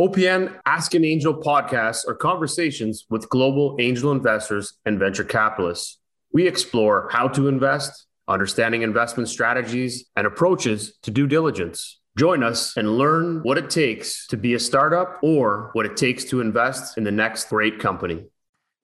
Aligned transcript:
OPN 0.00 0.58
Ask 0.64 0.94
an 0.94 1.04
Angel 1.04 1.34
podcasts 1.34 2.08
are 2.08 2.14
conversations 2.14 3.04
with 3.10 3.28
global 3.28 3.76
angel 3.78 4.10
investors 4.10 4.78
and 4.86 4.98
venture 4.98 5.22
capitalists. 5.22 5.98
We 6.32 6.46
explore 6.46 7.10
how 7.12 7.28
to 7.28 7.46
invest, 7.46 8.06
understanding 8.26 8.80
investment 8.80 9.28
strategies, 9.28 10.06
and 10.16 10.26
approaches 10.26 10.96
to 11.02 11.10
due 11.10 11.26
diligence. 11.26 12.00
Join 12.16 12.42
us 12.42 12.74
and 12.78 12.96
learn 12.96 13.40
what 13.42 13.58
it 13.58 13.68
takes 13.68 14.26
to 14.28 14.38
be 14.38 14.54
a 14.54 14.58
startup 14.58 15.18
or 15.22 15.68
what 15.74 15.84
it 15.84 15.98
takes 15.98 16.24
to 16.24 16.40
invest 16.40 16.96
in 16.96 17.04
the 17.04 17.12
next 17.12 17.50
great 17.50 17.78
company. 17.78 18.24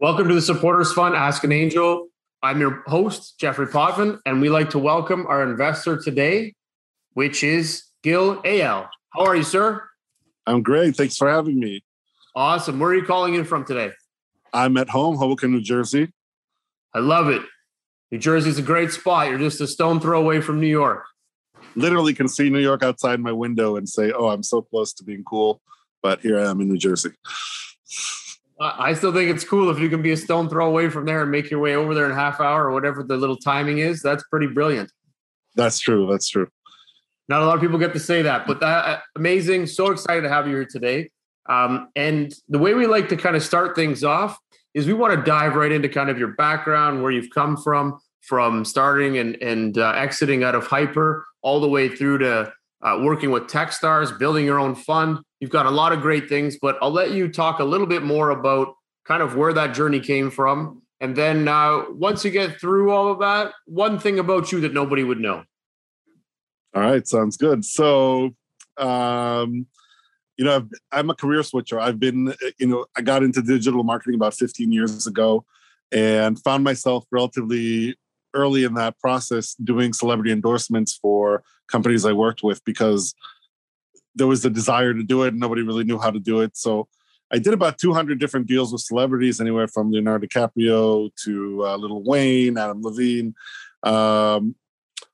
Welcome 0.00 0.28
to 0.28 0.34
the 0.34 0.42
Supporters 0.42 0.92
Fund 0.92 1.14
Ask 1.14 1.42
an 1.42 1.52
Angel. 1.52 2.08
I'm 2.42 2.60
your 2.60 2.82
host, 2.86 3.40
Jeffrey 3.40 3.68
Potvin, 3.68 4.18
and 4.26 4.42
we 4.42 4.50
like 4.50 4.68
to 4.70 4.78
welcome 4.78 5.26
our 5.26 5.42
investor 5.42 5.96
today, 5.96 6.52
which 7.14 7.42
is 7.42 7.84
Gil 8.02 8.42
Eyal. 8.42 8.90
How 9.14 9.24
are 9.24 9.36
you, 9.36 9.42
sir? 9.42 9.88
I'm 10.48 10.62
great. 10.62 10.96
Thanks 10.96 11.16
for 11.16 11.28
having 11.28 11.60
me. 11.60 11.84
Awesome. 12.34 12.78
Where 12.78 12.90
are 12.90 12.94
you 12.94 13.04
calling 13.04 13.34
in 13.34 13.44
from 13.44 13.66
today? 13.66 13.92
I'm 14.54 14.78
at 14.78 14.88
home, 14.88 15.16
Hoboken, 15.16 15.52
New 15.52 15.60
Jersey. 15.60 16.10
I 16.94 17.00
love 17.00 17.28
it. 17.28 17.42
New 18.10 18.18
Jersey's 18.18 18.58
a 18.58 18.62
great 18.62 18.90
spot. 18.90 19.28
You're 19.28 19.38
just 19.38 19.60
a 19.60 19.66
stone 19.66 20.00
throw 20.00 20.18
away 20.18 20.40
from 20.40 20.58
New 20.58 20.66
York. 20.66 21.04
Literally 21.76 22.14
can 22.14 22.28
see 22.28 22.48
New 22.48 22.60
York 22.60 22.82
outside 22.82 23.20
my 23.20 23.30
window 23.30 23.76
and 23.76 23.86
say, 23.86 24.10
"Oh, 24.10 24.28
I'm 24.28 24.42
so 24.42 24.62
close 24.62 24.94
to 24.94 25.04
being 25.04 25.22
cool," 25.22 25.60
but 26.02 26.22
here 26.22 26.38
I 26.38 26.48
am 26.48 26.62
in 26.62 26.68
New 26.68 26.78
Jersey. 26.78 27.10
I 28.58 28.94
still 28.94 29.12
think 29.12 29.30
it's 29.30 29.44
cool 29.44 29.68
if 29.68 29.78
you 29.78 29.90
can 29.90 30.00
be 30.00 30.12
a 30.12 30.16
stone 30.16 30.48
throw 30.48 30.66
away 30.66 30.88
from 30.88 31.04
there 31.04 31.20
and 31.22 31.30
make 31.30 31.50
your 31.50 31.60
way 31.60 31.76
over 31.76 31.94
there 31.94 32.06
in 32.06 32.12
a 32.12 32.14
half 32.14 32.40
hour 32.40 32.64
or 32.68 32.72
whatever 32.72 33.02
the 33.02 33.18
little 33.18 33.36
timing 33.36 33.78
is. 33.78 34.00
That's 34.00 34.24
pretty 34.30 34.46
brilliant. 34.46 34.90
That's 35.54 35.78
true. 35.78 36.08
That's 36.10 36.28
true. 36.28 36.48
Not 37.28 37.42
a 37.42 37.46
lot 37.46 37.56
of 37.56 37.60
people 37.60 37.78
get 37.78 37.92
to 37.92 38.00
say 38.00 38.22
that, 38.22 38.46
but 38.46 38.60
that 38.60 38.84
uh, 38.86 38.98
amazing. 39.16 39.66
So 39.66 39.90
excited 39.90 40.22
to 40.22 40.28
have 40.28 40.46
you 40.46 40.54
here 40.54 40.64
today. 40.64 41.10
Um, 41.48 41.88
and 41.96 42.32
the 42.48 42.58
way 42.58 42.74
we 42.74 42.86
like 42.86 43.08
to 43.10 43.16
kind 43.16 43.36
of 43.36 43.42
start 43.42 43.74
things 43.74 44.04
off 44.04 44.38
is 44.74 44.86
we 44.86 44.94
want 44.94 45.14
to 45.14 45.22
dive 45.22 45.54
right 45.54 45.72
into 45.72 45.88
kind 45.88 46.10
of 46.10 46.18
your 46.18 46.28
background, 46.28 47.02
where 47.02 47.10
you've 47.10 47.30
come 47.30 47.56
from, 47.56 47.98
from 48.22 48.64
starting 48.64 49.18
and 49.18 49.36
and 49.42 49.78
uh, 49.78 49.92
exiting 49.92 50.44
out 50.44 50.54
of 50.54 50.66
Hyper, 50.66 51.26
all 51.42 51.60
the 51.60 51.68
way 51.68 51.88
through 51.88 52.18
to 52.18 52.52
uh, 52.82 52.98
working 53.02 53.30
with 53.30 53.44
TechStars, 53.44 54.18
building 54.18 54.44
your 54.44 54.58
own 54.58 54.74
fund. 54.74 55.18
You've 55.40 55.50
got 55.50 55.66
a 55.66 55.70
lot 55.70 55.92
of 55.92 56.00
great 56.00 56.28
things, 56.28 56.56
but 56.60 56.78
I'll 56.80 56.90
let 56.90 57.12
you 57.12 57.28
talk 57.28 57.60
a 57.60 57.64
little 57.64 57.86
bit 57.86 58.02
more 58.02 58.30
about 58.30 58.74
kind 59.04 59.22
of 59.22 59.36
where 59.36 59.52
that 59.52 59.74
journey 59.74 60.00
came 60.00 60.30
from. 60.30 60.82
And 61.00 61.14
then 61.14 61.48
uh, 61.48 61.84
once 61.90 62.24
you 62.24 62.30
get 62.30 62.60
through 62.60 62.90
all 62.90 63.10
of 63.12 63.20
that, 63.20 63.52
one 63.66 63.98
thing 63.98 64.18
about 64.18 64.50
you 64.52 64.60
that 64.60 64.74
nobody 64.74 65.04
would 65.04 65.20
know. 65.20 65.44
All 66.74 66.82
right, 66.82 67.06
sounds 67.06 67.36
good. 67.36 67.64
So, 67.64 68.34
um, 68.76 69.66
you 70.36 70.44
know, 70.44 70.68
i 70.92 70.98
am 70.98 71.10
a 71.10 71.14
career 71.14 71.42
switcher. 71.42 71.80
I've 71.80 71.98
been, 71.98 72.34
you 72.58 72.66
know, 72.66 72.86
I 72.96 73.00
got 73.02 73.22
into 73.22 73.42
digital 73.42 73.82
marketing 73.82 74.14
about 74.14 74.34
15 74.34 74.70
years 74.70 75.06
ago 75.06 75.44
and 75.90 76.38
found 76.42 76.64
myself 76.64 77.04
relatively 77.10 77.96
early 78.34 78.64
in 78.64 78.74
that 78.74 78.98
process 79.00 79.54
doing 79.54 79.92
celebrity 79.92 80.30
endorsements 80.30 80.96
for 81.00 81.42
companies 81.66 82.04
I 82.04 82.12
worked 82.12 82.42
with 82.42 82.62
because 82.64 83.14
there 84.14 84.26
was 84.26 84.42
the 84.42 84.50
desire 84.50 84.92
to 84.94 85.02
do 85.02 85.22
it 85.24 85.28
and 85.28 85.40
nobody 85.40 85.62
really 85.62 85.84
knew 85.84 85.98
how 85.98 86.10
to 86.10 86.20
do 86.20 86.40
it. 86.40 86.56
So 86.56 86.88
I 87.32 87.38
did 87.38 87.52
about 87.52 87.78
200 87.78 88.18
different 88.18 88.46
deals 88.46 88.72
with 88.72 88.82
celebrities, 88.82 89.40
anywhere 89.40 89.68
from 89.68 89.90
Leonardo 89.90 90.26
DiCaprio 90.26 91.10
to 91.24 91.66
uh, 91.66 91.76
Lil 91.76 92.02
Wayne, 92.02 92.56
Adam 92.56 92.82
Levine. 92.82 93.34
Um, 93.82 94.54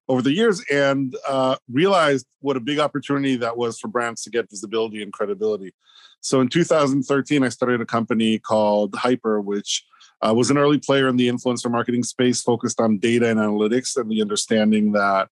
over 0.08 0.22
the 0.22 0.32
years 0.32 0.62
and 0.70 1.16
uh, 1.27 1.56
realized 1.70 2.27
what 2.40 2.56
a 2.56 2.60
big 2.60 2.78
opportunity 2.78 3.36
that 3.36 3.56
was 3.56 3.78
for 3.78 3.88
brands 3.88 4.22
to 4.22 4.30
get 4.30 4.50
visibility 4.50 5.02
and 5.02 5.12
credibility. 5.12 5.72
So 6.20 6.40
in 6.40 6.48
2013, 6.48 7.42
I 7.42 7.48
started 7.48 7.80
a 7.80 7.86
company 7.86 8.38
called 8.38 8.94
Hyper, 8.94 9.40
which 9.40 9.84
uh, 10.20 10.32
was 10.34 10.50
an 10.50 10.58
early 10.58 10.78
player 10.78 11.08
in 11.08 11.16
the 11.16 11.28
influencer 11.28 11.70
marketing 11.70 12.02
space, 12.02 12.42
focused 12.42 12.80
on 12.80 12.98
data 12.98 13.28
and 13.28 13.38
analytics 13.38 13.96
and 13.96 14.11
the 14.11 14.22
understanding 14.22 14.92
that 14.92 15.28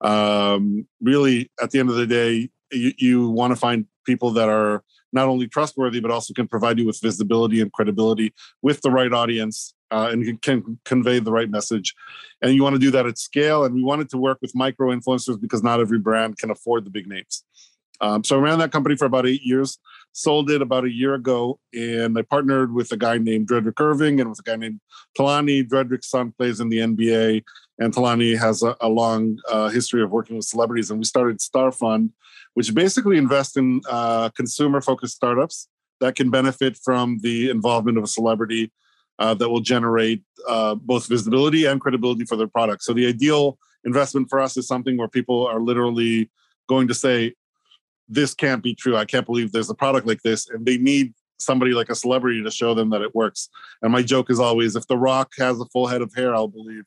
um, 0.00 0.86
really, 1.00 1.50
at 1.60 1.70
the 1.70 1.80
end 1.80 1.90
of 1.90 1.96
the 1.96 2.06
day, 2.06 2.50
you, 2.70 2.92
you 2.98 3.28
want 3.30 3.52
to 3.52 3.56
find 3.56 3.86
people 4.04 4.30
that 4.32 4.48
are 4.48 4.84
not 5.12 5.26
only 5.26 5.48
trustworthy 5.48 6.00
but 6.00 6.10
also 6.10 6.34
can 6.34 6.46
provide 6.46 6.78
you 6.78 6.86
with 6.86 7.00
visibility 7.00 7.60
and 7.60 7.72
credibility 7.72 8.32
with 8.62 8.80
the 8.82 8.90
right 8.90 9.12
audience 9.12 9.74
uh, 9.90 10.10
and 10.12 10.40
can 10.42 10.78
convey 10.84 11.18
the 11.18 11.32
right 11.32 11.50
message. 11.50 11.94
And 12.42 12.54
you 12.54 12.62
want 12.62 12.74
to 12.74 12.80
do 12.80 12.90
that 12.92 13.06
at 13.06 13.18
scale. 13.18 13.64
And 13.64 13.74
we 13.74 13.82
wanted 13.82 14.08
to 14.10 14.18
work 14.18 14.38
with 14.42 14.54
micro 14.54 14.94
influencers 14.94 15.40
because 15.40 15.62
not 15.62 15.80
every 15.80 15.98
brand 15.98 16.38
can 16.38 16.50
afford 16.50 16.84
the 16.84 16.90
big 16.90 17.06
names. 17.06 17.44
Um, 18.00 18.22
so 18.22 18.38
I 18.38 18.40
ran 18.40 18.58
that 18.60 18.70
company 18.70 18.96
for 18.96 19.06
about 19.06 19.26
eight 19.26 19.42
years, 19.42 19.78
sold 20.12 20.50
it 20.50 20.62
about 20.62 20.84
a 20.84 20.90
year 20.90 21.14
ago, 21.14 21.58
and 21.74 22.16
I 22.16 22.22
partnered 22.22 22.72
with 22.72 22.92
a 22.92 22.96
guy 22.96 23.18
named 23.18 23.48
Drederick 23.48 23.80
Irving 23.80 24.20
and 24.20 24.30
with 24.30 24.38
a 24.38 24.42
guy 24.42 24.56
named 24.56 24.80
Talani. 25.18 25.68
Drederick's 25.68 26.08
son 26.08 26.32
plays 26.38 26.60
in 26.60 26.68
the 26.68 26.78
NBA, 26.78 27.42
and 27.78 27.92
Talani 27.92 28.38
has 28.38 28.62
a, 28.62 28.76
a 28.80 28.88
long 28.88 29.38
uh, 29.50 29.68
history 29.68 30.02
of 30.02 30.10
working 30.10 30.36
with 30.36 30.44
celebrities. 30.44 30.90
And 30.90 31.00
we 31.00 31.04
started 31.04 31.40
Star 31.40 31.72
Fund, 31.72 32.10
which 32.54 32.72
basically 32.72 33.18
invests 33.18 33.56
in 33.56 33.80
uh, 33.90 34.28
consumer-focused 34.30 35.16
startups 35.16 35.68
that 36.00 36.14
can 36.14 36.30
benefit 36.30 36.76
from 36.76 37.18
the 37.22 37.50
involvement 37.50 37.98
of 37.98 38.04
a 38.04 38.08
celebrity 38.08 38.70
uh, 39.18 39.34
that 39.34 39.48
will 39.48 39.60
generate 39.60 40.22
uh, 40.48 40.74
both 40.74 41.06
visibility 41.06 41.64
and 41.64 41.80
credibility 41.80 42.24
for 42.24 42.36
their 42.36 42.48
product. 42.48 42.82
So 42.82 42.92
the 42.92 43.06
ideal 43.06 43.58
investment 43.84 44.28
for 44.28 44.40
us 44.40 44.56
is 44.56 44.66
something 44.66 44.96
where 44.96 45.08
people 45.08 45.46
are 45.46 45.60
literally 45.60 46.30
going 46.68 46.88
to 46.88 46.94
say, 46.94 47.34
"This 48.08 48.34
can't 48.34 48.62
be 48.62 48.74
true. 48.74 48.96
I 48.96 49.04
can't 49.04 49.26
believe 49.26 49.52
there's 49.52 49.70
a 49.70 49.74
product 49.74 50.06
like 50.06 50.22
this," 50.22 50.48
and 50.48 50.64
they 50.64 50.78
need 50.78 51.14
somebody 51.38 51.72
like 51.72 51.88
a 51.88 51.94
celebrity 51.94 52.42
to 52.42 52.50
show 52.50 52.74
them 52.74 52.90
that 52.90 53.02
it 53.02 53.14
works. 53.14 53.48
And 53.82 53.92
my 53.92 54.02
joke 54.02 54.30
is 54.30 54.40
always, 54.40 54.74
if 54.74 54.86
The 54.88 54.96
Rock 54.96 55.32
has 55.38 55.60
a 55.60 55.66
full 55.66 55.86
head 55.86 56.02
of 56.02 56.12
hair, 56.14 56.34
I'll 56.34 56.48
believe 56.48 56.84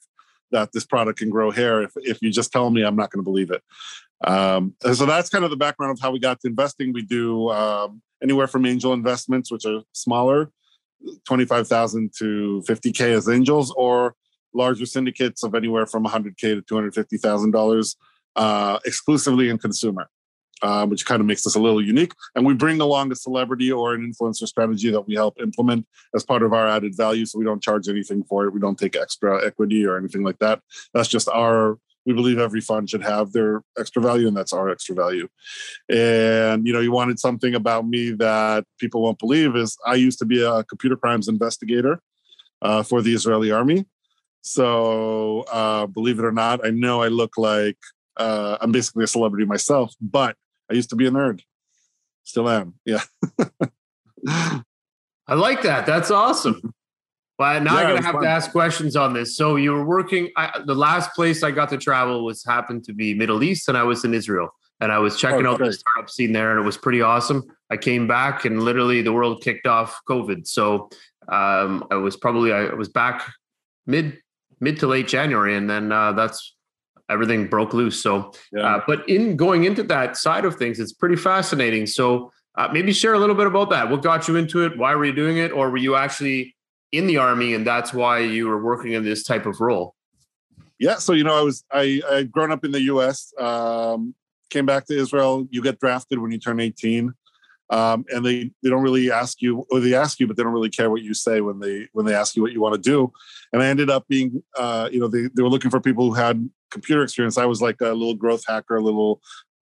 that 0.52 0.74
this 0.74 0.86
product 0.86 1.20
can 1.20 1.30
grow 1.30 1.52
hair. 1.52 1.82
If 1.82 1.92
if 1.96 2.22
you 2.22 2.32
just 2.32 2.52
tell 2.52 2.70
me, 2.70 2.84
I'm 2.84 2.96
not 2.96 3.12
going 3.12 3.24
to 3.24 3.30
believe 3.30 3.52
it. 3.52 3.64
Um, 4.24 4.76
so 4.82 5.06
that's 5.06 5.30
kind 5.30 5.44
of 5.44 5.50
the 5.50 5.58
background 5.58 5.98
of 5.98 6.02
how 6.02 6.12
we 6.12 6.20
got 6.20 6.40
to 6.42 6.48
investing. 6.48 6.94
We 6.94 7.02
do 7.02 7.50
um, 7.50 8.02
anywhere 8.22 8.48
from 8.48 8.66
angel 8.66 8.94
investments, 8.94 9.52
which 9.52 9.66
are 9.66 9.82
smaller, 9.94 10.52
25,000 11.26 12.12
to 12.18 12.64
50K 12.68 13.16
as 13.16 13.30
angels 13.30 13.72
or 13.72 14.16
larger 14.54 14.86
syndicates 14.86 15.44
of 15.44 15.56
anywhere 15.56 15.86
from 15.86 16.06
100K 16.06 16.38
to 16.38 16.62
$250,000 16.62 17.96
uh, 18.36 18.80
exclusively 18.86 19.50
in 19.50 19.58
consumer, 19.58 20.10
uh, 20.62 20.86
which 20.86 21.06
kind 21.06 21.22
of 21.22 21.28
makes 21.28 21.46
us 21.48 21.56
a 21.56 21.60
little 21.60 21.84
unique. 21.84 22.14
And 22.36 22.46
we 22.46 22.54
bring 22.54 22.82
along 22.82 23.12
a 23.12 23.16
celebrity 23.16 23.72
or 23.72 23.94
an 23.94 24.14
influencer 24.14 24.48
strategy 24.48 24.92
that 24.92 25.08
we 25.08 25.16
help 25.16 25.40
implement 25.42 25.88
as 26.16 26.24
part 26.24 26.44
of 26.44 26.54
our 26.54 26.68
added 26.68 26.96
value. 26.96 27.26
So 27.26 27.40
we 27.40 27.46
don't 27.46 27.64
charge 27.64 27.88
anything 27.88 28.24
for 28.24 28.46
it. 28.46 28.54
We 28.54 28.60
don't 28.60 28.78
take 28.78 28.96
extra 28.96 29.46
equity 29.46 29.86
or 29.86 29.98
anything 29.98 30.24
like 30.24 30.40
that. 30.40 30.62
That's 30.94 31.10
just 31.10 31.30
our 31.30 31.78
we 32.06 32.14
believe 32.14 32.40
every 32.40 32.62
fund 32.62 32.90
should 32.90 33.04
have 33.04 33.32
their 33.32 33.62
extra 33.78 34.02
value 34.02 34.28
and 34.28 34.36
that's 34.36 34.54
our 34.54 34.70
extra 34.70 34.96
value. 34.96 35.28
And 35.90 36.66
you 36.66 36.74
know 36.74 36.80
you 36.80 36.92
wanted 36.92 37.20
something 37.20 37.56
about 37.56 37.88
me 37.88 38.12
that 38.12 38.66
people 38.80 39.02
won't 39.02 39.20
believe 39.20 39.56
is 39.56 39.78
i 39.86 39.96
used 39.96 40.20
to 40.20 40.26
be 40.26 40.44
a 40.44 40.64
computer 40.64 40.96
crimes 40.96 41.28
investigator 41.28 42.02
uh, 42.62 42.84
for 42.84 43.02
the 43.02 43.14
israeli 43.14 43.52
army. 43.52 43.86
So 44.42 45.42
uh, 45.52 45.86
believe 45.86 46.20
it 46.20 46.26
or 46.26 46.32
not 46.32 46.66
i 46.66 46.70
know 46.70 47.02
i 47.02 47.08
look 47.08 47.38
like 47.38 47.78
uh, 48.18 48.58
i'm 48.62 48.72
basically 48.72 49.04
a 49.04 49.08
celebrity 49.08 49.46
myself 49.46 49.94
but 50.02 50.36
i 50.70 50.74
used 50.74 50.90
to 50.90 50.96
be 50.96 51.08
a 51.08 51.12
nerd. 51.12 51.42
Still 52.24 52.50
am 52.50 52.76
yeah. 52.86 53.02
I 55.28 55.36
like 55.36 55.62
that. 55.62 55.86
That's 55.86 56.12
awesome 56.12 56.74
but 57.42 57.64
now 57.64 57.74
yeah, 57.74 57.88
I'm 57.88 57.96
gonna 57.96 58.04
have 58.04 58.14
fun. 58.14 58.22
to 58.22 58.30
ask 58.30 58.52
questions 58.52 58.96
on 58.96 59.14
this. 59.14 59.36
So 59.36 59.56
you 59.56 59.72
were 59.72 59.84
working. 59.84 60.30
I, 60.38 60.62
the 60.64 60.76
last 60.76 61.16
place 61.16 61.42
I 61.42 61.50
got 61.50 61.70
to 61.70 61.78
travel 61.80 62.24
was 62.24 62.46
happened 62.46 62.84
to 62.84 62.94
be 62.94 63.16
Middle 63.16 63.42
East, 63.42 63.68
and 63.68 63.76
I 63.76 63.82
was 63.82 64.06
in 64.06 64.14
Israel, 64.14 64.50
and 64.80 64.92
I 64.92 65.00
was 65.00 65.18
checking 65.18 65.48
oh, 65.48 65.54
out 65.54 65.58
the 65.58 65.74
startup 65.74 66.08
scene 66.12 66.34
there, 66.34 66.52
and 66.52 66.60
it 66.60 66.64
was 66.64 66.78
pretty 66.78 67.02
awesome. 67.02 67.42
I 67.72 67.78
came 67.78 68.06
back, 68.06 68.46
and 68.46 68.62
literally 68.62 69.02
the 69.02 69.12
world 69.12 69.42
kicked 69.42 69.66
off 69.66 70.00
COVID. 70.08 70.46
So 70.46 70.92
um, 71.30 71.84
I 71.90 71.96
was 71.96 72.16
probably 72.16 72.54
I 72.54 72.76
was 72.76 72.90
back 72.90 73.28
mid 73.88 74.20
mid 74.60 74.78
to 74.82 74.86
late 74.86 75.08
January, 75.08 75.56
and 75.56 75.68
then 75.68 75.92
uh, 75.92 76.12
that's 76.12 76.56
everything 77.10 77.48
broke 77.48 77.74
loose. 77.74 78.04
So, 78.04 78.34
yeah. 78.54 78.76
uh, 78.76 78.82
but 78.86 79.10
in 79.10 79.36
going 79.36 79.64
into 79.64 79.82
that 79.82 80.16
side 80.16 80.46
of 80.46 80.58
things, 80.58 80.80
it's 80.80 80.94
pretty 80.94 81.16
fascinating. 81.16 81.88
So 81.88 82.32
uh, 82.54 82.70
maybe 82.72 82.94
share 82.94 83.16
a 83.16 83.20
little 83.20 83.34
bit 83.34 83.48
about 83.48 83.72
that. 83.72 83.90
What 83.90 84.04
got 84.04 84.28
you 84.28 84.36
into 84.36 84.64
it? 84.64 84.78
Why 84.78 84.94
were 84.94 85.06
you 85.06 85.14
doing 85.14 85.38
it? 85.38 85.52
Or 85.52 85.72
were 85.72 85.78
you 85.78 85.96
actually 85.96 86.56
in 86.92 87.08
the 87.08 87.18
army 87.18 87.54
and 87.54 87.66
that's 87.66 87.94
why 87.94 88.20
you 88.20 88.48
were 88.48 88.62
working 88.62 88.94
in 88.94 89.04
this 89.04 89.24
type 89.24 89.46
of 89.46 89.62
role. 89.62 89.96
Yeah 90.80 90.96
so 90.96 91.14
you 91.14 91.24
know 91.24 91.38
i 91.38 91.42
was 91.42 91.64
i 91.72 92.02
i'd 92.12 92.32
grown 92.32 92.52
up 92.52 92.66
in 92.66 92.72
the 92.72 92.82
us 92.82 93.34
um, 93.40 94.16
came 94.50 94.66
back 94.66 94.86
to 94.88 94.98
israel. 94.98 95.48
You 95.52 95.62
get 95.62 95.80
drafted 95.80 96.20
when 96.20 96.32
you 96.32 96.40
turn 96.40 96.60
18 96.60 97.14
um, 97.70 98.04
and 98.10 98.26
they 98.26 98.52
they 98.62 98.70
don't 98.70 98.84
really 98.84 99.12
ask 99.12 99.42
you 99.42 99.66
or 99.72 99.80
they 99.80 99.94
ask 99.94 100.20
you 100.20 100.28
but 100.28 100.36
they 100.36 100.44
don't 100.44 100.54
really 100.54 100.70
care 100.70 100.90
what 100.90 101.02
you 101.02 101.14
say 101.14 101.40
when 101.40 101.60
they 101.60 101.88
when 101.94 102.06
they 102.06 102.14
ask 102.14 102.36
you 102.36 102.42
what 102.42 102.52
you 102.52 102.62
want 102.62 102.76
to 102.76 102.82
do. 102.82 103.12
And 103.54 103.64
i 103.64 103.68
ended 103.68 103.90
up 103.90 104.08
being 104.08 104.44
uh, 104.58 104.90
you 104.92 105.00
know 105.00 105.08
they, 105.08 105.30
they 105.34 105.42
were 105.42 105.50
looking 105.50 105.72
for 105.72 105.80
people 105.80 106.06
who 106.06 106.14
had 106.14 106.50
computer 106.70 107.04
experience. 107.04 107.38
I 107.38 107.46
was 107.46 107.62
like 107.62 107.80
a 107.82 107.94
little 107.94 108.16
growth 108.16 108.44
hacker 108.48 108.76
a 108.76 108.82
little 108.82 109.22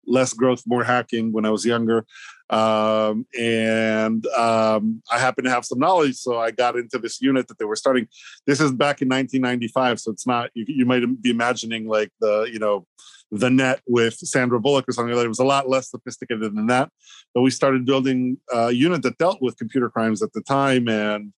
less 0.09 0.33
growth, 0.33 0.63
more 0.65 0.83
hacking 0.83 1.31
when 1.31 1.45
I 1.45 1.51
was 1.51 1.65
younger. 1.65 2.05
Um, 2.49 3.27
and 3.39 4.25
um, 4.27 5.03
I 5.11 5.19
happened 5.19 5.45
to 5.45 5.51
have 5.51 5.65
some 5.65 5.79
knowledge, 5.79 6.15
so 6.15 6.39
I 6.39 6.51
got 6.51 6.75
into 6.75 6.97
this 6.97 7.21
unit 7.21 7.47
that 7.47 7.59
they 7.59 7.65
were 7.65 7.75
starting. 7.75 8.07
This 8.47 8.59
is 8.59 8.71
back 8.71 9.01
in 9.01 9.09
1995, 9.09 9.99
so 9.99 10.11
it's 10.11 10.25
not 10.25 10.49
you, 10.55 10.65
you 10.67 10.85
might 10.85 11.03
be 11.21 11.29
imagining 11.29 11.87
like 11.87 12.11
the 12.19 12.49
you 12.51 12.59
know 12.59 12.87
the 13.31 13.49
net 13.49 13.81
with 13.87 14.15
Sandra 14.15 14.59
Bullock 14.59 14.89
or 14.89 14.91
something 14.91 15.13
like 15.13 15.19
that. 15.19 15.25
It 15.25 15.29
was 15.29 15.39
a 15.39 15.45
lot 15.45 15.69
less 15.69 15.91
sophisticated 15.91 16.55
than 16.55 16.67
that. 16.67 16.89
But 17.35 17.41
we 17.41 17.51
started 17.51 17.85
building 17.85 18.37
a 18.51 18.71
unit 18.71 19.03
that 19.03 19.19
dealt 19.19 19.41
with 19.41 19.57
computer 19.57 19.89
crimes 19.89 20.23
at 20.23 20.33
the 20.33 20.41
time, 20.41 20.87
and 20.87 21.31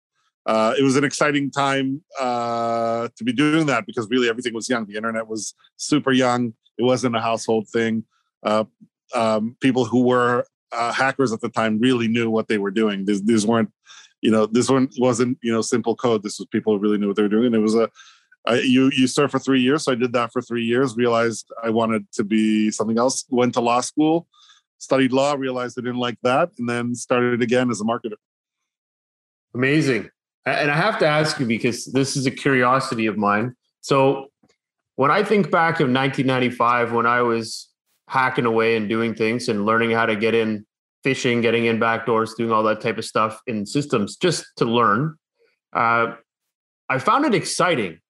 uh, 0.46 0.74
it 0.78 0.82
was 0.82 0.96
an 0.96 1.04
exciting 1.04 1.50
time 1.50 2.02
uh, 2.18 3.08
to 3.16 3.24
be 3.24 3.32
doing 3.32 3.66
that 3.66 3.84
because 3.86 4.08
really 4.08 4.28
everything 4.28 4.54
was 4.54 4.68
young. 4.68 4.86
The 4.86 4.96
internet 4.96 5.28
was 5.28 5.54
super 5.76 6.12
young. 6.12 6.54
It 6.78 6.84
wasn't 6.84 7.16
a 7.16 7.20
household 7.20 7.68
thing. 7.68 8.04
Uh, 8.42 8.64
um, 9.14 9.56
people 9.60 9.84
who 9.84 10.04
were 10.04 10.46
uh, 10.72 10.92
hackers 10.92 11.32
at 11.32 11.40
the 11.40 11.48
time 11.48 11.78
really 11.78 12.08
knew 12.08 12.30
what 12.30 12.48
they 12.48 12.58
were 12.58 12.70
doing. 12.70 13.04
These, 13.04 13.22
these 13.22 13.46
weren't, 13.46 13.70
you 14.20 14.30
know, 14.30 14.46
this 14.46 14.68
one 14.68 14.88
wasn't, 14.98 15.38
you 15.42 15.52
know, 15.52 15.62
simple 15.62 15.94
code. 15.94 16.22
This 16.22 16.38
was 16.38 16.46
people 16.48 16.74
who 16.74 16.78
really 16.78 16.98
knew 16.98 17.08
what 17.08 17.16
they 17.16 17.22
were 17.22 17.28
doing. 17.28 17.46
And 17.46 17.54
it 17.54 17.60
was 17.60 17.74
a, 17.74 17.90
I, 18.46 18.60
you 18.60 18.90
you 18.92 19.06
served 19.06 19.30
for 19.30 19.38
three 19.38 19.60
years, 19.60 19.84
so 19.84 19.92
I 19.92 19.94
did 19.94 20.12
that 20.14 20.32
for 20.32 20.42
three 20.42 20.64
years. 20.64 20.96
Realized 20.96 21.46
I 21.62 21.70
wanted 21.70 22.10
to 22.14 22.24
be 22.24 22.70
something 22.70 22.98
else. 22.98 23.24
Went 23.30 23.54
to 23.54 23.60
law 23.60 23.80
school, 23.80 24.26
studied 24.78 25.12
law. 25.12 25.34
Realized 25.34 25.78
I 25.78 25.82
didn't 25.82 26.00
like 26.00 26.18
that, 26.22 26.50
and 26.58 26.68
then 26.68 26.94
started 26.94 27.40
again 27.40 27.70
as 27.70 27.80
a 27.80 27.84
marketer. 27.84 28.16
Amazing. 29.54 30.10
And 30.44 30.72
I 30.72 30.76
have 30.76 30.98
to 30.98 31.06
ask 31.06 31.38
you 31.38 31.46
because 31.46 31.86
this 31.86 32.16
is 32.16 32.26
a 32.26 32.32
curiosity 32.32 33.06
of 33.06 33.16
mine. 33.16 33.54
So 33.80 34.28
when 34.96 35.12
I 35.12 35.22
think 35.22 35.52
back 35.52 35.74
of 35.74 35.88
1995, 35.88 36.92
when 36.92 37.06
I 37.06 37.22
was 37.22 37.68
hacking 38.12 38.44
away 38.44 38.76
and 38.76 38.90
doing 38.90 39.14
things 39.14 39.48
and 39.48 39.64
learning 39.64 39.90
how 39.90 40.04
to 40.04 40.14
get 40.14 40.34
in 40.34 40.66
phishing, 41.02 41.40
getting 41.40 41.64
in 41.64 41.80
backdoors, 41.80 42.36
doing 42.36 42.52
all 42.52 42.62
that 42.62 42.78
type 42.78 42.98
of 42.98 43.06
stuff 43.06 43.40
in 43.46 43.64
systems 43.64 44.16
just 44.16 44.44
to 44.58 44.66
learn, 44.66 45.16
uh, 45.72 46.12
I 46.90 46.98
found 46.98 47.24
it 47.24 47.34
exciting 47.34 48.00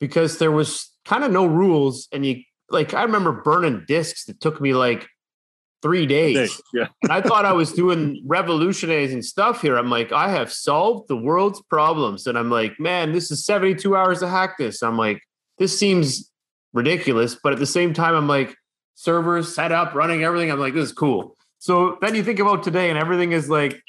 because 0.00 0.36
there 0.36 0.52
was 0.52 0.92
kind 1.06 1.24
of 1.24 1.32
no 1.32 1.46
rules. 1.46 2.08
And 2.12 2.26
you 2.26 2.42
like, 2.68 2.92
I 2.92 3.04
remember 3.04 3.32
burning 3.32 3.84
discs 3.88 4.26
that 4.26 4.38
took 4.38 4.60
me 4.60 4.74
like 4.74 5.08
three 5.80 6.04
days. 6.04 6.60
Yeah. 6.74 6.88
I 7.08 7.22
thought 7.22 7.46
I 7.46 7.54
was 7.54 7.72
doing 7.72 8.22
revolutionizing 8.26 9.22
stuff 9.22 9.62
here. 9.62 9.78
I'm 9.78 9.88
like, 9.88 10.12
I 10.12 10.28
have 10.28 10.52
solved 10.52 11.08
the 11.08 11.16
world's 11.16 11.62
problems. 11.70 12.26
And 12.26 12.36
I'm 12.36 12.50
like, 12.50 12.78
man, 12.78 13.12
this 13.12 13.30
is 13.30 13.46
72 13.46 13.96
hours 13.96 14.18
to 14.18 14.28
hack 14.28 14.58
this. 14.58 14.82
I'm 14.82 14.98
like, 14.98 15.22
this 15.56 15.78
seems 15.78 16.30
ridiculous. 16.74 17.34
But 17.42 17.54
at 17.54 17.58
the 17.58 17.66
same 17.66 17.94
time, 17.94 18.14
I'm 18.14 18.28
like, 18.28 18.54
servers 18.98 19.54
set 19.54 19.70
up, 19.70 19.94
running 19.94 20.24
everything. 20.24 20.50
I'm 20.50 20.58
like, 20.58 20.74
this 20.74 20.86
is 20.86 20.92
cool. 20.92 21.36
So 21.60 21.98
then 22.00 22.16
you 22.16 22.24
think 22.24 22.40
about 22.40 22.64
today 22.64 22.90
and 22.90 22.98
everything 22.98 23.30
is 23.30 23.48
like, 23.48 23.80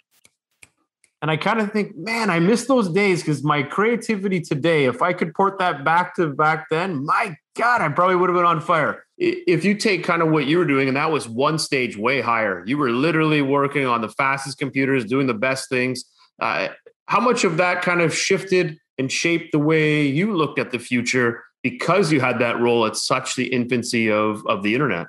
and 1.23 1.31
I 1.31 1.35
kind 1.35 1.59
of 1.59 1.71
think, 1.71 1.97
man, 1.97 2.29
I 2.29 2.39
miss 2.39 2.67
those 2.67 2.89
days 2.89 3.21
because 3.21 3.43
my 3.43 3.63
creativity 3.63 4.39
today, 4.39 4.85
if 4.85 5.01
I 5.01 5.13
could 5.13 5.33
port 5.33 5.57
that 5.57 5.83
back 5.83 6.15
to 6.17 6.27
back 6.27 6.69
then, 6.69 7.03
my 7.03 7.35
God, 7.57 7.81
I 7.81 7.89
probably 7.89 8.17
would 8.17 8.29
have 8.29 8.37
been 8.37 8.45
on 8.45 8.61
fire. 8.61 9.03
If 9.17 9.65
you 9.65 9.73
take 9.73 10.03
kind 10.03 10.21
of 10.21 10.29
what 10.29 10.45
you 10.45 10.59
were 10.59 10.65
doing, 10.65 10.87
and 10.87 10.95
that 10.95 11.11
was 11.11 11.27
one 11.27 11.57
stage 11.57 11.97
way 11.97 12.21
higher, 12.21 12.63
you 12.67 12.77
were 12.77 12.91
literally 12.91 13.41
working 13.41 13.87
on 13.87 14.01
the 14.01 14.09
fastest 14.09 14.59
computers, 14.59 15.05
doing 15.05 15.25
the 15.25 15.33
best 15.33 15.69
things. 15.69 16.05
Uh, 16.39 16.67
how 17.07 17.19
much 17.19 17.43
of 17.43 17.57
that 17.57 17.81
kind 17.81 18.01
of 18.01 18.15
shifted 18.15 18.77
and 18.99 19.11
shaped 19.11 19.53
the 19.53 19.59
way 19.59 20.05
you 20.05 20.37
looked 20.37 20.59
at 20.59 20.71
the 20.71 20.79
future 20.79 21.43
because 21.61 22.11
you 22.11 22.21
had 22.21 22.39
that 22.39 22.59
role 22.59 22.85
at 22.85 22.95
such 22.95 23.35
the 23.35 23.47
infancy 23.47 24.11
of, 24.11 24.45
of 24.47 24.63
the 24.63 24.73
internet? 24.73 25.07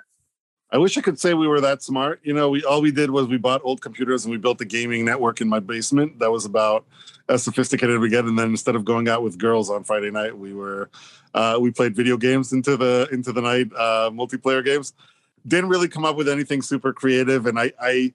I 0.73 0.79
wish 0.79 0.97
I 0.97 1.01
could 1.01 1.19
say 1.19 1.35
we 1.35 1.49
were 1.49 1.61
that 1.61 1.83
smart. 1.83 2.21
You 2.23 2.33
know, 2.33 2.49
we 2.51 2.63
all 2.63 2.81
we 2.81 2.93
did 2.93 3.11
was 3.11 3.27
we 3.27 3.39
bought 3.39 3.61
old 3.65 3.81
computers 3.81 4.25
and 4.25 4.31
we 4.31 4.39
built 4.39 4.61
a 4.61 4.65
gaming 4.65 5.05
network 5.05 5.41
in 5.41 5.49
my 5.49 5.59
basement. 5.59 6.21
That 6.21 6.31
was 6.31 6.45
about 6.45 6.85
as 7.29 7.43
sophisticated 7.43 7.97
as 7.97 8.01
we 8.01 8.09
get. 8.09 8.25
And 8.25 8.39
then 8.39 8.51
instead 8.51 8.77
of 8.77 8.85
going 8.85 9.09
out 9.09 9.23
with 9.23 9.37
girls 9.37 9.69
on 9.69 9.83
Friday 9.83 10.13
night, 10.13 10.37
we 10.37 10.55
were 10.55 10.89
uh, 11.35 11.59
we 11.61 11.73
played 11.73 11.97
video 11.97 12.17
games 12.17 12.53
into 12.53 12.77
the 12.77 13.09
into 13.11 13.33
the 13.33 13.41
night, 13.41 13.69
uh, 13.77 14.11
multiplayer 14.11 14.65
games. 14.65 14.93
Didn't 15.47 15.71
really 15.71 15.89
come 15.89 16.05
up 16.05 16.17
with 16.17 16.29
anything 16.29 16.63
super 16.63 16.93
creative, 16.93 17.47
and 17.47 17.59
I, 17.59 17.73
I, 17.81 18.13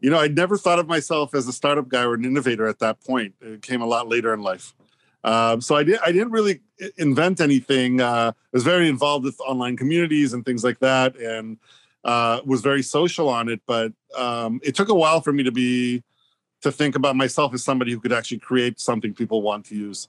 you 0.00 0.08
know, 0.10 0.18
I 0.18 0.26
never 0.28 0.56
thought 0.56 0.78
of 0.78 0.88
myself 0.88 1.34
as 1.34 1.46
a 1.46 1.52
startup 1.52 1.86
guy 1.86 2.02
or 2.02 2.14
an 2.14 2.24
innovator 2.24 2.66
at 2.66 2.78
that 2.78 3.04
point. 3.04 3.34
It 3.42 3.60
came 3.60 3.82
a 3.82 3.86
lot 3.86 4.08
later 4.08 4.32
in 4.32 4.40
life. 4.40 4.74
Um, 5.24 5.60
so 5.60 5.76
I 5.76 5.84
did. 5.84 5.98
I 6.04 6.10
didn't 6.12 6.32
really 6.32 6.60
invent 6.98 7.40
anything. 7.40 8.00
Uh, 8.00 8.32
I 8.34 8.48
was 8.52 8.64
very 8.64 8.88
involved 8.88 9.24
with 9.24 9.40
online 9.40 9.76
communities 9.76 10.32
and 10.32 10.44
things 10.44 10.64
like 10.64 10.80
that, 10.80 11.16
and 11.16 11.58
uh, 12.04 12.40
was 12.44 12.60
very 12.60 12.82
social 12.82 13.28
on 13.28 13.48
it, 13.48 13.60
but 13.66 13.92
um, 14.16 14.60
it 14.64 14.74
took 14.74 14.88
a 14.88 14.94
while 14.94 15.20
for 15.20 15.32
me 15.32 15.42
to 15.44 15.52
be 15.52 16.02
to 16.62 16.72
think 16.72 16.96
about 16.96 17.16
myself 17.16 17.54
as 17.54 17.62
somebody 17.62 17.92
who 17.92 18.00
could 18.00 18.12
actually 18.12 18.38
create 18.38 18.80
something 18.80 19.14
people 19.14 19.42
want 19.42 19.66
to 19.66 19.74
use. 19.74 20.08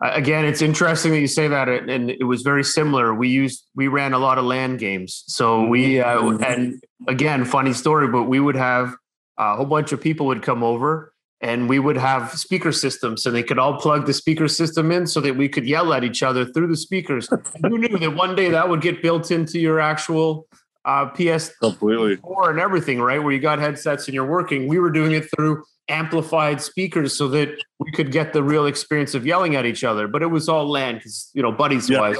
Again, 0.00 0.44
it's 0.44 0.62
interesting 0.62 1.12
that 1.12 1.20
you 1.20 1.28
say 1.28 1.46
that, 1.46 1.68
and 1.68 2.10
it 2.10 2.24
was 2.24 2.42
very 2.42 2.64
similar. 2.64 3.14
We 3.14 3.28
used 3.28 3.64
we 3.74 3.88
ran 3.88 4.12
a 4.12 4.18
lot 4.18 4.36
of 4.36 4.44
LAN 4.44 4.76
games, 4.76 5.24
so 5.28 5.64
we 5.66 6.00
uh, 6.00 6.28
and 6.38 6.82
again, 7.08 7.44
funny 7.44 7.72
story, 7.72 8.08
but 8.08 8.24
we 8.24 8.40
would 8.40 8.56
have 8.56 8.94
a 9.38 9.56
whole 9.56 9.64
bunch 9.64 9.92
of 9.92 10.00
people 10.00 10.26
would 10.26 10.42
come 10.42 10.62
over 10.62 11.11
and 11.42 11.68
we 11.68 11.80
would 11.80 11.96
have 11.96 12.32
speaker 12.32 12.70
systems 12.70 13.22
so 13.22 13.30
they 13.30 13.42
could 13.42 13.58
all 13.58 13.78
plug 13.78 14.06
the 14.06 14.14
speaker 14.14 14.46
system 14.46 14.92
in 14.92 15.06
so 15.06 15.20
that 15.20 15.36
we 15.36 15.48
could 15.48 15.66
yell 15.66 15.92
at 15.92 16.04
each 16.04 16.22
other 16.22 16.46
through 16.46 16.68
the 16.68 16.76
speakers. 16.76 17.28
Who 17.62 17.78
knew 17.78 17.98
that 17.98 18.14
one 18.14 18.36
day 18.36 18.48
that 18.50 18.68
would 18.68 18.80
get 18.80 19.02
built 19.02 19.32
into 19.32 19.58
your 19.58 19.80
actual 19.80 20.46
uh, 20.84 21.06
PS 21.06 21.50
completely 21.60 22.18
and 22.22 22.60
everything, 22.60 23.00
right? 23.00 23.22
Where 23.22 23.32
you 23.32 23.40
got 23.40 23.58
headsets 23.58 24.06
and 24.06 24.14
you're 24.14 24.26
working. 24.26 24.68
We 24.68 24.78
were 24.78 24.90
doing 24.90 25.12
it 25.12 25.26
through 25.34 25.64
amplified 25.88 26.62
speakers 26.62 27.16
so 27.16 27.28
that 27.28 27.48
we 27.80 27.90
could 27.90 28.12
get 28.12 28.32
the 28.32 28.42
real 28.42 28.66
experience 28.66 29.14
of 29.14 29.26
yelling 29.26 29.56
at 29.56 29.66
each 29.66 29.82
other. 29.82 30.06
But 30.06 30.22
it 30.22 30.28
was 30.28 30.48
all 30.48 30.70
LAN 30.70 30.96
because 30.96 31.30
you 31.34 31.42
know 31.42 31.52
buddies 31.52 31.90
yeah. 31.90 32.00
wise. 32.00 32.16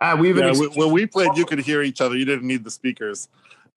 Uh, 0.00 0.16
we 0.18 0.30
even 0.30 0.54
yeah, 0.54 0.68
when 0.74 0.92
we 0.92 1.06
played, 1.06 1.36
you 1.36 1.44
could 1.44 1.58
hear 1.58 1.82
each 1.82 2.00
other. 2.00 2.16
You 2.16 2.24
didn't 2.24 2.46
need 2.46 2.64
the 2.64 2.70
speakers. 2.70 3.28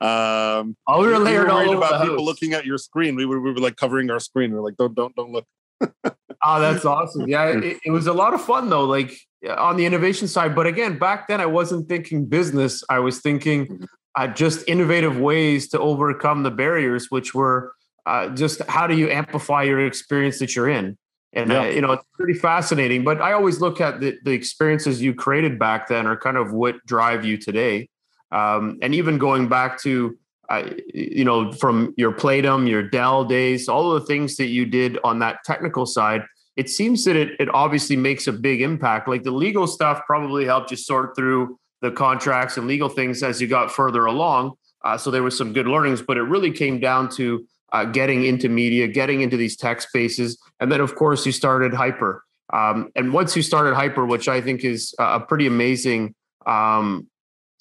Um, 0.02 0.76
oh, 0.88 1.00
we 1.00 1.08
were 1.08 1.20
layered 1.20 1.48
we 1.48 1.54
were 1.54 1.60
all 1.60 1.78
about 1.78 2.02
people 2.02 2.26
looking 2.26 2.54
at 2.54 2.66
your 2.66 2.80
screen. 2.80 3.16
We 3.16 3.26
were, 3.26 3.40
we 3.40 3.52
were 3.52 3.60
like 3.60 3.76
covering 3.76 4.10
our 4.10 4.20
screen. 4.20 4.52
We 4.52 4.58
are 4.58 4.62
like, 4.62 4.76
don't, 4.76 4.96
don't, 4.96 5.16
don't 5.16 5.32
look. 5.32 5.46
oh, 5.80 5.92
that's 6.60 6.86
awesome. 6.86 7.28
Yeah, 7.28 7.46
it, 7.64 7.78
it, 7.86 7.92
was 7.92 8.08
a 8.08 8.14
lot 8.14 8.34
of 8.34 8.42
fun 8.42 8.70
though, 8.70 8.86
like 8.86 9.16
on 9.48 9.78
the 9.78 9.86
innovation 9.86 10.28
side. 10.28 10.56
But 10.56 10.66
again, 10.66 10.98
back 10.98 11.28
then 11.28 11.40
I 11.40 11.46
wasn't 11.46 11.88
thinking 11.88 12.26
business. 12.26 12.84
I 12.90 12.98
was 12.98 13.22
thinking 13.22 13.68
mm-hmm. 13.68 13.84
uh, 14.16 14.28
just 14.28 14.68
innovative 14.68 15.20
ways 15.20 15.70
to 15.70 15.80
overcome 15.80 16.42
the 16.42 16.52
barriers, 16.52 17.12
which 17.12 17.36
were 17.36 17.74
uh, 18.08 18.30
just 18.30 18.64
how 18.64 18.88
do 18.88 18.98
you 18.98 19.10
amplify 19.10 19.64
your 19.64 19.86
experience 19.86 20.40
that 20.40 20.56
you're 20.56 20.70
in. 20.70 20.98
And 21.34 21.52
yeah. 21.52 21.62
uh, 21.62 21.66
you 21.66 21.82
know, 21.82 21.92
it's 21.92 22.06
pretty 22.14 22.34
fascinating. 22.34 23.04
But 23.04 23.22
I 23.22 23.34
always 23.34 23.62
look 23.62 23.80
at 23.80 24.00
the, 24.00 24.18
the 24.24 24.32
experiences 24.32 25.00
you 25.00 25.14
created 25.14 25.60
back 25.60 25.88
then 25.88 26.08
are 26.08 26.18
kind 26.18 26.38
of 26.38 26.52
what 26.52 26.84
drive 26.88 27.24
you 27.24 27.38
today. 27.38 27.88
Um, 28.32 28.78
and 28.82 28.96
even 28.96 29.18
going 29.18 29.48
back 29.48 29.82
to, 29.82 30.18
uh, 30.50 30.70
you 30.94 31.26
know, 31.26 31.52
from 31.52 31.94
your 31.98 32.12
Playdom, 32.12 32.68
your 32.68 32.84
Dell 32.84 33.26
days, 33.26 33.68
all 33.68 33.92
of 33.92 34.02
the 34.02 34.08
things 34.08 34.38
that 34.38 34.48
you 34.48 34.66
did 34.66 34.98
on 35.04 35.20
that 35.20 35.44
technical 35.46 35.86
side, 35.86 36.24
it 36.56 36.70
seems 36.70 37.06
that 37.06 37.16
it, 37.16 37.40
it 37.40 37.50
obviously 37.54 37.96
makes 37.96 38.28
a 38.28 38.34
big 38.34 38.62
impact. 38.62 39.08
Like 39.08 39.24
the 39.24 39.32
legal 39.32 39.68
stuff 39.68 40.02
probably 40.06 40.46
helped 40.46 40.72
you 40.72 40.78
sort 40.78 41.16
through 41.16 41.58
the 41.82 41.92
contracts 41.92 42.58
and 42.58 42.68
legal 42.68 42.90
things 42.90 43.24
as 43.24 43.42
you 43.42 43.48
got 43.48 43.72
further 43.72 44.06
along. 44.06 44.54
Uh, 44.84 44.98
so 44.98 45.12
there 45.12 45.24
was 45.24 45.38
some 45.38 45.54
good 45.54 45.68
learnings, 45.68 46.02
but 46.02 46.18
it 46.18 46.24
really 46.24 46.52
came 46.52 46.80
down 46.80 47.10
to 47.10 47.46
uh, 47.72 47.86
getting 47.86 48.26
into 48.26 48.50
media, 48.50 48.88
getting 48.88 49.22
into 49.22 49.38
these 49.38 49.56
tech 49.56 49.82
spaces. 49.82 50.38
And 50.60 50.72
then, 50.72 50.82
of 50.82 50.96
course, 50.96 51.26
you 51.26 51.32
started 51.32 51.74
Hyper. 51.74 52.24
Um, 52.52 52.92
and 52.96 53.14
once 53.14 53.36
you 53.36 53.42
started 53.42 53.76
Hyper, 53.76 54.06
which 54.06 54.28
I 54.28 54.42
think 54.42 54.64
is 54.64 54.94
a 55.00 55.20
pretty 55.20 55.48
amazing 55.48 56.16
um, 56.46 57.08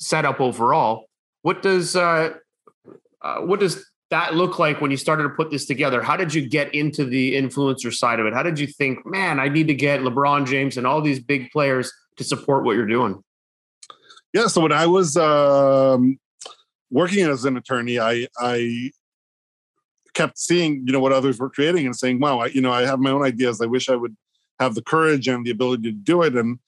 setup 0.01 0.41
overall. 0.41 1.07
What 1.43 1.63
does 1.63 1.95
uh, 1.95 2.35
uh, 3.23 3.37
what 3.41 3.61
does 3.61 3.85
that 4.11 4.35
look 4.35 4.59
like 4.59 4.81
when 4.81 4.91
you 4.91 4.97
started 4.97 5.23
to 5.23 5.29
put 5.31 5.51
this 5.51 5.67
together? 5.67 6.03
How 6.03 6.17
did 6.17 6.35
you 6.35 6.49
get 6.49 6.75
into 6.75 7.05
the 7.05 7.35
influencer 7.35 7.93
side 7.93 8.19
of 8.19 8.27
it? 8.27 8.35
How 8.35 8.43
did 8.43 8.59
you 8.59 8.67
think, 8.67 9.07
man, 9.07 9.39
I 9.39 9.49
need 9.49 9.69
to 9.69 9.75
get 9.75 10.01
LeBron 10.01 10.47
James 10.47 10.77
and 10.77 10.87
all 10.87 11.01
these 11.01 11.21
big 11.21 11.51
players 11.51 11.93
to 12.17 12.25
support 12.25 12.65
what 12.65 12.75
you're 12.77 12.87
doing? 12.87 13.23
Yeah. 14.33 14.49
So 14.49 14.61
when 14.61 14.73
I 14.73 14.87
was 14.87 15.17
um, 15.17 16.19
working 16.91 17.25
as 17.27 17.45
an 17.45 17.57
attorney, 17.57 17.99
I 17.99 18.27
I 18.39 18.91
kept 20.15 20.39
seeing 20.39 20.83
you 20.87 20.93
know 20.93 21.01
what 21.01 21.13
others 21.13 21.39
were 21.39 21.51
creating 21.51 21.87
and 21.87 21.97
saying, 21.97 22.21
wow, 22.21 22.41
I, 22.41 22.47
you 22.47 22.61
know, 22.61 22.73
I 22.73 22.83
have 22.83 22.99
my 22.99 23.11
own 23.11 23.23
ideas. 23.23 23.61
I 23.61 23.67
wish 23.67 23.89
I 23.89 23.97
would 23.97 24.17
have 24.59 24.75
the 24.75 24.83
courage 24.83 25.29
and 25.29 25.45
the 25.45 25.51
ability 25.51 25.85
to 25.85 25.93
do 25.93 26.23
it. 26.23 26.37
And 26.37 26.59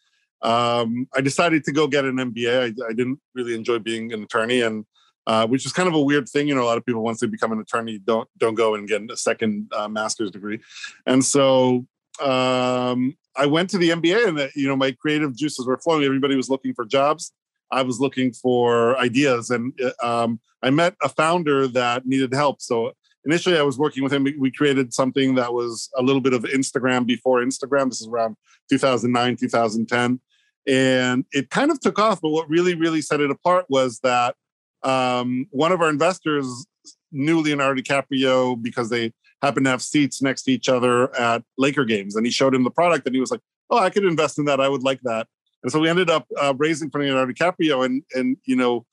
um, 0.43 1.09
I 1.15 1.21
decided 1.21 1.65
to 1.65 1.73
go 1.73 1.87
get 1.87 2.05
an 2.05 2.17
MBA. 2.17 2.61
I, 2.61 2.89
I 2.89 2.93
didn't 2.93 3.21
really 3.35 3.55
enjoy 3.55 3.79
being 3.79 4.13
an 4.13 4.23
attorney, 4.23 4.63
and 4.63 4.85
uh, 5.27 5.47
which 5.47 5.65
is 5.65 5.73
kind 5.73 5.89
of 5.89 5.95
a 5.95 6.03
weird 6.03 6.29
thing. 6.29 6.49
You 6.49 6.55
know, 6.55 6.63
a 6.63 6.67
lot 6.67 6.79
of 6.79 6.85
people 6.85 7.03
once 7.03 7.21
they 7.21 7.27
become 7.27 7.53
an 7.53 7.61
attorney 7.61 7.99
don't 7.99 8.29
don't 8.39 8.55
go 8.55 8.75
and 8.75 8.89
get 8.89 9.03
a 9.11 9.17
second 9.17 9.71
uh, 9.75 9.89
master's 9.89 10.31
degree, 10.31 10.61
and 11.07 11.25
so 11.25 11.87
um, 12.21 13.17
I 13.37 13.47
went 13.47 13.71
to 13.71 13.79
the 13.79 13.91
MBA, 13.91 14.29
and 14.29 14.39
uh, 14.39 14.49
you 14.55 14.69
know, 14.69 14.77
my 14.77 14.93
creative 14.93 15.37
juices 15.37 15.67
were 15.67 15.79
flowing. 15.79 16.05
Everybody 16.05 16.37
was 16.37 16.51
looking 16.51 16.75
for 16.75 16.85
jobs. 16.85 17.33
I 17.71 17.83
was 17.83 18.01
looking 18.01 18.33
for 18.33 18.99
ideas, 18.99 19.51
and 19.51 19.73
um, 20.03 20.41
I 20.63 20.71
met 20.71 20.95
a 21.03 21.09
founder 21.09 21.67
that 21.69 22.07
needed 22.07 22.35
help. 22.35 22.61
So 22.61 22.93
initially, 23.25 23.59
I 23.59 23.63
was 23.63 23.79
working 23.79 24.03
with 24.03 24.13
him. 24.13 24.27
We 24.39 24.51
created 24.51 24.93
something 24.93 25.37
that 25.37 25.55
was 25.55 25.89
a 25.97 26.03
little 26.03 26.21
bit 26.21 26.35
of 26.35 26.43
Instagram 26.43 27.07
before 27.07 27.43
Instagram. 27.43 27.89
This 27.89 28.03
is 28.03 28.09
around 28.09 28.37
2009, 28.71 29.37
2010, 29.37 30.21
and 30.67 31.25
it 31.33 31.51
kind 31.51 31.71
of 31.71 31.81
took 31.81 31.99
off. 31.99 32.21
But 32.21 32.31
what 32.31 32.49
really, 32.49 32.75
really 32.75 33.03
set 33.03 33.21
it 33.21 33.31
apart 33.31 33.67
was 33.69 34.01
that 34.01 34.37
um, 34.83 35.47
one 35.51 35.73
of 35.73 35.81
our 35.81 35.89
investors 35.91 36.67
knew 37.11 37.41
Leonardo 37.41 37.81
DiCaprio 37.81 38.61
because 38.61 38.91
they 38.91 39.13
happened 39.43 39.67
to 39.67 39.71
have 39.71 39.83
seats 39.83 40.23
next 40.23 40.45
to 40.45 40.53
each 40.53 40.69
other 40.69 41.15
at 41.17 41.43
Laker 41.59 41.85
games, 41.85 42.17
and 42.17 42.25
he 42.25 42.33
showed 42.33 42.55
him 42.55 42.65
the 42.65 42.71
product, 42.71 43.07
and 43.07 43.15
he 43.15 43.21
was 43.21 43.31
like, 43.31 43.41
"Oh, 43.71 43.79
I 43.79 43.91
could 43.91 44.05
invest 44.05 44.39
in 44.39 44.45
that. 44.47 44.61
I 44.61 44.69
would 44.69 44.83
like 44.83 45.01
that." 45.03 45.27
And 45.63 45.71
so 45.71 45.79
we 45.79 45.89
ended 45.89 46.11
up 46.11 46.27
uh, 46.41 46.55
raising 46.57 46.91
for 46.91 47.01
Leonardo 47.01 47.33
DiCaprio, 47.33 47.85
and 47.85 48.03
and 48.15 48.37
you 48.45 48.57
know, 48.57 48.87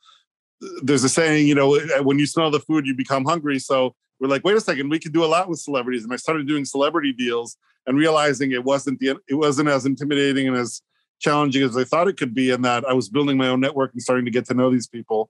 there's 0.81 1.03
a 1.03 1.09
saying, 1.09 1.47
you 1.47 1.55
know, 1.55 1.79
when 2.03 2.19
you 2.19 2.25
smell 2.25 2.51
the 2.51 2.59
food, 2.59 2.85
you 2.85 2.95
become 2.95 3.25
hungry. 3.25 3.59
So 3.59 3.95
we're 4.19 4.27
like, 4.27 4.43
wait 4.43 4.57
a 4.57 4.61
second, 4.61 4.89
we 4.89 4.99
could 4.99 5.13
do 5.13 5.23
a 5.23 5.27
lot 5.27 5.49
with 5.49 5.59
celebrities, 5.59 6.03
and 6.03 6.13
I 6.13 6.17
started 6.17 6.47
doing 6.47 6.65
celebrity 6.65 7.13
deals 7.13 7.57
and 7.87 7.97
realizing 7.97 8.51
it 8.51 8.63
wasn't 8.63 8.99
the 8.99 9.17
it 9.27 9.35
wasn't 9.35 9.69
as 9.69 9.85
intimidating 9.85 10.47
and 10.47 10.57
as 10.57 10.81
challenging 11.19 11.63
as 11.63 11.77
I 11.77 11.83
thought 11.83 12.07
it 12.07 12.17
could 12.17 12.33
be, 12.33 12.49
in 12.51 12.61
that 12.63 12.85
I 12.85 12.93
was 12.93 13.09
building 13.09 13.37
my 13.37 13.47
own 13.47 13.59
network 13.59 13.93
and 13.93 14.01
starting 14.01 14.25
to 14.25 14.31
get 14.31 14.45
to 14.45 14.53
know 14.53 14.71
these 14.71 14.87
people. 14.87 15.29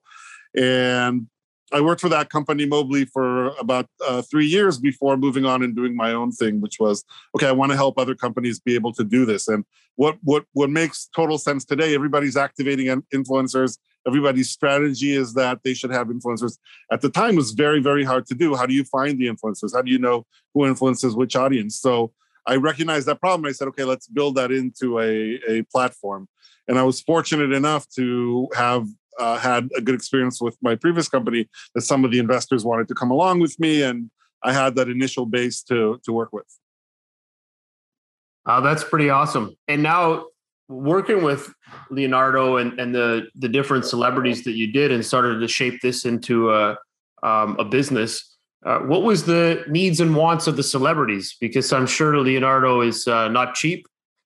And 0.55 1.27
I 1.71 1.81
worked 1.81 2.01
for 2.01 2.09
that 2.09 2.29
company, 2.29 2.65
Mobli, 2.65 3.07
for 3.07 3.49
about 3.59 3.87
uh, 4.07 4.21
three 4.23 4.47
years 4.47 4.79
before 4.79 5.17
moving 5.17 5.45
on 5.45 5.61
and 5.61 5.75
doing 5.75 5.95
my 5.95 6.13
own 6.13 6.31
thing, 6.31 6.61
which 6.61 6.79
was 6.79 7.03
okay. 7.35 7.47
I 7.47 7.51
want 7.51 7.71
to 7.71 7.75
help 7.75 7.99
other 7.99 8.15
companies 8.15 8.59
be 8.59 8.75
able 8.75 8.91
to 8.93 9.03
do 9.03 9.25
this. 9.25 9.47
And 9.47 9.65
what 9.95 10.17
what 10.23 10.45
what 10.53 10.69
makes 10.69 11.09
total 11.15 11.37
sense 11.37 11.65
today? 11.65 11.93
Everybody's 11.93 12.37
activating 12.37 12.87
influencers. 13.13 13.77
Everybody's 14.07 14.49
strategy 14.49 15.13
is 15.13 15.33
that 15.35 15.59
they 15.63 15.73
should 15.73 15.91
have 15.91 16.07
influencers. 16.07 16.57
At 16.91 17.01
the 17.01 17.09
time, 17.09 17.35
was 17.35 17.51
very 17.51 17.81
very 17.81 18.03
hard 18.03 18.25
to 18.27 18.35
do. 18.35 18.55
How 18.55 18.65
do 18.65 18.73
you 18.73 18.83
find 18.85 19.19
the 19.19 19.27
influencers? 19.27 19.75
How 19.75 19.83
do 19.83 19.91
you 19.91 19.99
know 19.99 20.25
who 20.53 20.65
influences 20.65 21.15
which 21.15 21.35
audience? 21.35 21.79
So 21.79 22.13
I 22.45 22.55
recognized 22.55 23.07
that 23.07 23.19
problem. 23.19 23.47
I 23.47 23.51
said, 23.51 23.67
okay, 23.69 23.83
let's 23.83 24.07
build 24.07 24.35
that 24.35 24.51
into 24.51 24.99
a 24.99 25.39
a 25.47 25.63
platform. 25.71 26.27
And 26.67 26.77
I 26.77 26.83
was 26.83 27.01
fortunate 27.01 27.51
enough 27.51 27.87
to 27.95 28.47
have 28.55 28.85
uh, 29.19 29.37
had 29.37 29.69
a 29.75 29.81
good 29.81 29.95
experience 29.95 30.41
with 30.41 30.57
my 30.61 30.75
previous 30.75 31.09
company 31.09 31.47
that 31.75 31.81
some 31.81 32.05
of 32.05 32.11
the 32.11 32.19
investors 32.19 32.63
wanted 32.63 32.87
to 32.87 32.95
come 32.95 33.11
along 33.11 33.39
with 33.39 33.59
me 33.59 33.83
and 33.83 34.09
i 34.43 34.53
had 34.53 34.75
that 34.75 34.87
initial 34.87 35.25
base 35.25 35.61
to 35.61 35.99
to 36.03 36.13
work 36.13 36.31
with 36.31 36.47
uh, 38.45 38.61
that's 38.61 38.83
pretty 38.83 39.09
awesome 39.09 39.55
and 39.67 39.83
now 39.83 40.25
working 40.69 41.23
with 41.23 41.53
leonardo 41.89 42.57
and, 42.57 42.79
and 42.79 42.95
the 42.95 43.27
the 43.35 43.49
different 43.49 43.83
celebrities 43.83 44.43
that 44.43 44.53
you 44.53 44.71
did 44.71 44.91
and 44.91 45.05
started 45.05 45.39
to 45.39 45.47
shape 45.47 45.79
this 45.81 46.05
into 46.05 46.51
a, 46.51 46.77
um, 47.21 47.57
a 47.59 47.65
business 47.65 48.37
uh, 48.65 48.79
what 48.79 49.03
was 49.03 49.25
the 49.25 49.63
needs 49.67 49.99
and 49.99 50.15
wants 50.15 50.47
of 50.47 50.57
the 50.57 50.63
celebrities 50.63 51.35
because 51.39 51.71
i'm 51.71 51.87
sure 51.87 52.17
leonardo 52.17 52.81
is 52.81 53.07
uh, 53.07 53.27
not 53.29 53.55
cheap 53.55 53.85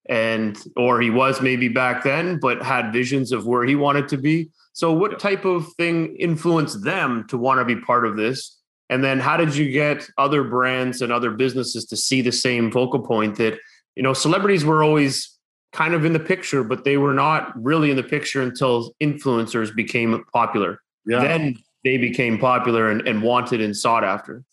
and 0.09 0.57
or 0.75 0.99
he 0.99 1.09
was 1.09 1.41
maybe 1.41 1.67
back 1.67 2.03
then 2.03 2.39
but 2.39 2.61
had 2.61 2.91
visions 2.91 3.31
of 3.31 3.45
where 3.45 3.63
he 3.63 3.75
wanted 3.75 4.07
to 4.07 4.17
be 4.17 4.49
so, 4.73 4.91
what 4.91 5.19
type 5.19 5.45
of 5.45 5.71
thing 5.73 6.15
influenced 6.15 6.83
them 6.83 7.25
to 7.29 7.37
want 7.37 7.59
to 7.59 7.65
be 7.65 7.79
part 7.79 8.07
of 8.07 8.17
this? 8.17 8.59
And 8.89 9.03
then, 9.03 9.19
how 9.19 9.37
did 9.37 9.55
you 9.55 9.71
get 9.71 10.07
other 10.17 10.43
brands 10.43 11.01
and 11.01 11.11
other 11.11 11.31
businesses 11.31 11.85
to 11.85 11.95
see 11.95 12.21
the 12.21 12.31
same 12.31 12.71
focal 12.71 12.99
point 12.99 13.37
that, 13.37 13.59
you 13.95 14.01
know, 14.01 14.13
celebrities 14.13 14.65
were 14.65 14.83
always 14.83 15.37
kind 15.73 15.93
of 15.93 16.05
in 16.05 16.13
the 16.13 16.19
picture, 16.19 16.63
but 16.63 16.83
they 16.83 16.97
were 16.97 17.13
not 17.13 17.53
really 17.55 17.91
in 17.91 17.97
the 17.97 18.03
picture 18.03 18.41
until 18.41 18.93
influencers 19.01 19.73
became 19.73 20.23
popular. 20.33 20.79
Yeah. 21.05 21.21
Then 21.21 21.57
they 21.83 21.97
became 21.97 22.37
popular 22.37 22.89
and, 22.89 23.07
and 23.07 23.21
wanted 23.21 23.61
and 23.61 23.75
sought 23.75 24.03
after. 24.03 24.43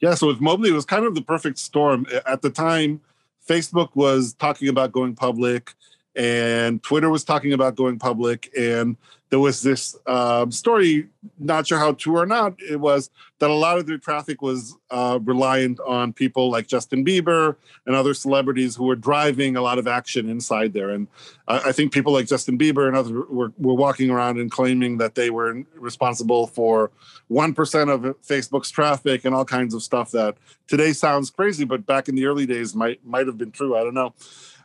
Yeah. 0.00 0.14
So, 0.14 0.26
with 0.26 0.40
Mobli, 0.40 0.68
it 0.68 0.72
was 0.72 0.84
kind 0.84 1.04
of 1.04 1.14
the 1.14 1.22
perfect 1.22 1.58
storm. 1.58 2.06
At 2.26 2.42
the 2.42 2.50
time, 2.50 3.00
Facebook 3.48 3.90
was 3.94 4.34
talking 4.34 4.68
about 4.68 4.92
going 4.92 5.14
public 5.14 5.74
and 6.16 6.82
Twitter 6.82 7.10
was 7.10 7.24
talking 7.24 7.52
about 7.52 7.74
going 7.74 7.98
public. 7.98 8.50
And 8.56 8.96
there 9.30 9.40
was 9.40 9.62
this 9.62 9.96
um, 10.06 10.52
story, 10.52 11.08
not 11.40 11.66
sure 11.66 11.78
how 11.78 11.92
true 11.92 12.18
or 12.18 12.26
not, 12.26 12.54
it 12.60 12.78
was 12.78 13.10
that 13.40 13.50
a 13.50 13.54
lot 13.54 13.78
of 13.78 13.86
their 13.86 13.98
traffic 13.98 14.40
was 14.40 14.76
uh, 14.90 15.18
reliant 15.24 15.80
on 15.80 16.12
people 16.12 16.50
like 16.50 16.68
Justin 16.68 17.04
Bieber 17.04 17.56
and 17.84 17.96
other 17.96 18.14
celebrities 18.14 18.76
who 18.76 18.84
were 18.84 18.94
driving 18.94 19.56
a 19.56 19.60
lot 19.60 19.78
of 19.78 19.88
action 19.88 20.28
inside 20.28 20.72
there. 20.72 20.90
And 20.90 21.08
I 21.48 21.72
think 21.72 21.92
people 21.92 22.12
like 22.12 22.26
Justin 22.26 22.56
Bieber 22.56 22.86
and 22.86 22.96
others 22.96 23.12
were, 23.12 23.52
were 23.58 23.74
walking 23.74 24.08
around 24.08 24.38
and 24.38 24.50
claiming 24.50 24.98
that 24.98 25.16
they 25.16 25.30
were 25.30 25.64
responsible 25.74 26.46
for 26.46 26.92
1% 27.28 27.92
of 27.92 28.00
Facebook's 28.22 28.70
traffic 28.70 29.24
and 29.24 29.34
all 29.34 29.44
kinds 29.44 29.74
of 29.74 29.82
stuff 29.82 30.12
that 30.12 30.36
today 30.68 30.92
sounds 30.92 31.30
crazy, 31.30 31.64
but 31.64 31.84
back 31.86 32.08
in 32.08 32.14
the 32.14 32.26
early 32.26 32.46
days 32.46 32.74
might, 32.74 33.04
might 33.04 33.26
have 33.26 33.36
been 33.36 33.50
true. 33.50 33.76
I 33.76 33.82
don't 33.82 33.94
know. 33.94 34.14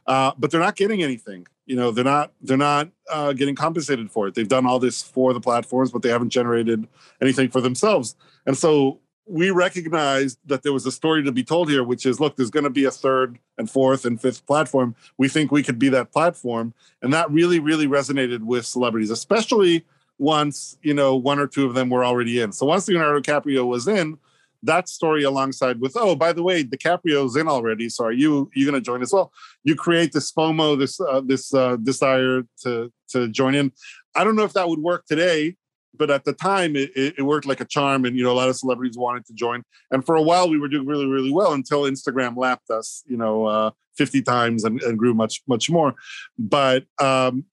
Uh, 0.09 0.31
but 0.39 0.49
they're 0.49 0.59
not 0.59 0.75
getting 0.75 1.03
anything. 1.03 1.45
You 1.67 1.75
know, 1.75 1.91
they're 1.91 2.03
not 2.03 2.33
they're 2.41 2.57
not 2.57 2.89
uh, 3.11 3.31
getting 3.33 3.53
compensated 3.53 4.09
for 4.11 4.27
it. 4.27 4.33
They've 4.33 4.47
done 4.47 4.65
all 4.65 4.79
this 4.79 5.03
for 5.03 5.33
the 5.33 5.39
platforms, 5.39 5.91
but 5.91 6.01
they 6.01 6.09
haven't 6.09 6.31
generated 6.31 6.87
anything 7.21 7.49
for 7.49 7.61
themselves. 7.61 8.15
And 8.47 8.57
so 8.57 8.99
we 9.27 9.51
recognized 9.51 10.39
that 10.47 10.63
there 10.63 10.73
was 10.73 10.87
a 10.87 10.91
story 10.91 11.23
to 11.23 11.31
be 11.31 11.43
told 11.43 11.69
here, 11.69 11.83
which 11.83 12.07
is 12.07 12.19
look, 12.19 12.35
there's 12.35 12.49
going 12.49 12.63
to 12.63 12.71
be 12.71 12.85
a 12.85 12.91
third 12.91 13.37
and 13.59 13.69
fourth 13.69 14.03
and 14.03 14.19
fifth 14.19 14.47
platform. 14.47 14.95
We 15.19 15.29
think 15.29 15.51
we 15.51 15.61
could 15.61 15.77
be 15.77 15.89
that 15.89 16.11
platform, 16.11 16.73
and 17.03 17.13
that 17.13 17.29
really, 17.29 17.59
really 17.59 17.85
resonated 17.85 18.39
with 18.39 18.65
celebrities, 18.65 19.11
especially 19.11 19.85
once 20.17 20.75
you 20.81 20.95
know 20.95 21.15
one 21.15 21.37
or 21.37 21.45
two 21.45 21.67
of 21.67 21.75
them 21.75 21.91
were 21.91 22.03
already 22.03 22.41
in. 22.41 22.51
So 22.51 22.65
once 22.65 22.87
Leonardo 22.87 23.19
DiCaprio 23.19 23.67
was 23.67 23.87
in, 23.87 24.17
that 24.63 24.89
story 24.89 25.23
alongside 25.23 25.79
with 25.79 25.93
oh 25.95 26.15
by 26.15 26.33
the 26.33 26.43
way 26.43 26.63
DiCaprio's 26.63 27.35
in 27.35 27.47
already 27.47 27.89
so 27.89 28.05
are 28.05 28.11
you 28.11 28.49
you 28.53 28.65
going 28.65 28.79
to 28.79 28.85
join 28.85 29.01
as 29.01 29.13
well? 29.13 29.31
You 29.63 29.75
create 29.75 30.11
this 30.11 30.31
FOMO 30.31 30.77
this 30.77 30.99
uh, 30.99 31.21
this 31.25 31.53
uh, 31.53 31.77
desire 31.77 32.43
to 32.63 32.91
to 33.09 33.27
join 33.29 33.55
in. 33.55 33.71
I 34.15 34.23
don't 34.23 34.35
know 34.35 34.43
if 34.43 34.53
that 34.53 34.67
would 34.69 34.79
work 34.79 35.05
today 35.05 35.55
but 35.97 36.09
at 36.09 36.23
the 36.23 36.33
time 36.33 36.75
it, 36.75 36.91
it, 36.95 37.25
worked 37.25 37.45
like 37.45 37.59
a 37.61 37.65
charm 37.65 38.05
and 38.05 38.15
you 38.15 38.23
know 38.23 38.31
a 38.31 38.33
lot 38.33 38.47
of 38.49 38.55
celebrities 38.55 38.97
wanted 38.97 39.25
to 39.25 39.33
join. 39.33 39.63
And 39.91 40.05
for 40.05 40.15
a 40.15 40.21
while 40.21 40.49
we 40.49 40.57
were 40.57 40.67
doing 40.67 40.87
really 40.87 41.07
really 41.07 41.31
well 41.31 41.53
until 41.53 41.83
Instagram 41.83 42.37
lapped 42.37 42.69
us 42.69 43.03
you 43.07 43.17
know 43.17 43.45
uh, 43.45 43.71
50 43.97 44.21
times 44.21 44.63
and, 44.63 44.81
and 44.81 44.97
grew 44.97 45.13
much 45.13 45.41
much 45.47 45.69
more. 45.69 45.95
But 46.37 46.85
um, 46.99 47.45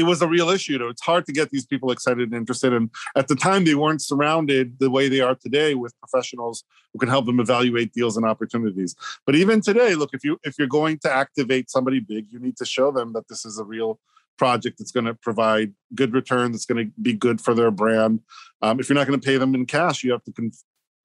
it 0.00 0.04
was 0.04 0.22
a 0.22 0.26
real 0.26 0.48
issue. 0.48 0.78
It's 0.88 1.02
hard 1.02 1.26
to 1.26 1.32
get 1.32 1.50
these 1.50 1.66
people 1.66 1.92
excited 1.92 2.24
and 2.28 2.34
interested. 2.34 2.72
And 2.72 2.90
at 3.16 3.28
the 3.28 3.36
time, 3.36 3.64
they 3.64 3.74
weren't 3.74 4.02
surrounded 4.02 4.78
the 4.78 4.90
way 4.90 5.08
they 5.08 5.20
are 5.20 5.34
today 5.34 5.74
with 5.74 5.98
professionals 6.00 6.64
who 6.92 6.98
can 6.98 7.08
help 7.08 7.26
them 7.26 7.38
evaluate 7.38 7.92
deals 7.92 8.16
and 8.16 8.26
opportunities. 8.26 8.96
But 9.26 9.34
even 9.36 9.60
today, 9.60 9.94
look, 9.94 10.10
if 10.12 10.24
you 10.24 10.38
if 10.42 10.58
you're 10.58 10.68
going 10.68 10.98
to 11.00 11.12
activate 11.12 11.70
somebody 11.70 12.00
big, 12.00 12.26
you 12.30 12.38
need 12.40 12.56
to 12.56 12.64
show 12.64 12.90
them 12.90 13.12
that 13.12 13.28
this 13.28 13.44
is 13.44 13.58
a 13.58 13.64
real 13.64 14.00
project 14.38 14.78
that's 14.78 14.90
going 14.90 15.04
to 15.04 15.14
provide 15.14 15.74
good 15.94 16.14
return, 16.14 16.50
that's 16.50 16.64
going 16.64 16.86
to 16.86 16.92
be 17.02 17.12
good 17.12 17.40
for 17.40 17.52
their 17.54 17.70
brand. 17.70 18.20
Um, 18.62 18.80
if 18.80 18.88
you're 18.88 18.98
not 18.98 19.06
going 19.06 19.20
to 19.20 19.24
pay 19.24 19.36
them 19.36 19.54
in 19.54 19.66
cash, 19.66 20.02
you 20.02 20.12
have 20.12 20.24
to 20.24 20.32
con- 20.32 20.52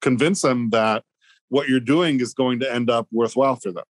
convince 0.00 0.40
them 0.40 0.70
that 0.70 1.04
what 1.48 1.68
you're 1.68 1.80
doing 1.80 2.20
is 2.20 2.32
going 2.32 2.60
to 2.60 2.72
end 2.72 2.88
up 2.88 3.06
worthwhile 3.12 3.56
for 3.56 3.72
them. 3.72 3.84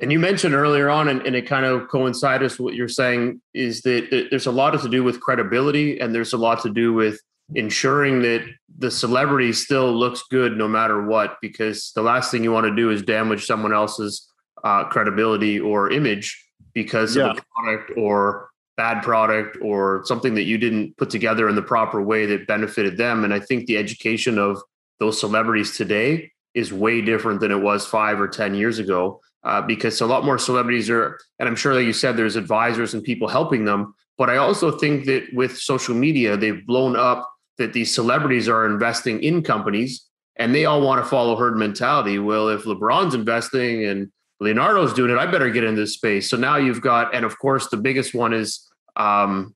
And 0.00 0.10
you 0.10 0.18
mentioned 0.18 0.54
earlier 0.54 0.88
on, 0.88 1.08
and, 1.08 1.20
and, 1.26 1.36
it 1.36 1.46
kind 1.46 1.66
of 1.66 1.88
coincides 1.88 2.42
with 2.42 2.60
what 2.60 2.74
you're 2.74 2.88
saying, 2.88 3.40
is 3.52 3.82
that 3.82 4.28
there's 4.30 4.46
a 4.46 4.50
lot 4.50 4.80
to 4.80 4.88
do 4.88 5.04
with 5.04 5.20
credibility 5.20 6.00
and 6.00 6.14
there's 6.14 6.32
a 6.32 6.38
lot 6.38 6.62
to 6.62 6.70
do 6.70 6.94
with 6.94 7.20
ensuring 7.54 8.22
that 8.22 8.46
the 8.78 8.90
celebrity 8.90 9.52
still 9.52 9.92
looks 9.92 10.22
good 10.30 10.56
no 10.56 10.66
matter 10.66 11.04
what, 11.04 11.36
because 11.42 11.92
the 11.94 12.02
last 12.02 12.30
thing 12.30 12.42
you 12.42 12.52
want 12.52 12.66
to 12.66 12.74
do 12.74 12.90
is 12.90 13.02
damage 13.02 13.44
someone 13.44 13.74
else's 13.74 14.26
uh, 14.64 14.84
credibility 14.84 15.60
or 15.60 15.90
image 15.90 16.46
because 16.72 17.16
yeah. 17.16 17.30
of 17.30 17.38
a 17.38 17.42
product 17.54 17.92
or 17.98 18.48
bad 18.76 19.02
product 19.02 19.58
or 19.60 20.02
something 20.06 20.34
that 20.34 20.44
you 20.44 20.56
didn't 20.56 20.96
put 20.96 21.10
together 21.10 21.48
in 21.48 21.54
the 21.54 21.62
proper 21.62 22.00
way 22.00 22.24
that 22.24 22.46
benefited 22.46 22.96
them. 22.96 23.24
And 23.24 23.34
I 23.34 23.40
think 23.40 23.66
the 23.66 23.76
education 23.76 24.38
of 24.38 24.62
those 24.98 25.20
celebrities 25.20 25.76
today 25.76 26.30
is 26.54 26.72
way 26.72 27.02
different 27.02 27.40
than 27.40 27.50
it 27.50 27.60
was 27.60 27.86
five 27.86 28.20
or 28.20 28.28
10 28.28 28.54
years 28.54 28.78
ago 28.78 29.20
uh, 29.42 29.62
because 29.62 30.00
a 30.00 30.06
lot 30.06 30.24
more 30.24 30.38
celebrities 30.38 30.90
are, 30.90 31.18
and 31.38 31.48
I'm 31.48 31.56
sure, 31.56 31.74
like 31.74 31.86
you 31.86 31.92
said, 31.92 32.16
there's 32.16 32.36
advisors 32.36 32.94
and 32.94 33.02
people 33.02 33.28
helping 33.28 33.64
them. 33.64 33.94
But 34.18 34.28
I 34.28 34.36
also 34.36 34.70
think 34.70 35.06
that 35.06 35.24
with 35.32 35.56
social 35.56 35.94
media, 35.94 36.36
they've 36.36 36.66
blown 36.66 36.94
up 36.94 37.28
that 37.58 37.72
these 37.72 37.94
celebrities 37.94 38.48
are 38.48 38.66
investing 38.66 39.22
in 39.22 39.42
companies 39.42 40.06
and 40.36 40.54
they 40.54 40.64
all 40.64 40.82
want 40.82 41.02
to 41.02 41.08
follow 41.08 41.36
herd 41.36 41.56
mentality. 41.56 42.18
Well, 42.18 42.48
if 42.48 42.64
LeBron's 42.64 43.14
investing 43.14 43.84
and 43.86 44.10
Leonardo's 44.40 44.94
doing 44.94 45.10
it, 45.10 45.18
I 45.18 45.26
better 45.26 45.50
get 45.50 45.64
in 45.64 45.74
this 45.74 45.94
space. 45.94 46.28
So 46.28 46.36
now 46.36 46.56
you've 46.56 46.80
got, 46.80 47.14
and 47.14 47.24
of 47.24 47.38
course, 47.38 47.68
the 47.68 47.76
biggest 47.76 48.14
one 48.14 48.32
is, 48.32 48.68
um, 48.96 49.54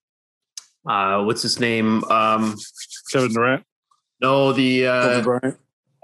uh, 0.86 1.22
what's 1.24 1.42
his 1.42 1.58
name? 1.58 2.04
Um, 2.04 2.56
Kevin 3.10 3.32
Durant. 3.32 3.64
No, 4.20 4.52
the 4.52 4.86
uh, 4.86 5.52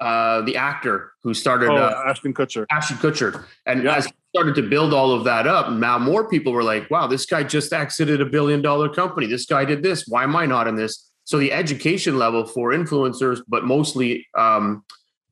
uh, 0.00 0.42
the 0.42 0.56
actor 0.56 1.12
who 1.22 1.34
started 1.34 1.70
oh, 1.70 1.76
uh, 1.76 2.04
Ashton 2.06 2.34
Kutcher. 2.34 2.66
Ashton 2.70 2.96
Kutcher, 2.98 3.44
and 3.66 3.84
yeah. 3.84 3.96
as 3.96 4.08
started 4.34 4.54
to 4.54 4.62
build 4.62 4.94
all 4.94 5.12
of 5.12 5.24
that 5.24 5.46
up. 5.46 5.72
Now 5.72 5.98
more 5.98 6.28
people 6.28 6.52
were 6.52 6.62
like, 6.62 6.88
wow, 6.90 7.06
this 7.06 7.26
guy 7.26 7.42
just 7.42 7.72
exited 7.72 8.20
a 8.20 8.24
billion 8.26 8.62
dollar 8.62 8.88
company. 8.88 9.26
This 9.26 9.44
guy 9.44 9.64
did 9.64 9.82
this. 9.82 10.06
Why 10.06 10.22
am 10.22 10.36
I 10.36 10.46
not 10.46 10.68
in 10.68 10.76
this? 10.76 11.10
So 11.24 11.38
the 11.38 11.52
education 11.52 12.18
level 12.18 12.46
for 12.46 12.70
influencers, 12.70 13.40
but 13.48 13.64
mostly 13.64 14.26
um, 14.36 14.84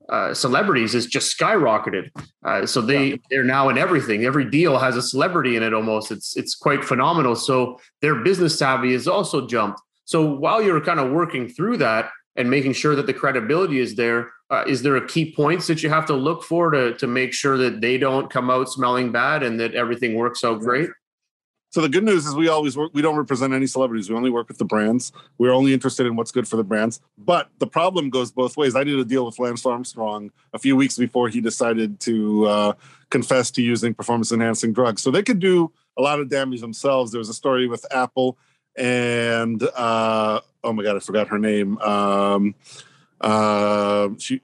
uh, 0.09 0.35
celebrities, 0.35 0.95
is 0.95 1.07
just 1.07 1.39
skyrocketed. 1.39 2.11
Uh, 2.45 2.67
so 2.67 2.81
they 2.81 3.11
yeah. 3.11 3.17
they're 3.31 3.45
now 3.45 3.69
in 3.69 3.79
everything. 3.79 4.25
Every 4.25 4.45
deal 4.45 4.79
has 4.79 4.97
a 4.97 5.03
celebrity 5.03 5.57
in 5.57 5.63
it. 5.63 5.73
Almost, 5.73 6.11
it's 6.11 6.37
it's 6.37 6.55
quite 6.55 6.85
phenomenal. 6.85 7.35
So 7.37 7.81
their 8.01 8.17
business 8.17 8.59
savvy 8.59 8.93
has 8.93 9.07
also 9.07 9.47
jumped. 9.47 9.81
So 10.05 10.25
while 10.25 10.63
you're 10.63 10.81
kind 10.81 11.01
of 11.01 11.13
working 11.13 11.49
through 11.49 11.79
that 11.79 12.11
and 12.37 12.51
making 12.51 12.73
sure 12.73 12.97
that 12.97 13.07
the 13.07 13.15
credibility 13.15 13.79
is 13.79 13.97
there, 13.97 14.31
uh, 14.51 14.65
is 14.67 14.83
there 14.83 14.97
a 14.97 15.07
key 15.07 15.33
points 15.33 15.67
that 15.67 15.83
you 15.83 15.91
have 15.91 16.07
to 16.07 16.15
look 16.15 16.43
for 16.43 16.71
to 16.71 16.95
to 16.95 17.07
make 17.07 17.33
sure 17.33 17.57
that 17.57 17.81
they 17.81 17.99
don't 17.99 18.31
come 18.31 18.51
out 18.51 18.69
smelling 18.69 19.13
bad 19.13 19.43
and 19.43 19.61
that 19.61 19.75
everything 19.75 20.15
works 20.15 20.45
out 20.45 20.61
great? 20.61 20.91
So 21.71 21.83
the 21.83 21.89
good 21.89 22.05
news 22.05 22.25
is 22.25 22.35
we 22.35 22.49
always 22.49 22.79
work. 22.79 22.93
We 22.95 23.03
don't 23.03 23.17
represent 23.17 23.53
any 23.53 23.67
celebrities. 23.67 24.09
We 24.09 24.17
only 24.17 24.31
work 24.31 24.49
with 24.49 24.57
the 24.57 24.65
brands. 24.65 25.13
We're 25.37 25.53
only 25.53 25.75
interested 25.75 26.07
in 26.07 26.17
what's 26.17 26.31
good 26.31 26.49
for 26.49 26.57
the 26.57 26.65
brands. 26.65 27.01
But 27.19 27.51
the 27.59 27.67
problem 27.67 28.09
goes 28.09 28.33
both 28.33 28.57
ways. 28.57 28.75
I 28.75 28.85
did 28.85 28.99
a 28.99 29.05
deal 29.05 29.27
with 29.27 29.39
Lance 29.39 29.67
Armstrong 29.67 30.31
a 30.55 30.59
few 30.59 30.77
weeks 30.77 30.97
before 30.97 31.29
he 31.29 31.43
decided 31.43 32.01
to 32.01 32.47
uh, 32.47 32.73
confess 33.11 33.51
to 33.51 33.63
using 33.63 33.93
performance 33.93 34.33
enhancing 34.33 34.73
drugs. 34.73 35.03
So 35.03 35.11
they 35.11 35.23
could 35.23 35.41
do 35.41 35.71
a 35.99 36.03
lot 36.03 36.21
of 36.21 36.31
damage 36.31 36.63
themselves. 36.63 37.13
There 37.13 37.19
was 37.19 37.29
a 37.29 37.35
story 37.35 37.67
with 37.67 37.85
Apple 37.93 38.39
and 38.77 39.63
uh, 39.77 40.41
oh 40.65 40.73
my 40.73 40.83
god, 40.83 40.97
I 40.97 41.01
forgot 41.01 41.29
her 41.29 41.39
name. 41.39 41.77
Um, 41.79 42.55
uh, 43.21 44.09
she 44.19 44.41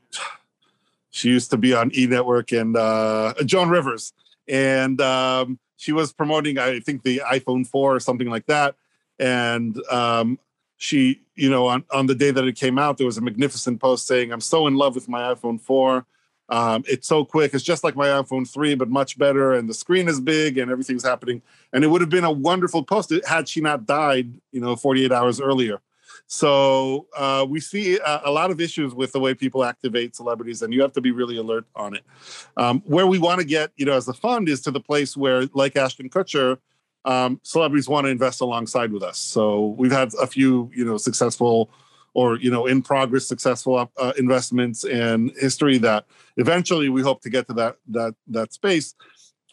she 1.11 1.29
used 1.29 1.51
to 1.51 1.57
be 1.57 1.75
on 1.75 1.91
E 1.95 2.07
Network 2.07 2.53
and 2.53 2.77
uh, 2.77 3.35
Joan 3.45 3.69
Rivers 3.69 4.13
and. 4.49 5.01
Um, 5.01 5.59
she 5.85 5.93
was 5.93 6.15
promoting, 6.15 6.59
I 6.59 6.81
think, 6.81 7.03
the 7.03 7.21
iPhone 7.31 7.67
4 7.67 7.95
or 7.95 8.01
something 8.01 8.31
like 8.31 8.47
that. 8.47 8.75
And 9.19 9.79
um, 9.91 10.39
she, 10.79 11.21
you 11.35 11.51
know, 11.51 11.67
on, 11.67 11.85
on 11.91 12.07
the 12.07 12.15
day 12.15 12.31
that 12.31 12.43
it 12.45 12.57
came 12.57 12.79
out, 12.79 12.97
there 12.97 13.05
was 13.05 13.19
a 13.19 13.21
magnificent 13.21 13.81
post 13.81 14.07
saying, 14.07 14.33
I'm 14.33 14.41
so 14.41 14.67
in 14.67 14.77
love 14.77 14.95
with 14.95 15.11
my 15.11 15.35
iPhone 15.35 15.61
4. 15.61 16.07
Um, 16.49 16.85
it's 16.87 17.07
so 17.07 17.23
quick. 17.23 17.53
It's 17.53 17.63
just 17.63 17.85
like 17.85 17.97
my 17.97 18.07
iPhone 18.07 18.49
3, 18.49 18.77
but 18.77 18.89
much 18.89 19.19
better. 19.19 19.53
And 19.53 19.69
the 19.69 19.75
screen 19.75 20.09
is 20.09 20.21
big 20.21 20.57
and 20.57 20.71
everything's 20.71 21.05
happening. 21.05 21.43
And 21.75 21.85
it 21.85 21.89
would 21.89 22.01
have 22.01 22.09
been 22.09 22.25
a 22.25 22.33
wonderful 22.33 22.83
post 22.83 23.13
had 23.27 23.47
she 23.47 23.61
not 23.61 23.85
died, 23.85 24.33
you 24.53 24.61
know, 24.61 24.77
48 24.77 25.13
hours 25.13 25.39
earlier. 25.39 25.81
So 26.27 27.07
uh, 27.17 27.47
we 27.49 27.61
see 27.61 27.99
a, 27.99 28.23
a, 28.25 28.31
lot 28.31 28.51
of 28.51 28.61
issues 28.61 28.95
with 28.95 29.13
the 29.13 29.21
way 29.21 29.35
people 29.35 29.63
activate 29.63 30.17
celebrities, 30.17 30.63
and 30.63 30.73
you 30.73 30.81
have 30.83 30.93
to 30.93 31.01
be 31.01 31.11
really 31.11 31.37
alert 31.37 31.67
on 31.77 31.95
it. 31.95 32.03
Um, 32.57 32.83
where 32.87 33.07
we 33.07 33.19
want 33.19 33.41
to 33.41 33.47
get, 33.47 33.73
you 33.77 33.85
know, 33.85 33.93
as 33.93 34.09
a 34.09 34.15
fund 34.15 34.49
is 34.49 34.63
to 34.63 34.71
the 34.71 34.81
place 34.81 35.17
where, 35.17 35.47
like 35.53 35.77
Ashton 35.77 36.09
Kutcher, 36.09 36.59
um, 37.05 37.41
celebrities 37.43 37.89
want 37.89 38.07
to 38.07 38.11
invest 38.11 38.41
alongside 38.41 38.91
with 38.91 39.03
us. 39.03 39.19
So 39.19 39.75
we've 39.79 39.93
had 39.93 40.13
a 40.21 40.27
few, 40.27 40.71
you 40.75 40.85
know, 40.85 40.97
successful 40.97 41.71
or 42.15 42.39
you 42.39 42.51
know 42.51 42.67
in 42.67 42.81
progress 42.81 43.27
successful 43.27 43.91
uh, 43.99 44.13
investments 44.17 44.85
in 44.85 45.33
history 45.39 45.79
that 45.79 46.07
eventually 46.37 46.89
we 46.89 47.03
hope 47.03 47.21
to 47.21 47.29
get 47.29 47.47
to 47.49 47.53
that 47.53 47.77
that 47.89 48.15
that 48.29 48.53
space 48.53 48.95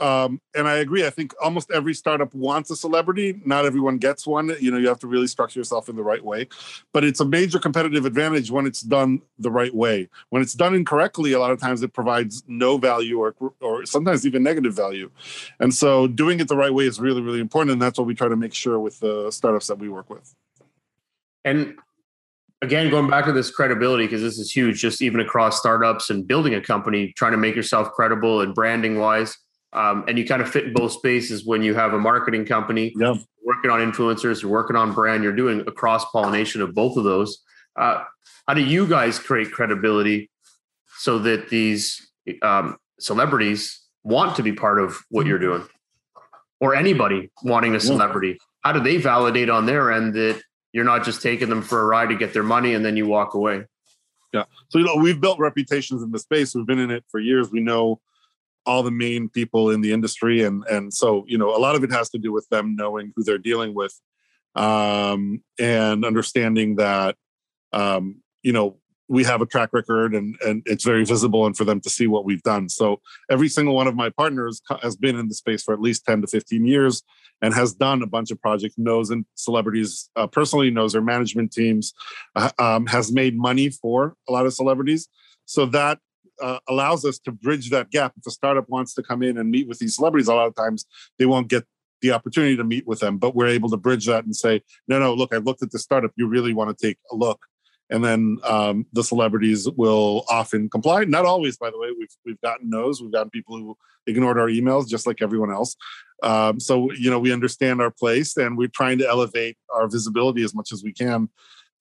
um, 0.01 0.41
and 0.55 0.67
I 0.67 0.77
agree. 0.77 1.05
I 1.05 1.11
think 1.11 1.33
almost 1.39 1.69
every 1.69 1.93
startup 1.93 2.33
wants 2.33 2.71
a 2.71 2.75
celebrity. 2.75 3.39
Not 3.45 3.65
everyone 3.65 3.99
gets 3.99 4.25
one. 4.25 4.51
You 4.59 4.71
know, 4.71 4.77
you 4.77 4.87
have 4.87 4.97
to 4.99 5.07
really 5.07 5.27
structure 5.27 5.59
yourself 5.59 5.89
in 5.89 5.95
the 5.95 6.03
right 6.03 6.25
way. 6.25 6.47
But 6.91 7.03
it's 7.03 7.19
a 7.19 7.25
major 7.25 7.59
competitive 7.59 8.05
advantage 8.05 8.49
when 8.49 8.65
it's 8.65 8.81
done 8.81 9.21
the 9.37 9.51
right 9.51 9.73
way. 9.73 10.09
When 10.29 10.41
it's 10.41 10.55
done 10.55 10.73
incorrectly, 10.73 11.33
a 11.33 11.39
lot 11.39 11.51
of 11.51 11.59
times 11.59 11.83
it 11.83 11.93
provides 11.93 12.43
no 12.47 12.77
value 12.77 13.19
or 13.19 13.35
or 13.61 13.85
sometimes 13.85 14.25
even 14.25 14.41
negative 14.41 14.73
value. 14.73 15.11
And 15.59 15.71
so, 15.71 16.07
doing 16.07 16.39
it 16.39 16.47
the 16.47 16.57
right 16.57 16.73
way 16.73 16.87
is 16.87 16.99
really 16.99 17.21
really 17.21 17.39
important. 17.39 17.73
And 17.73 17.81
that's 17.81 17.99
what 17.99 18.07
we 18.07 18.15
try 18.15 18.27
to 18.27 18.35
make 18.35 18.55
sure 18.55 18.79
with 18.79 18.99
the 18.99 19.29
startups 19.29 19.67
that 19.67 19.77
we 19.77 19.87
work 19.87 20.09
with. 20.09 20.33
And 21.45 21.75
again 22.63 22.91
going 22.91 23.09
back 23.09 23.25
to 23.25 23.31
this 23.31 23.49
credibility 23.49 24.05
because 24.05 24.21
this 24.21 24.37
is 24.37 24.51
huge 24.51 24.79
just 24.79 25.01
even 25.01 25.19
across 25.19 25.57
startups 25.57 26.11
and 26.11 26.27
building 26.27 26.53
a 26.53 26.61
company 26.61 27.11
trying 27.17 27.31
to 27.31 27.37
make 27.37 27.55
yourself 27.55 27.91
credible 27.93 28.41
and 28.41 28.53
branding 28.53 28.99
wise 28.99 29.35
um, 29.73 30.03
and 30.07 30.17
you 30.17 30.25
kind 30.25 30.41
of 30.41 30.49
fit 30.49 30.65
in 30.65 30.73
both 30.73 30.91
spaces 30.91 31.45
when 31.45 31.63
you 31.63 31.73
have 31.73 31.93
a 31.93 31.99
marketing 31.99 32.45
company 32.45 32.93
yeah. 32.97 33.15
working 33.45 33.71
on 33.71 33.79
influencers, 33.79 34.41
you're 34.41 34.51
working 34.51 34.75
on 34.75 34.93
brand, 34.93 35.23
you're 35.23 35.35
doing 35.35 35.61
a 35.61 35.71
cross 35.71 36.03
pollination 36.11 36.61
of 36.61 36.73
both 36.73 36.97
of 36.97 37.03
those. 37.03 37.41
Uh, 37.77 38.03
how 38.47 38.53
do 38.53 38.61
you 38.61 38.85
guys 38.87 39.17
create 39.17 39.51
credibility 39.51 40.29
so 40.97 41.19
that 41.19 41.49
these 41.49 42.11
um, 42.41 42.77
celebrities 42.99 43.81
want 44.03 44.35
to 44.35 44.43
be 44.43 44.51
part 44.51 44.79
of 44.79 44.97
what 45.09 45.25
you're 45.25 45.39
doing, 45.39 45.63
or 46.59 46.75
anybody 46.75 47.31
wanting 47.43 47.75
a 47.75 47.79
celebrity? 47.79 48.37
How 48.61 48.73
do 48.73 48.79
they 48.79 48.97
validate 48.97 49.49
on 49.49 49.65
their 49.65 49.91
end 49.91 50.13
that 50.15 50.41
you're 50.73 50.85
not 50.85 51.03
just 51.03 51.21
taking 51.21 51.49
them 51.49 51.61
for 51.61 51.81
a 51.81 51.85
ride 51.85 52.09
to 52.09 52.15
get 52.15 52.33
their 52.33 52.43
money 52.43 52.73
and 52.73 52.85
then 52.85 52.97
you 52.97 53.07
walk 53.07 53.33
away? 53.35 53.65
Yeah. 54.33 54.43
So 54.69 54.79
you 54.79 54.85
know, 54.85 54.95
we've 54.95 55.19
built 55.19 55.39
reputations 55.39 56.03
in 56.03 56.11
the 56.11 56.19
space. 56.19 56.55
We've 56.55 56.65
been 56.65 56.79
in 56.79 56.91
it 56.91 57.03
for 57.09 57.19
years. 57.19 57.51
We 57.51 57.59
know 57.59 57.99
all 58.65 58.83
the 58.83 58.91
main 58.91 59.27
people 59.29 59.71
in 59.71 59.81
the 59.81 59.91
industry 59.91 60.43
and 60.43 60.63
and 60.65 60.93
so 60.93 61.25
you 61.27 61.37
know 61.37 61.55
a 61.55 61.57
lot 61.57 61.75
of 61.75 61.83
it 61.83 61.91
has 61.91 62.09
to 62.09 62.17
do 62.17 62.31
with 62.31 62.47
them 62.49 62.75
knowing 62.75 63.11
who 63.15 63.23
they're 63.23 63.37
dealing 63.37 63.73
with 63.73 63.99
um, 64.55 65.41
and 65.59 66.05
understanding 66.05 66.75
that 66.75 67.15
um, 67.73 68.21
you 68.43 68.51
know 68.51 68.77
we 69.11 69.25
have 69.25 69.41
a 69.41 69.45
track 69.45 69.71
record 69.73 70.15
and 70.15 70.37
and 70.41 70.63
it's 70.65 70.85
very 70.85 71.03
visible 71.03 71.45
and 71.45 71.57
for 71.57 71.65
them 71.65 71.81
to 71.81 71.89
see 71.89 72.07
what 72.07 72.23
we've 72.23 72.43
done. 72.43 72.69
So 72.69 73.01
every 73.29 73.49
single 73.49 73.75
one 73.75 73.87
of 73.87 73.93
my 73.93 74.09
partners 74.09 74.61
has 74.81 74.95
been 74.95 75.17
in 75.17 75.27
the 75.27 75.35
space 75.35 75.63
for 75.63 75.73
at 75.73 75.81
least 75.81 76.05
10 76.05 76.21
to 76.21 76.27
15 76.27 76.65
years 76.65 77.03
and 77.41 77.53
has 77.53 77.73
done 77.73 78.01
a 78.01 78.07
bunch 78.07 78.31
of 78.31 78.39
projects 78.41 78.75
knows 78.77 79.09
and 79.09 79.25
celebrities 79.35 80.09
uh, 80.15 80.27
personally 80.27 80.71
knows 80.71 80.93
their 80.93 81.01
management 81.01 81.51
teams 81.51 81.93
uh, 82.37 82.51
um, 82.57 82.85
has 82.85 83.11
made 83.11 83.37
money 83.37 83.69
for 83.69 84.15
a 84.29 84.31
lot 84.31 84.45
of 84.45 84.53
celebrities. 84.53 85.09
So 85.45 85.65
that 85.65 85.99
uh, 86.41 86.59
allows 86.67 87.05
us 87.05 87.19
to 87.19 87.31
bridge 87.31 87.69
that 87.69 87.91
gap. 87.91 88.13
If 88.17 88.25
a 88.25 88.31
startup 88.31 88.69
wants 88.69 88.93
to 88.95 89.03
come 89.03 89.23
in 89.23 89.37
and 89.37 89.49
meet 89.49 89.67
with 89.67 89.79
these 89.79 89.95
celebrities, 89.95 90.27
a 90.27 90.33
lot 90.33 90.47
of 90.47 90.55
times 90.55 90.85
they 91.17 91.25
won't 91.25 91.47
get 91.47 91.65
the 92.01 92.11
opportunity 92.11 92.57
to 92.57 92.63
meet 92.63 92.87
with 92.87 92.99
them, 92.99 93.17
but 93.17 93.35
we're 93.35 93.47
able 93.47 93.69
to 93.69 93.77
bridge 93.77 94.07
that 94.07 94.25
and 94.25 94.35
say, 94.35 94.61
no, 94.87 94.99
no, 94.99 95.13
look, 95.13 95.33
I've 95.33 95.45
looked 95.45 95.61
at 95.61 95.71
the 95.71 95.79
startup. 95.79 96.11
You 96.15 96.27
really 96.27 96.53
want 96.53 96.75
to 96.75 96.87
take 96.87 96.97
a 97.11 97.15
look. 97.15 97.45
And 97.91 98.03
then 98.03 98.37
um, 98.43 98.85
the 98.93 99.03
celebrities 99.03 99.69
will 99.75 100.23
often 100.29 100.69
comply. 100.69 101.03
Not 101.03 101.25
always, 101.25 101.57
by 101.57 101.69
the 101.69 101.77
way. 101.77 101.89
We've 101.97 102.15
we've 102.25 102.39
gotten 102.39 102.69
no's. 102.69 103.01
We've 103.01 103.11
gotten 103.11 103.29
people 103.29 103.57
who 103.57 103.77
ignored 104.07 104.39
our 104.39 104.47
emails, 104.47 104.87
just 104.87 105.05
like 105.05 105.21
everyone 105.21 105.51
else. 105.51 105.75
Um, 106.23 106.59
so 106.61 106.89
you 106.93 107.09
know, 107.09 107.19
we 107.19 107.33
understand 107.33 107.81
our 107.81 107.91
place, 107.91 108.37
and 108.37 108.57
we're 108.57 108.69
trying 108.69 108.97
to 108.99 109.09
elevate 109.09 109.57
our 109.75 109.89
visibility 109.89 110.41
as 110.41 110.55
much 110.55 110.71
as 110.71 110.83
we 110.83 110.93
can 110.93 111.27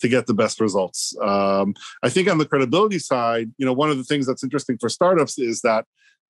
to 0.01 0.09
get 0.09 0.27
the 0.27 0.35
best 0.35 0.61
results. 0.61 1.15
Um, 1.23 1.75
I 2.03 2.09
think 2.09 2.29
on 2.29 2.39
the 2.39 2.47
credibility 2.47 2.99
side, 2.99 3.51
you 3.59 3.67
know, 3.67 3.73
one 3.73 3.91
of 3.91 3.99
the 3.99 4.05
things 4.05 4.27
that's 4.27 4.43
interesting 4.43 4.79
for 4.79 4.89
startups 4.89 5.39
is 5.39 5.61
that 5.63 5.85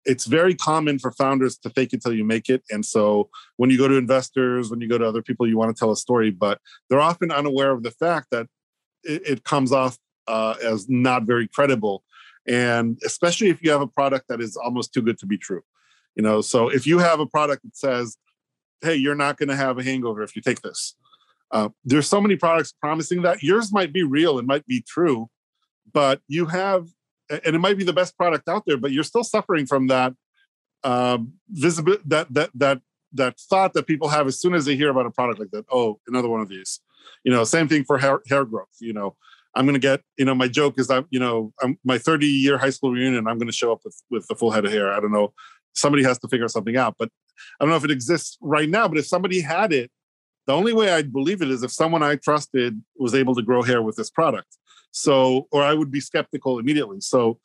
it's 0.05 0.25
very 0.25 0.55
common 0.55 0.99
for 0.99 1.13
founders 1.13 1.59
to 1.59 1.71
fake 1.71 1.93
it 1.93 2.03
till 2.03 2.15
you 2.15 2.25
make 2.25 2.49
it. 2.49 2.63
And 2.71 2.85
so 2.85 3.29
when 3.57 3.69
you 3.71 3.77
go 3.77 3.87
to 3.87 3.97
investors, 3.97 4.71
when 4.71 4.81
you 4.81 4.89
go 4.89 4.97
to 4.97 5.07
other 5.07 5.23
people, 5.23 5.47
you 5.47 5.59
want 5.59 5.75
to 5.75 5.79
tell 5.79 5.91
a 5.91 5.97
story, 5.97 6.31
but 6.31 6.59
they're 6.89 7.01
often 7.01 7.31
unaware 7.31 7.71
of 7.73 7.83
the 7.83 7.91
fact 7.91 8.29
that 8.31 8.47
it, 9.05 9.23
it 9.27 9.45
comes 9.45 9.73
off 9.73 9.99
uh, 10.27 10.55
as 10.65 10.89
not 10.89 11.25
very 11.25 11.47
credible. 11.47 12.03
And 12.47 12.99
especially 13.05 13.51
if 13.51 13.63
you 13.63 13.71
have 13.71 13.83
a 13.83 13.87
product 13.87 14.29
that 14.29 14.41
is 14.41 14.57
almost 14.57 14.95
too 14.95 15.03
good 15.03 15.19
to 15.19 15.27
be 15.27 15.37
true. 15.37 15.63
You 16.17 16.23
know, 16.23 16.41
so 16.41 16.69
if 16.69 16.87
you 16.87 16.99
have 16.99 17.21
a 17.21 17.27
product 17.27 17.63
that 17.65 17.77
says, 17.77 18.17
hey, 18.81 18.95
you're 18.95 19.15
not 19.15 19.37
going 19.37 19.51
to 19.51 19.57
have 19.57 19.79
a 19.79 19.85
hangover 19.85 20.23
if 20.23 20.35
you 20.35 20.41
take 20.41 20.63
this 20.63 20.97
uh, 21.51 21.69
there's 21.85 22.09
so 22.09 22.21
many 22.21 22.37
products 22.37 22.73
promising 22.73 23.23
that 23.23 23.43
yours 23.43 23.73
might 23.73 23.93
be 23.93 24.03
real, 24.03 24.39
and 24.39 24.47
might 24.47 24.67
be 24.67 24.83
true, 24.87 25.29
but 25.93 26.21
you 26.29 26.47
have, 26.47 26.89
and 27.29 27.57
it 27.57 27.59
might 27.59 27.79
be 27.79 27.85
the 27.85 27.93
best 27.93 28.17
product 28.17 28.49
out 28.49 28.65
there, 28.67 28.77
but 28.77 28.93
you're 28.93 29.05
still 29.05 29.25
suffering 29.25 29.67
from 29.67 29.89
that 29.89 30.15
um, 30.85 31.35
visible 31.49 31.97
that 32.07 32.33
that 32.33 32.51
that 32.55 32.81
that 33.13 33.39
thought 33.39 33.75
that 33.75 33.87
people 33.87 34.09
have 34.09 34.27
as 34.27 34.41
soon 34.41 34.55
as 34.55 34.65
they 34.65 34.77
hear 34.77 34.91
about 34.91 35.07
a 35.07 35.11
product 35.11 35.41
like 35.41 35.51
that. 35.51 35.65
Oh, 35.71 35.99
another 36.07 36.29
one 36.29 36.41
of 36.41 36.49
these. 36.49 36.81
You 37.25 37.33
know, 37.33 37.45
same 37.45 37.69
thing 37.69 37.85
for 37.85 37.99
hair 37.99 38.21
hair 38.29 38.45
growth. 38.45 38.69
You 38.81 38.93
know, 38.93 39.17
I'm 39.55 39.65
going 39.65 39.75
to 39.75 39.81
get. 39.81 40.03
You 40.17 40.25
know, 40.25 40.35
my 40.35 40.49
joke 40.49 40.79
is 40.79 40.87
that 40.87 41.05
you 41.11 41.19
know, 41.19 41.53
I'm, 41.63 41.79
my 41.85 41.99
30 41.99 42.27
year 42.27 42.59
high 42.59 42.71
school 42.71 42.93
reunion. 42.93 43.27
I'm 43.27 43.39
going 43.39 43.49
to 43.49 43.53
show 43.53 43.73
up 43.73 43.81
with 43.85 44.01
with 44.11 44.27
a 44.31 44.35
full 44.35 44.51
head 44.51 44.65
of 44.65 44.73
hair. 44.73 44.93
I 44.93 45.01
don't 45.01 45.13
know. 45.13 45.33
Somebody 45.75 46.03
has 46.05 46.19
to 46.21 46.29
figure 46.29 46.49
something 46.49 46.77
out, 46.77 46.97
but 46.99 47.11
I 47.61 47.65
don't 47.65 47.71
know 47.71 47.77
if 47.77 47.85
it 47.85 47.91
exists 47.91 48.39
right 48.41 48.69
now. 48.69 48.89
But 48.89 48.99
if 48.99 49.07
somebody 49.07 49.41
had 49.41 49.73
it 49.73 49.91
the 50.51 50.57
only 50.57 50.73
way 50.73 50.91
I'd 50.91 51.13
believe 51.13 51.43
it 51.43 51.51
is 51.51 51.63
if 51.63 51.71
someone 51.71 52.03
I 52.03 52.17
trusted 52.17 52.83
was 52.97 53.15
able 53.15 53.37
to 53.37 53.43
grow 53.43 53.63
hair 53.63 53.83
with 53.83 53.95
this 53.95 54.11
product. 54.11 54.59
So, 54.91 55.47
or 55.53 55.63
I 55.63 55.75
would 55.75 55.93
be 55.93 56.01
skeptical 56.01 56.59
immediately. 56.59 57.01
So, 57.01 57.39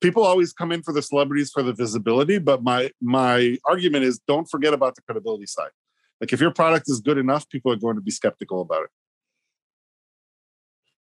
people 0.00 0.22
always 0.22 0.52
come 0.52 0.70
in 0.70 0.84
for 0.84 0.92
the 0.92 1.02
celebrities 1.02 1.50
for 1.50 1.64
the 1.64 1.72
visibility, 1.72 2.38
but 2.38 2.62
my 2.62 2.92
my 3.02 3.58
argument 3.64 4.04
is 4.04 4.20
don't 4.28 4.48
forget 4.48 4.72
about 4.72 4.94
the 4.94 5.02
credibility 5.02 5.46
side. 5.46 5.72
Like 6.20 6.32
if 6.32 6.40
your 6.40 6.52
product 6.52 6.88
is 6.88 7.00
good 7.00 7.18
enough, 7.18 7.48
people 7.48 7.72
are 7.72 7.80
going 7.84 7.96
to 7.96 8.00
be 8.00 8.12
skeptical 8.12 8.60
about 8.60 8.84
it. 8.84 8.90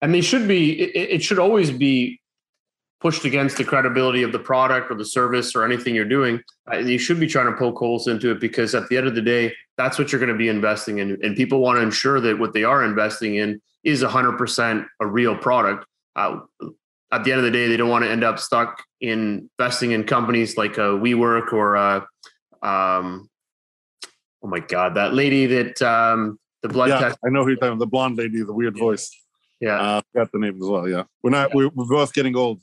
And 0.01 0.11
they 0.11 0.21
should 0.21 0.47
be. 0.47 0.81
It, 0.81 1.09
it 1.15 1.23
should 1.23 1.37
always 1.37 1.69
be 1.69 2.21
pushed 2.99 3.23
against 3.25 3.57
the 3.57 3.63
credibility 3.63 4.23
of 4.23 4.31
the 4.31 4.39
product 4.39 4.91
or 4.91 4.95
the 4.95 5.05
service 5.05 5.55
or 5.55 5.63
anything 5.63 5.95
you're 5.95 6.05
doing, 6.05 6.41
uh, 6.71 6.77
you 6.77 6.97
should 6.97 7.19
be 7.19 7.27
trying 7.27 7.45
to 7.45 7.57
poke 7.57 7.77
holes 7.77 8.07
into 8.07 8.31
it 8.31 8.39
because 8.39 8.75
at 8.75 8.87
the 8.89 8.97
end 8.97 9.07
of 9.07 9.15
the 9.15 9.21
day, 9.21 9.53
that's 9.77 9.97
what 9.97 10.11
you're 10.11 10.19
going 10.19 10.31
to 10.31 10.37
be 10.37 10.49
investing 10.49 10.97
in. 10.99 11.17
And 11.23 11.35
people 11.35 11.59
want 11.59 11.77
to 11.77 11.81
ensure 11.81 12.19
that 12.19 12.37
what 12.37 12.53
they 12.53 12.63
are 12.63 12.83
investing 12.83 13.35
in 13.35 13.61
is 13.83 14.03
100% 14.03 14.85
a 14.99 15.07
real 15.07 15.37
product. 15.37 15.85
Uh, 16.15 16.39
at 17.11 17.23
the 17.23 17.31
end 17.31 17.39
of 17.39 17.45
the 17.45 17.51
day, 17.51 17.67
they 17.67 17.77
don't 17.77 17.89
want 17.89 18.03
to 18.03 18.11
end 18.11 18.23
up 18.23 18.37
stuck 18.37 18.83
in 18.99 19.49
investing 19.57 19.91
in 19.91 20.03
companies 20.03 20.57
like 20.57 20.77
a 20.77 20.91
WeWork 20.91 21.53
or 21.53 21.75
a, 21.75 21.95
um, 22.61 23.29
oh 24.43 24.47
my 24.47 24.59
God, 24.59 24.95
that 24.95 25.13
lady 25.13 25.45
that 25.45 25.81
um, 25.81 26.37
the 26.61 26.67
blood 26.67 26.89
yeah, 26.89 26.99
test. 26.99 27.19
I 27.25 27.29
know 27.29 27.43
who 27.43 27.51
you're 27.51 27.55
talking 27.55 27.69
about, 27.69 27.79
the 27.79 27.87
blonde 27.87 28.17
lady, 28.17 28.43
the 28.43 28.53
weird 28.53 28.77
voice. 28.77 29.09
Yeah. 29.59 29.79
Uh, 29.79 30.01
got 30.13 30.31
the 30.31 30.39
name 30.39 30.61
as 30.61 30.67
well. 30.67 30.87
Yeah. 30.87 31.03
We're 31.23 31.31
not, 31.31 31.53
we're, 31.53 31.69
we're 31.69 31.85
both 31.85 32.13
getting 32.13 32.35
old. 32.35 32.61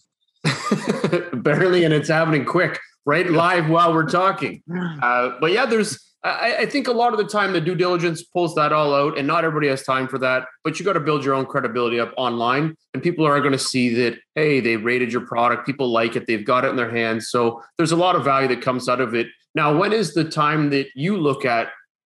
Barely, 1.32 1.84
and 1.84 1.92
it's 1.94 2.08
happening 2.08 2.44
quick, 2.44 2.78
right? 3.04 3.28
Live 3.30 3.68
while 3.68 3.92
we're 3.92 4.08
talking. 4.08 4.62
Uh, 5.02 5.36
but 5.40 5.52
yeah, 5.52 5.66
there's, 5.66 6.14
I, 6.24 6.56
I, 6.60 6.66
think 6.66 6.88
a 6.88 6.92
lot 6.92 7.12
of 7.12 7.18
the 7.18 7.26
time 7.26 7.52
the 7.52 7.60
due 7.60 7.74
diligence 7.74 8.22
pulls 8.22 8.54
that 8.54 8.72
all 8.72 8.94
out, 8.94 9.18
and 9.18 9.26
not 9.26 9.44
everybody 9.44 9.68
has 9.68 9.82
time 9.82 10.08
for 10.08 10.18
that. 10.18 10.46
But 10.64 10.78
you 10.78 10.84
got 10.84 10.94
to 10.94 11.00
build 11.00 11.24
your 11.24 11.34
own 11.34 11.46
credibility 11.46 12.00
up 12.00 12.12
online, 12.16 12.74
and 12.94 13.02
people 13.02 13.26
are 13.26 13.38
going 13.40 13.52
to 13.52 13.58
see 13.58 13.94
that, 13.94 14.18
hey, 14.34 14.60
they 14.60 14.76
rated 14.76 15.12
your 15.12 15.26
product, 15.26 15.66
people 15.66 15.90
like 15.90 16.16
it, 16.16 16.26
they've 16.26 16.44
got 16.44 16.64
it 16.64 16.68
in 16.68 16.76
their 16.76 16.90
hands. 16.90 17.28
So 17.28 17.62
there's 17.76 17.92
a 17.92 17.96
lot 17.96 18.16
of 18.16 18.24
value 18.24 18.48
that 18.48 18.62
comes 18.62 18.88
out 18.88 19.00
of 19.00 19.14
it. 19.14 19.28
Now, 19.54 19.76
when 19.76 19.92
is 19.92 20.14
the 20.14 20.24
time 20.24 20.70
that 20.70 20.88
you 20.94 21.16
look 21.16 21.44
at 21.44 21.68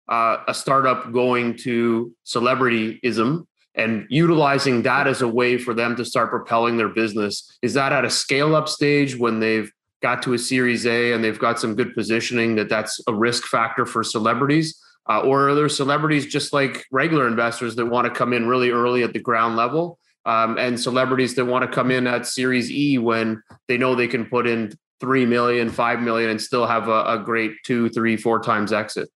uh, 0.09 0.37
a 0.47 0.53
startup 0.53 1.11
going 1.11 1.55
to 1.57 2.11
celebrityism 2.25 3.45
and 3.75 4.05
utilizing 4.09 4.81
that 4.83 5.07
as 5.07 5.21
a 5.21 5.27
way 5.27 5.57
for 5.57 5.73
them 5.73 5.95
to 5.95 6.05
start 6.05 6.29
propelling 6.29 6.77
their 6.77 6.89
business. 6.89 7.57
Is 7.61 7.73
that 7.75 7.91
at 7.91 8.05
a 8.05 8.09
scale 8.09 8.55
up 8.55 8.67
stage 8.67 9.17
when 9.17 9.39
they've 9.39 9.71
got 10.01 10.23
to 10.23 10.33
a 10.33 10.37
series 10.37 10.85
a 10.85 11.13
and 11.13 11.23
they've 11.23 11.39
got 11.39 11.59
some 11.59 11.75
good 11.75 11.93
positioning 11.93 12.55
that 12.55 12.69
that's 12.69 12.99
a 13.07 13.13
risk 13.13 13.43
factor 13.45 13.85
for 13.85 14.03
celebrities? 14.03 14.79
Uh, 15.09 15.21
or 15.21 15.49
are 15.49 15.55
there 15.55 15.69
celebrities 15.69 16.27
just 16.27 16.53
like 16.53 16.85
regular 16.91 17.27
investors 17.27 17.75
that 17.75 17.85
want 17.85 18.05
to 18.05 18.11
come 18.13 18.31
in 18.31 18.47
really 18.47 18.69
early 18.69 19.01
at 19.03 19.13
the 19.13 19.19
ground 19.19 19.55
level 19.55 19.97
um, 20.25 20.57
and 20.57 20.79
celebrities 20.79 21.35
that 21.35 21.45
want 21.45 21.63
to 21.63 21.75
come 21.75 21.89
in 21.89 22.05
at 22.05 22.27
series 22.27 22.71
e 22.71 22.97
when 22.97 23.41
they 23.67 23.77
know 23.77 23.95
they 23.95 24.07
can 24.07 24.25
put 24.25 24.45
in 24.45 24.71
3 24.99 25.25
million 25.25 25.69
5 25.69 26.01
million 26.01 26.29
and 26.29 26.39
still 26.39 26.67
have 26.67 26.87
a, 26.87 27.03
a 27.05 27.17
great 27.17 27.53
two 27.65 27.89
three 27.89 28.17
four 28.17 28.39
times 28.39 28.71
exit 28.71 29.09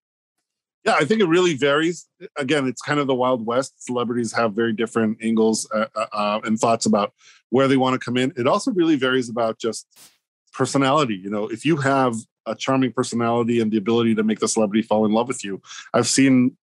yeah, 0.84 0.96
I 1.00 1.06
think 1.06 1.22
it 1.22 1.28
really 1.28 1.56
varies. 1.56 2.08
Again, 2.36 2.68
it's 2.68 2.82
kind 2.82 3.00
of 3.00 3.08
the 3.08 3.16
Wild 3.16 3.46
West. 3.46 3.86
Celebrities 3.86 4.34
have 4.34 4.54
very 4.54 4.74
different 4.74 5.20
angles 5.22 5.70
uh, 5.74 5.86
uh, 5.96 6.06
uh 6.12 6.40
and 6.44 6.60
thoughts 6.60 6.86
about 6.86 7.14
where 7.50 7.68
they 7.68 7.78
want 7.78 8.00
to 8.00 8.04
come 8.04 8.18
in. 8.18 8.34
It 8.36 8.48
also 8.48 8.72
really 8.72 8.96
varies 8.96 9.30
about 9.30 9.60
just 9.60 9.88
personality. 10.54 11.16
You 11.16 11.30
know, 11.30 11.48
if 11.48 11.66
you 11.66 11.78
have 11.78 12.16
a 12.48 12.56
charming 12.56 12.92
personality 12.94 13.60
and 13.60 13.72
the 13.72 13.78
ability 13.78 14.16
to 14.16 14.24
make 14.24 14.40
the 14.40 14.48
celebrity 14.48 14.82
fall 14.82 15.06
in 15.06 15.12
love 15.12 15.28
with 15.28 15.44
you, 15.44 15.62
I've 15.94 16.08
seen. 16.08 16.58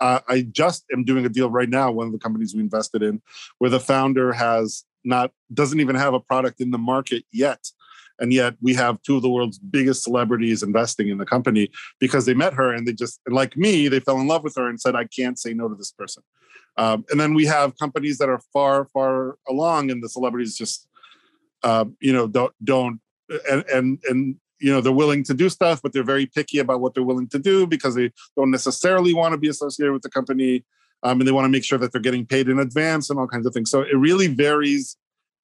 Uh, 0.00 0.20
I 0.28 0.42
just 0.42 0.84
am 0.92 1.04
doing 1.04 1.24
a 1.24 1.28
deal 1.28 1.48
right 1.48 1.68
now. 1.68 1.90
One 1.90 2.08
of 2.08 2.12
the 2.12 2.18
companies 2.18 2.52
we 2.52 2.60
invested 2.60 3.02
in, 3.02 3.22
where 3.58 3.70
the 3.70 3.80
founder 3.80 4.32
has 4.32 4.84
not 5.04 5.30
doesn't 5.52 5.80
even 5.80 5.94
have 5.94 6.14
a 6.14 6.20
product 6.20 6.60
in 6.60 6.72
the 6.72 6.78
market 6.78 7.24
yet, 7.32 7.70
and 8.18 8.32
yet 8.32 8.54
we 8.60 8.74
have 8.74 9.00
two 9.02 9.16
of 9.16 9.22
the 9.22 9.30
world's 9.30 9.58
biggest 9.58 10.02
celebrities 10.02 10.62
investing 10.62 11.08
in 11.08 11.18
the 11.18 11.26
company 11.26 11.68
because 12.00 12.26
they 12.26 12.34
met 12.34 12.54
her 12.54 12.72
and 12.72 12.86
they 12.86 12.92
just 12.92 13.20
like 13.28 13.56
me 13.56 13.88
they 13.88 14.00
fell 14.00 14.18
in 14.18 14.26
love 14.26 14.44
with 14.44 14.54
her 14.56 14.68
and 14.68 14.80
said 14.80 14.94
i 14.94 15.04
can't 15.04 15.38
say 15.38 15.52
no 15.54 15.68
to 15.68 15.74
this 15.74 15.92
person. 15.92 16.22
Um, 16.76 17.04
and 17.10 17.20
then 17.20 17.34
we 17.34 17.46
have 17.46 17.78
companies 17.78 18.18
that 18.18 18.28
are 18.28 18.40
far 18.52 18.86
far 18.86 19.36
along 19.48 19.90
and 19.90 20.02
the 20.02 20.08
celebrities 20.08 20.56
just 20.56 20.88
uh, 21.62 21.84
you 22.00 22.12
know 22.12 22.26
don't 22.26 22.52
don't 22.62 23.00
and 23.50 23.64
and 23.72 23.98
and 24.08 24.36
you 24.60 24.72
know 24.72 24.80
they're 24.80 24.92
willing 24.92 25.22
to 25.24 25.34
do 25.34 25.48
stuff 25.48 25.80
but 25.82 25.92
they're 25.92 26.02
very 26.02 26.26
picky 26.26 26.58
about 26.58 26.80
what 26.80 26.94
they're 26.94 27.04
willing 27.04 27.28
to 27.28 27.38
do 27.38 27.66
because 27.66 27.94
they 27.94 28.10
don't 28.36 28.50
necessarily 28.50 29.14
want 29.14 29.32
to 29.32 29.38
be 29.38 29.48
associated 29.48 29.92
with 29.92 30.02
the 30.02 30.10
company 30.10 30.64
um, 31.04 31.20
and 31.20 31.28
they 31.28 31.32
want 31.32 31.44
to 31.44 31.50
make 31.50 31.64
sure 31.64 31.78
that 31.78 31.92
they're 31.92 32.00
getting 32.00 32.26
paid 32.26 32.48
in 32.48 32.58
advance 32.58 33.10
and 33.10 33.18
all 33.18 33.26
kinds 33.28 33.46
of 33.46 33.52
things. 33.52 33.70
So 33.70 33.82
it 33.82 33.96
really 33.96 34.26
varies 34.26 34.96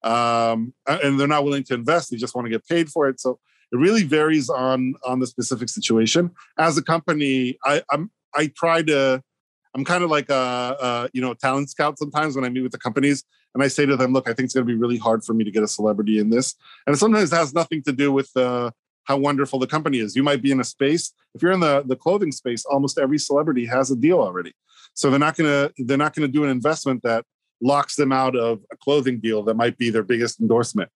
um, 0.03 0.73
and 0.87 1.19
they're 1.19 1.27
not 1.27 1.43
willing 1.43 1.63
to 1.65 1.73
invest. 1.73 2.11
They 2.11 2.17
just 2.17 2.35
want 2.35 2.45
to 2.45 2.49
get 2.49 2.67
paid 2.67 2.89
for 2.89 3.07
it. 3.07 3.19
So 3.19 3.39
it 3.71 3.77
really 3.77 4.03
varies 4.03 4.49
on 4.49 4.95
on 5.05 5.19
the 5.19 5.27
specific 5.27 5.69
situation. 5.69 6.31
As 6.57 6.77
a 6.77 6.83
company, 6.83 7.57
I, 7.65 7.83
I'm 7.91 8.11
I 8.35 8.47
try 8.55 8.81
to. 8.83 9.23
I'm 9.73 9.85
kind 9.85 10.03
of 10.03 10.09
like 10.09 10.29
a, 10.29 10.75
a 10.81 11.09
you 11.13 11.21
know 11.21 11.33
talent 11.33 11.69
scout 11.69 11.97
sometimes 11.97 12.35
when 12.35 12.43
I 12.43 12.49
meet 12.49 12.61
with 12.61 12.73
the 12.73 12.77
companies, 12.77 13.23
and 13.53 13.63
I 13.63 13.69
say 13.69 13.85
to 13.85 13.95
them, 13.95 14.11
"Look, 14.11 14.27
I 14.27 14.33
think 14.33 14.45
it's 14.45 14.53
going 14.53 14.67
to 14.67 14.73
be 14.73 14.77
really 14.77 14.97
hard 14.97 15.23
for 15.23 15.33
me 15.33 15.45
to 15.45 15.51
get 15.51 15.63
a 15.63 15.67
celebrity 15.67 16.19
in 16.19 16.29
this." 16.29 16.55
And 16.85 16.97
sometimes 16.97 17.31
it 17.31 17.35
has 17.37 17.53
nothing 17.53 17.81
to 17.83 17.93
do 17.93 18.11
with 18.11 18.35
uh, 18.35 18.71
how 19.05 19.17
wonderful 19.17 19.59
the 19.59 19.67
company 19.67 19.99
is. 19.99 20.15
You 20.15 20.23
might 20.23 20.41
be 20.41 20.51
in 20.51 20.59
a 20.59 20.65
space. 20.65 21.13
If 21.33 21.41
you're 21.41 21.53
in 21.53 21.61
the 21.61 21.83
the 21.85 21.95
clothing 21.95 22.33
space, 22.33 22.65
almost 22.65 22.97
every 22.97 23.17
celebrity 23.17 23.65
has 23.67 23.91
a 23.91 23.95
deal 23.95 24.19
already. 24.19 24.53
So 24.93 25.09
they're 25.09 25.19
not 25.19 25.37
gonna 25.37 25.71
they're 25.77 25.97
not 25.97 26.13
gonna 26.13 26.27
do 26.27 26.43
an 26.43 26.49
investment 26.49 27.03
that 27.03 27.23
locks 27.61 27.95
them 27.95 28.11
out 28.11 28.35
of 28.35 28.59
a 28.71 28.77
clothing 28.77 29.19
deal 29.19 29.43
that 29.43 29.55
might 29.55 29.77
be 29.77 29.89
their 29.89 30.03
biggest 30.03 30.39
endorsement 30.39 30.89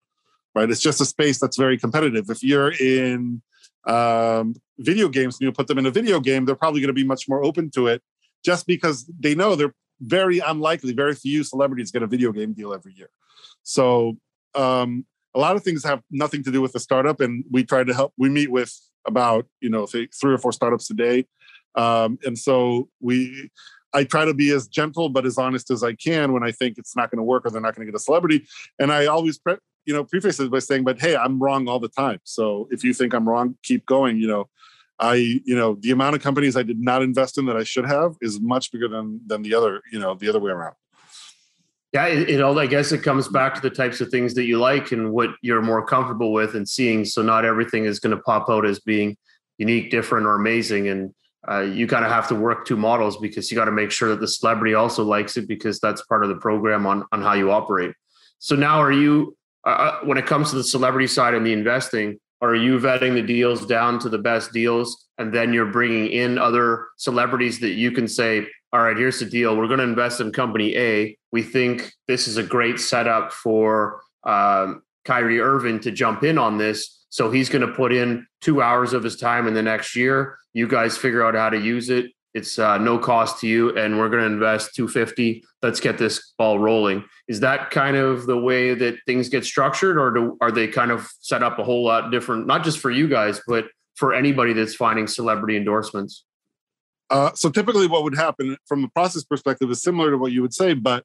right? 0.55 0.70
It's 0.70 0.81
just 0.81 1.01
a 1.01 1.05
space 1.05 1.38
that's 1.38 1.57
very 1.57 1.79
competitive. 1.79 2.29
If 2.29 2.42
you're 2.42 2.72
in 2.72 3.42
um, 3.87 4.55
video 4.79 5.09
games 5.09 5.38
and 5.38 5.46
you 5.46 5.53
put 5.53 5.66
them 5.66 5.79
in 5.79 5.87
a 5.87 5.90
video 5.90 6.20
game 6.20 6.44
they're 6.44 6.55
probably 6.55 6.81
going 6.81 6.88
to 6.88 6.94
be 6.94 7.05
much 7.05 7.29
more 7.29 7.44
open 7.44 7.70
to 7.70 7.88
it 7.88 8.01
just 8.44 8.66
because 8.66 9.11
they 9.18 9.35
know 9.35 9.57
they're 9.57 9.75
very 10.01 10.38
unlikely 10.38 10.92
very 10.92 11.14
few 11.14 11.42
celebrities 11.42 11.90
get 11.90 12.03
a 12.03 12.07
video 12.07 12.33
game 12.33 12.53
deal 12.53 12.72
every 12.72 12.92
year. 12.94 13.09
So 13.62 14.18
um, 14.55 15.05
a 15.35 15.40
lot 15.40 15.57
of 15.57 15.64
things 15.64 15.85
have 15.85 16.03
nothing 16.11 16.44
to 16.44 16.53
do 16.53 16.61
with 16.61 16.72
the 16.72 16.81
startup 16.81 17.20
and 17.20 17.44
we 17.51 17.64
try 17.64 17.83
to 17.85 17.94
help 17.94 18.12
we 18.16 18.29
meet 18.29 18.51
with 18.51 18.72
about 19.07 19.46
you 19.61 19.68
know 19.68 19.87
three 19.87 20.09
or 20.22 20.38
four 20.38 20.53
startups 20.53 20.90
a 20.90 20.94
day. 20.94 21.27
Um, 21.75 22.18
and 22.25 22.38
so 22.38 22.88
we 23.01 23.51
I 23.94 24.05
try 24.05 24.24
to 24.24 24.35
be 24.35 24.50
as 24.50 24.66
gentle 24.68 25.09
but 25.09 25.26
as 25.26 25.38
honest 25.38 25.70
as 25.70 25.83
I 25.83 25.94
can 25.94 26.33
when 26.33 26.42
I 26.42 26.52
think 26.52 26.78
it's 26.78 26.96
not 26.96 27.11
going 27.11 27.18
to 27.18 27.24
work 27.24 27.46
or 27.46 27.50
they're 27.50 27.61
not 27.61 27.74
going 27.74 27.87
to 27.87 27.92
get 27.92 27.96
a 27.96 28.02
celebrity. 28.02 28.46
And 28.78 28.92
I 28.92 29.07
always, 29.07 29.38
pre- 29.38 29.59
you 29.85 29.92
know, 29.92 30.05
preface 30.05 30.38
it 30.40 30.50
by 30.50 30.61
saying, 30.61 30.85
"But 30.85 31.00
hey, 31.00 31.16
I'm 31.16 31.38
wrong 31.38 31.68
all 31.68 31.81
the 31.81 31.88
time. 31.88 32.20
So 32.24 32.68
if 32.70 32.85
you 32.85 32.94
think 32.94 33.12
I'm 33.12 33.28
wrong, 33.28 33.57
keep 33.62 33.85
going." 33.87 34.16
You 34.18 34.28
know, 34.28 34.48
I, 34.98 35.14
you 35.14 35.57
know, 35.57 35.76
the 35.81 35.90
amount 35.90 36.14
of 36.14 36.22
companies 36.22 36.57
I 36.57 36.62
did 36.62 36.81
not 36.81 37.02
invest 37.02 37.37
in 37.37 37.46
that 37.46 37.57
I 37.57 37.64
should 37.64 37.87
have 37.87 38.14
is 38.20 38.40
much 38.40 38.70
bigger 38.70 38.88
than 38.88 39.20
than 39.26 39.42
the 39.42 39.55
other, 39.55 39.83
you 39.92 39.98
know, 39.98 40.14
the 40.14 40.28
other 40.28 40.40
way 40.40 40.52
around. 40.52 40.74
Yeah, 41.92 42.07
it, 42.07 42.31
it 42.31 42.40
all. 42.40 42.59
I 42.59 42.66
guess 42.66 42.92
it 42.92 43.02
comes 43.02 43.28
back 43.28 43.55
to 43.55 43.61
the 43.61 43.68
types 43.70 44.00
of 44.00 44.09
things 44.09 44.33
that 44.35 44.44
you 44.44 44.59
like 44.59 44.92
and 44.92 45.12
what 45.12 45.31
you're 45.42 45.61
more 45.61 45.85
comfortable 45.85 46.33
with 46.33 46.55
and 46.55 46.66
seeing. 46.66 47.05
So 47.05 47.20
not 47.20 47.44
everything 47.44 47.85
is 47.85 48.00
going 48.00 48.16
to 48.16 48.22
pop 48.22 48.48
out 48.48 48.64
as 48.64 48.81
being 48.81 49.16
unique, 49.59 49.90
different, 49.90 50.26
or 50.26 50.35
amazing. 50.35 50.88
And 50.88 51.12
uh, 51.50 51.61
you 51.61 51.87
kind 51.87 52.05
of 52.05 52.11
have 52.11 52.28
to 52.28 52.35
work 52.35 52.66
two 52.66 52.76
models 52.76 53.16
because 53.16 53.50
you 53.50 53.57
got 53.57 53.64
to 53.64 53.72
make 53.72 53.90
sure 53.90 54.11
that 54.11 54.20
the 54.20 54.28
celebrity 54.28 54.74
also 54.74 55.02
likes 55.02 55.37
it 55.37 55.48
because 55.48 55.81
that's 55.81 56.02
part 56.02 56.22
of 56.22 56.28
the 56.28 56.37
program 56.37 56.87
on 56.87 57.05
on 57.12 57.20
how 57.20 57.33
you 57.33 57.50
operate. 57.50 57.92
So 58.38 58.55
now, 58.55 58.81
are 58.81 58.92
you 58.92 59.37
uh, 59.66 59.70
uh, 59.70 59.98
when 60.05 60.18
it 60.18 60.26
comes 60.26 60.50
to 60.50 60.57
the 60.57 60.64
celebrity 60.64 61.07
side 61.07 61.35
and 61.35 61.44
the 61.44 61.52
investing? 61.52 62.18
Are 62.40 62.55
you 62.55 62.78
vetting 62.78 63.14
the 63.14 63.22
deals 63.22 63.66
down 63.66 64.00
to 64.00 64.09
the 64.09 64.18
best 64.18 64.52
deals, 64.52 65.09
and 65.18 65.33
then 65.33 65.52
you're 65.52 65.66
bringing 65.66 66.09
in 66.09 66.38
other 66.38 66.88
celebrities 66.96 67.61
that 67.61 67.70
you 67.70 67.90
can 67.90 68.07
say, 68.07 68.46
"All 68.72 68.83
right, 68.83 68.96
here's 68.96 69.18
the 69.18 69.26
deal. 69.26 69.57
We're 69.57 69.68
going 69.68 69.78
to 69.78 69.85
invest 69.85 70.20
in 70.20 70.33
company 70.33 70.76
A. 70.76 71.16
We 71.33 71.42
think 71.42 71.92
this 72.07 72.28
is 72.28 72.37
a 72.37 72.42
great 72.42 72.78
setup 72.78 73.33
for 73.33 74.00
um, 74.24 74.83
Kyrie 75.05 75.40
Irving 75.40 75.81
to 75.81 75.90
jump 75.90 76.22
in 76.22 76.38
on 76.38 76.59
this." 76.59 77.01
So 77.12 77.31
he's 77.31 77.51
going 77.51 77.61
to 77.61 77.70
put 77.75 77.92
in 77.92 78.27
two 78.40 78.62
hours 78.62 78.94
of 78.94 79.05
his 79.05 79.16
time 79.16 79.46
in 79.46 79.53
the 79.53 79.62
next 79.62 79.94
year. 79.94 80.38
You 80.55 80.66
guys 80.66 80.96
figure 80.96 81.22
out 81.22 81.35
how 81.35 81.51
to 81.51 81.61
use 81.61 81.90
it. 81.90 82.07
It's 82.33 82.59
uh, 82.59 82.79
no 82.79 82.98
cost 82.98 83.38
to 83.40 83.46
you, 83.46 83.77
and 83.77 83.98
we're 83.98 84.09
going 84.09 84.22
to 84.22 84.33
invest 84.33 84.75
250. 84.75 85.44
Let's 85.61 85.79
get 85.79 85.98
this 85.98 86.33
ball 86.38 86.59
rolling. 86.59 87.05
Is 87.29 87.40
that 87.40 87.70
kind 87.70 87.98
of 87.98 88.25
the 88.25 88.38
way 88.38 88.72
that 88.72 88.96
things 89.05 89.29
get 89.29 89.44
structured, 89.44 89.98
or 89.98 90.11
do, 90.11 90.38
are 90.40 90.51
they 90.51 90.66
kind 90.66 90.90
of 90.90 91.07
set 91.20 91.42
up 91.42 91.59
a 91.59 91.64
whole 91.64 91.85
lot 91.85 92.11
different? 92.11 92.46
Not 92.46 92.64
just 92.64 92.79
for 92.79 92.90
you 92.90 93.07
guys, 93.07 93.42
but 93.46 93.66
for 93.96 94.14
anybody 94.14 94.55
that's 94.55 94.75
finding 94.75 95.07
celebrity 95.07 95.59
endorsements. 95.59 96.25
Uh, 97.11 97.33
so 97.35 97.51
typically, 97.51 97.88
what 97.88 98.05
would 98.05 98.16
happen 98.16 98.57
from 98.64 98.85
a 98.85 98.88
process 98.88 99.22
perspective 99.22 99.70
is 99.70 99.83
similar 99.83 100.12
to 100.12 100.16
what 100.16 100.33
you 100.33 100.40
would 100.40 100.55
say, 100.55 100.72
but 100.72 101.05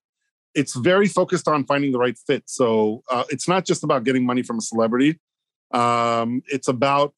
it's 0.56 0.74
very 0.74 1.10
focused 1.10 1.50
on 1.50 1.66
finding 1.66 1.92
the 1.92 2.00
right 2.00 2.18
fit. 2.26 2.44
So 2.46 3.04
uh, 3.12 3.26
it's 3.30 3.50
not 3.50 3.66
just 3.66 3.84
about 3.84 4.06
getting 4.06 4.26
money 4.26 4.42
from 4.42 4.60
a 4.60 4.62
celebrity. 4.62 5.20
Um, 5.72 6.42
it's 6.48 6.68
about 6.68 7.14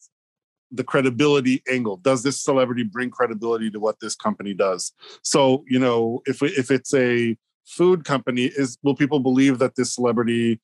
the 0.72 0.84
credibility 0.84 1.64
angle. 1.70 1.98
Does 1.98 2.24
this 2.24 2.42
celebrity 2.42 2.84
bring 2.84 3.10
credibility 3.10 3.72
to 3.72 3.80
what 3.80 4.00
this 4.00 4.16
company 4.16 4.54
does? 4.54 4.92
So, 5.24 5.64
you 5.68 5.80
know, 5.80 6.22
if 6.26 6.42
if 6.42 6.72
it's 6.72 6.94
a 6.94 7.38
food 7.66 8.06
company, 8.06 8.46
is 8.46 8.78
will 8.84 8.96
people 8.96 9.20
believe 9.20 9.60
that 9.60 9.76
this 9.76 9.94
celebrity 9.94 10.60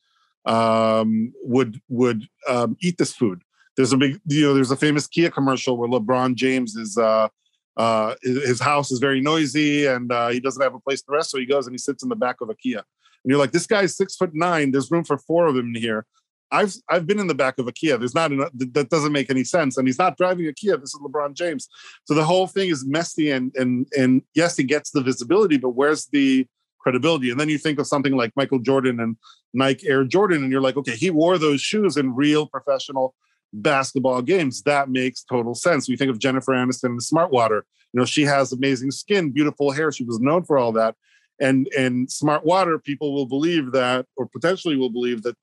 um, 0.45 1.33
would 1.43 1.81
would 1.89 2.27
um, 2.47 2.77
eat 2.81 2.97
this 2.97 3.13
food? 3.13 3.41
There's 3.77 3.93
a 3.93 3.97
big, 3.97 4.19
you 4.27 4.43
know, 4.43 4.53
there's 4.53 4.71
a 4.71 4.77
famous 4.77 5.07
Kia 5.07 5.29
commercial 5.29 5.77
where 5.77 5.89
LeBron 5.89 6.35
James 6.35 6.75
is. 6.75 6.97
Uh, 6.97 7.29
uh, 7.77 8.15
his 8.23 8.61
house 8.61 8.89
is 8.89 8.99
very 8.99 9.19
noisy 9.19 9.85
and 9.85 10.09
uh, 10.09 10.29
he 10.29 10.39
doesn't 10.39 10.61
have 10.63 10.73
a 10.73 10.79
place 10.79 11.01
to 11.01 11.11
rest. 11.11 11.29
So 11.29 11.37
he 11.37 11.45
goes 11.45 11.67
and 11.67 11.73
he 11.73 11.77
sits 11.77 12.03
in 12.03 12.07
the 12.09 12.15
back 12.15 12.39
of 12.39 12.49
a 12.49 12.55
Kia. 12.55 12.77
And 12.77 12.85
you're 13.29 13.37
like, 13.37 13.51
this 13.51 13.67
guy's 13.67 13.97
six 13.97 14.15
foot 14.15 14.33
nine. 14.33 14.71
There's 14.71 14.89
room 14.89 15.03
for 15.03 15.17
four 15.17 15.47
of 15.47 15.55
them 15.55 15.75
in 15.75 15.81
here 15.81 16.05
I've 16.51 16.73
I've 16.89 17.07
been 17.07 17.19
in 17.19 17.27
the 17.27 17.35
back 17.35 17.57
of 17.59 17.67
a 17.67 17.71
Kia. 17.71 17.97
There's 17.97 18.15
not 18.15 18.31
enough, 18.31 18.51
that 18.53 18.89
doesn't 18.89 19.11
make 19.11 19.29
any 19.29 19.43
sense. 19.43 19.77
And 19.77 19.87
he's 19.87 19.99
not 19.99 20.17
driving 20.17 20.47
a 20.47 20.53
Kia. 20.53 20.77
This 20.77 20.93
is 20.93 21.01
LeBron 21.01 21.33
James. 21.33 21.67
So 22.05 22.13
the 22.13 22.23
whole 22.23 22.47
thing 22.47 22.69
is 22.69 22.85
messy 22.85 23.31
and 23.31 23.51
and 23.55 23.87
and 23.97 24.21
yes, 24.33 24.57
he 24.57 24.63
gets 24.63 24.91
the 24.91 25.01
visibility, 25.01 25.57
but 25.57 25.69
where's 25.69 26.05
the 26.07 26.47
credibility? 26.79 27.31
And 27.31 27.39
then 27.39 27.49
you 27.49 27.57
think 27.57 27.79
of 27.79 27.87
something 27.87 28.15
like 28.15 28.31
Michael 28.35 28.59
Jordan 28.59 28.99
and 28.99 29.17
Nike 29.53 29.87
Air 29.87 30.03
Jordan, 30.03 30.43
and 30.43 30.51
you're 30.51 30.61
like, 30.61 30.77
okay, 30.77 30.95
he 30.95 31.09
wore 31.09 31.37
those 31.37 31.61
shoes 31.61 31.97
in 31.97 32.15
real 32.15 32.45
professional 32.45 33.15
basketball 33.53 34.21
games. 34.21 34.61
That 34.63 34.89
makes 34.89 35.23
total 35.23 35.55
sense. 35.55 35.87
You 35.87 35.97
think 35.97 36.11
of 36.11 36.19
Jennifer 36.19 36.53
Aniston 36.53 36.89
and 36.89 37.03
Smart 37.03 37.31
Water. 37.31 37.65
You 37.93 37.99
know, 37.99 38.05
she 38.05 38.23
has 38.23 38.51
amazing 38.51 38.91
skin, 38.91 39.31
beautiful 39.31 39.71
hair. 39.71 39.91
She 39.91 40.03
was 40.03 40.19
known 40.19 40.43
for 40.43 40.57
all 40.57 40.71
that. 40.73 40.95
And 41.39 41.67
and 41.77 42.11
Smart 42.11 42.45
Water, 42.45 42.77
people 42.79 43.13
will 43.13 43.25
believe 43.25 43.71
that, 43.71 44.05
or 44.15 44.27
potentially 44.27 44.75
will 44.75 44.89
believe 44.89 45.23
that 45.23 45.35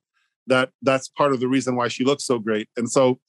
that 0.46 0.70
that's 0.82 1.08
part 1.08 1.32
of 1.32 1.40
the 1.40 1.48
reason 1.48 1.76
why 1.76 1.88
she 1.88 2.04
looks 2.04 2.24
so 2.24 2.38
great. 2.38 2.68
And 2.76 2.90
so 2.90 3.20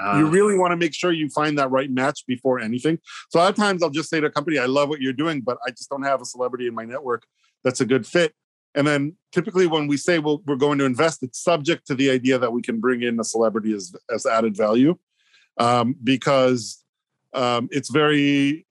uh, 0.00 0.18
you 0.18 0.26
really 0.26 0.56
want 0.56 0.72
to 0.72 0.76
make 0.76 0.94
sure 0.94 1.12
you 1.12 1.28
find 1.28 1.58
that 1.58 1.70
right 1.70 1.90
match 1.90 2.24
before 2.26 2.58
anything. 2.58 2.98
So 3.30 3.38
a 3.38 3.42
lot 3.42 3.50
of 3.50 3.56
times 3.56 3.82
I'll 3.82 3.90
just 3.90 4.08
say 4.08 4.20
to 4.20 4.26
a 4.26 4.30
company, 4.30 4.58
I 4.58 4.66
love 4.66 4.88
what 4.88 5.00
you're 5.00 5.12
doing, 5.12 5.40
but 5.40 5.58
I 5.66 5.70
just 5.70 5.90
don't 5.90 6.02
have 6.02 6.20
a 6.20 6.24
celebrity 6.24 6.66
in 6.66 6.74
my 6.74 6.84
network 6.84 7.24
that's 7.64 7.80
a 7.80 7.86
good 7.86 8.06
fit. 8.06 8.34
And 8.74 8.86
then 8.86 9.16
typically 9.32 9.66
when 9.66 9.88
we 9.88 9.96
say 9.96 10.18
well, 10.18 10.42
we're 10.46 10.56
going 10.56 10.78
to 10.78 10.84
invest, 10.84 11.22
it's 11.22 11.42
subject 11.42 11.86
to 11.88 11.94
the 11.94 12.10
idea 12.10 12.38
that 12.38 12.52
we 12.52 12.62
can 12.62 12.80
bring 12.80 13.02
in 13.02 13.18
a 13.18 13.24
celebrity 13.24 13.74
as, 13.74 13.92
as 14.12 14.26
added 14.26 14.56
value 14.56 14.96
um, 15.58 15.96
because 16.02 16.82
um, 17.34 17.68
it's 17.70 17.90
very 17.90 18.66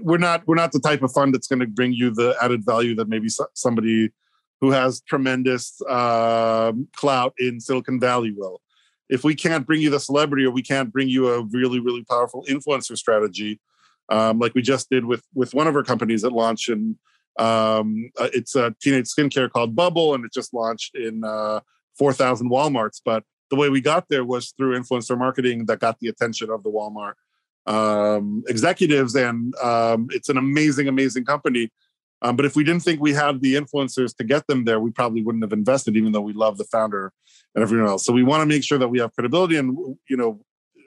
we're 0.00 0.18
not 0.18 0.46
we're 0.46 0.54
not 0.54 0.72
the 0.72 0.80
type 0.80 1.02
of 1.02 1.12
fund 1.12 1.34
that's 1.34 1.46
going 1.46 1.60
to 1.60 1.66
bring 1.66 1.92
you 1.92 2.10
the 2.10 2.36
added 2.40 2.64
value 2.64 2.94
that 2.94 3.08
maybe 3.08 3.28
somebody 3.54 4.10
who 4.60 4.70
has 4.70 5.00
tremendous 5.02 5.80
um, 5.88 6.88
clout 6.96 7.34
in 7.38 7.60
Silicon 7.60 8.00
Valley 8.00 8.32
will. 8.32 8.60
If 9.08 9.24
we 9.24 9.34
can't 9.34 9.66
bring 9.66 9.82
you 9.82 9.90
the 9.90 10.00
celebrity 10.00 10.44
or 10.44 10.50
we 10.50 10.62
can't 10.62 10.92
bring 10.92 11.08
you 11.08 11.28
a 11.28 11.42
really 11.44 11.80
really 11.80 12.04
powerful 12.04 12.44
influencer 12.48 12.96
strategy, 12.96 13.60
um, 14.08 14.38
like 14.38 14.54
we 14.54 14.62
just 14.62 14.90
did 14.90 15.04
with 15.04 15.24
with 15.34 15.54
one 15.54 15.66
of 15.66 15.76
our 15.76 15.82
companies 15.82 16.22
that 16.22 16.32
launched 16.32 16.68
in 16.68 16.98
um, 17.38 18.10
uh, 18.18 18.28
it's 18.32 18.54
a 18.54 18.74
teenage 18.80 19.06
skincare 19.06 19.50
called 19.50 19.74
Bubble, 19.74 20.14
and 20.14 20.24
it 20.24 20.32
just 20.32 20.54
launched 20.54 20.94
in 20.94 21.24
uh, 21.24 21.60
4,000 21.98 22.50
WalMarts. 22.50 23.00
But 23.04 23.24
the 23.50 23.56
way 23.56 23.68
we 23.68 23.80
got 23.80 24.08
there 24.08 24.24
was 24.24 24.52
through 24.56 24.78
influencer 24.78 25.18
marketing 25.18 25.66
that 25.66 25.80
got 25.80 25.98
the 26.00 26.08
attention 26.08 26.50
of 26.50 26.62
the 26.62 26.70
Walmart 26.70 27.14
um, 27.66 28.44
executives, 28.48 29.14
and 29.14 29.54
um, 29.56 30.08
it's 30.10 30.28
an 30.28 30.36
amazing, 30.36 30.88
amazing 30.88 31.24
company. 31.24 31.70
Um, 32.24 32.36
but 32.36 32.46
if 32.46 32.56
we 32.56 32.64
didn't 32.64 32.82
think 32.82 33.00
we 33.00 33.12
had 33.12 33.42
the 33.42 33.54
influencers 33.54 34.16
to 34.16 34.24
get 34.24 34.46
them 34.46 34.64
there, 34.64 34.80
we 34.80 34.90
probably 34.90 35.22
wouldn't 35.22 35.44
have 35.44 35.52
invested, 35.52 35.94
even 35.94 36.12
though 36.12 36.22
we 36.22 36.32
love 36.32 36.56
the 36.56 36.64
founder 36.64 37.12
and 37.54 37.62
everyone 37.62 37.86
else. 37.86 38.06
So 38.06 38.14
we 38.14 38.22
want 38.22 38.40
to 38.40 38.46
make 38.46 38.64
sure 38.64 38.78
that 38.78 38.88
we 38.88 38.98
have 38.98 39.12
credibility, 39.12 39.56
and 39.58 39.76
you 40.08 40.16
know, 40.16 40.40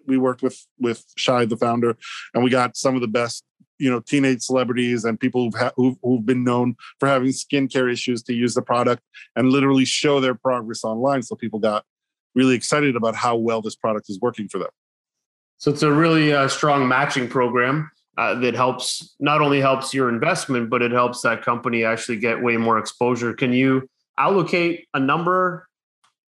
we 0.08 0.18
worked 0.18 0.42
with 0.42 0.60
with 0.80 1.06
Shai, 1.16 1.46
the 1.46 1.56
founder, 1.56 1.96
and 2.34 2.44
we 2.44 2.50
got 2.50 2.76
some 2.76 2.96
of 2.96 3.02
the 3.02 3.08
best 3.08 3.44
you 3.78 3.88
know 3.88 4.00
teenage 4.00 4.42
celebrities 4.42 5.06
and 5.06 5.20
people 5.20 5.44
who've, 5.44 5.54
ha- 5.54 5.74
who've, 5.76 5.96
who've 6.02 6.26
been 6.26 6.44
known 6.44 6.76
for 7.00 7.08
having 7.08 7.30
skincare 7.30 7.92
issues 7.92 8.24
to 8.24 8.34
use 8.34 8.56
the 8.56 8.64
product 8.64 9.04
and 9.36 9.52
literally 9.52 9.86
show 9.86 10.20
their 10.20 10.34
progress 10.34 10.84
online. 10.84 11.22
So 11.22 11.36
people 11.36 11.60
got 11.60 11.86
really 12.34 12.56
excited 12.56 12.96
about 12.96 13.16
how 13.16 13.36
well 13.36 13.62
this 13.62 13.76
product 13.76 14.10
is 14.10 14.20
working 14.20 14.50
for 14.50 14.58
them. 14.58 14.70
So 15.58 15.70
it's 15.70 15.84
a 15.84 15.92
really 15.92 16.34
uh, 16.34 16.48
strong 16.48 16.88
matching 16.88 17.28
program 17.28 17.92
uh, 18.18 18.34
that 18.40 18.56
helps 18.56 19.16
not 19.20 19.42
only 19.42 19.62
helps 19.62 19.94
your 19.94 20.10
investment 20.10 20.70
but 20.70 20.82
it 20.82 20.92
helps 20.92 21.22
that 21.22 21.44
company 21.44 21.84
actually 21.84 22.18
get 22.18 22.42
way 22.42 22.58
more 22.58 22.78
exposure 22.78 23.34
can 23.34 23.54
you 23.54 23.88
allocate 24.18 24.88
a 24.94 25.00
number 25.00 25.68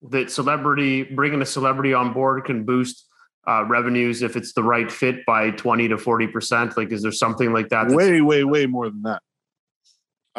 that 0.02 0.30
celebrity 0.30 1.02
bringing 1.02 1.42
a 1.42 1.46
celebrity 1.46 1.92
on 1.92 2.12
board 2.12 2.44
can 2.44 2.64
boost 2.64 3.08
uh, 3.48 3.64
revenues 3.64 4.22
if 4.22 4.36
it's 4.36 4.52
the 4.52 4.62
right 4.62 4.92
fit 4.92 5.24
by 5.24 5.50
20 5.50 5.88
to 5.88 5.96
40%? 5.96 6.76
Like, 6.76 6.92
is 6.92 7.02
there 7.02 7.12
something 7.12 7.52
like 7.52 7.70
that? 7.70 7.88
Way, 7.88 8.20
way, 8.20 8.44
way 8.44 8.66
more 8.66 8.90
than 8.90 9.02
that. 9.02 9.22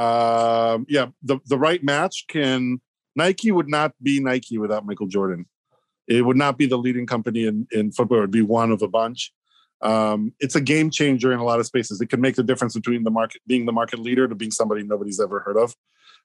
Um, 0.01 0.85
yeah, 0.87 1.07
the, 1.23 1.39
the 1.47 1.57
right 1.57 1.83
match 1.83 2.25
can, 2.29 2.79
Nike 3.15 3.51
would 3.51 3.67
not 3.67 3.93
be 4.01 4.19
Nike 4.19 4.57
without 4.57 4.85
Michael 4.85 5.07
Jordan. 5.07 5.47
It 6.07 6.23
would 6.23 6.37
not 6.37 6.57
be 6.57 6.67
the 6.67 6.77
leading 6.77 7.07
company 7.07 7.45
in, 7.45 7.67
in 7.71 7.91
football. 7.91 8.19
It 8.19 8.21
would 8.21 8.31
be 8.31 8.41
one 8.41 8.71
of 8.71 8.81
a 8.81 8.87
bunch. 8.87 9.33
Um, 9.81 10.33
it's 10.39 10.55
a 10.55 10.61
game 10.61 10.89
changer 10.89 11.31
in 11.31 11.39
a 11.39 11.43
lot 11.43 11.59
of 11.59 11.65
spaces. 11.65 12.01
It 12.01 12.09
can 12.09 12.21
make 12.21 12.35
the 12.35 12.43
difference 12.43 12.75
between 12.75 13.03
the 13.03 13.11
market 13.11 13.41
being 13.47 13.65
the 13.65 13.71
market 13.71 13.99
leader 13.99 14.27
to 14.27 14.35
being 14.35 14.51
somebody 14.51 14.83
nobody's 14.83 15.19
ever 15.19 15.39
heard 15.39 15.57
of. 15.57 15.75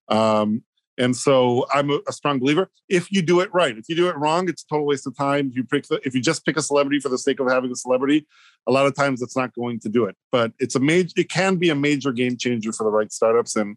Um, 0.08 0.62
and 0.96 1.16
so 1.16 1.66
I'm 1.72 1.90
a, 1.90 2.12
strong 2.12 2.38
believer. 2.38 2.70
If 2.88 3.10
you 3.10 3.20
do 3.22 3.40
it 3.40 3.52
right, 3.52 3.76
if 3.76 3.88
you 3.88 3.96
do 3.96 4.08
it 4.08 4.16
wrong, 4.16 4.48
it's 4.48 4.62
a 4.62 4.66
total 4.66 4.86
waste 4.86 5.06
of 5.06 5.16
time. 5.16 5.48
If 5.48 5.56
you 5.56 5.64
pick 5.64 5.88
the, 5.88 6.00
if 6.04 6.14
you 6.14 6.20
just 6.20 6.44
pick 6.44 6.56
a 6.56 6.62
celebrity 6.62 7.00
for 7.00 7.08
the 7.08 7.18
sake 7.18 7.40
of 7.40 7.50
having 7.50 7.70
a 7.72 7.76
celebrity, 7.76 8.26
a 8.66 8.72
lot 8.72 8.86
of 8.86 8.94
times 8.94 9.20
it's 9.20 9.36
not 9.36 9.52
going 9.54 9.80
to 9.80 9.88
do 9.88 10.04
it. 10.04 10.16
But 10.30 10.52
it's 10.58 10.76
a 10.76 10.80
major. 10.80 11.12
It 11.16 11.28
can 11.28 11.56
be 11.56 11.70
a 11.70 11.74
major 11.74 12.12
game 12.12 12.36
changer 12.36 12.72
for 12.72 12.84
the 12.84 12.90
right 12.90 13.12
startups 13.12 13.56
and 13.56 13.76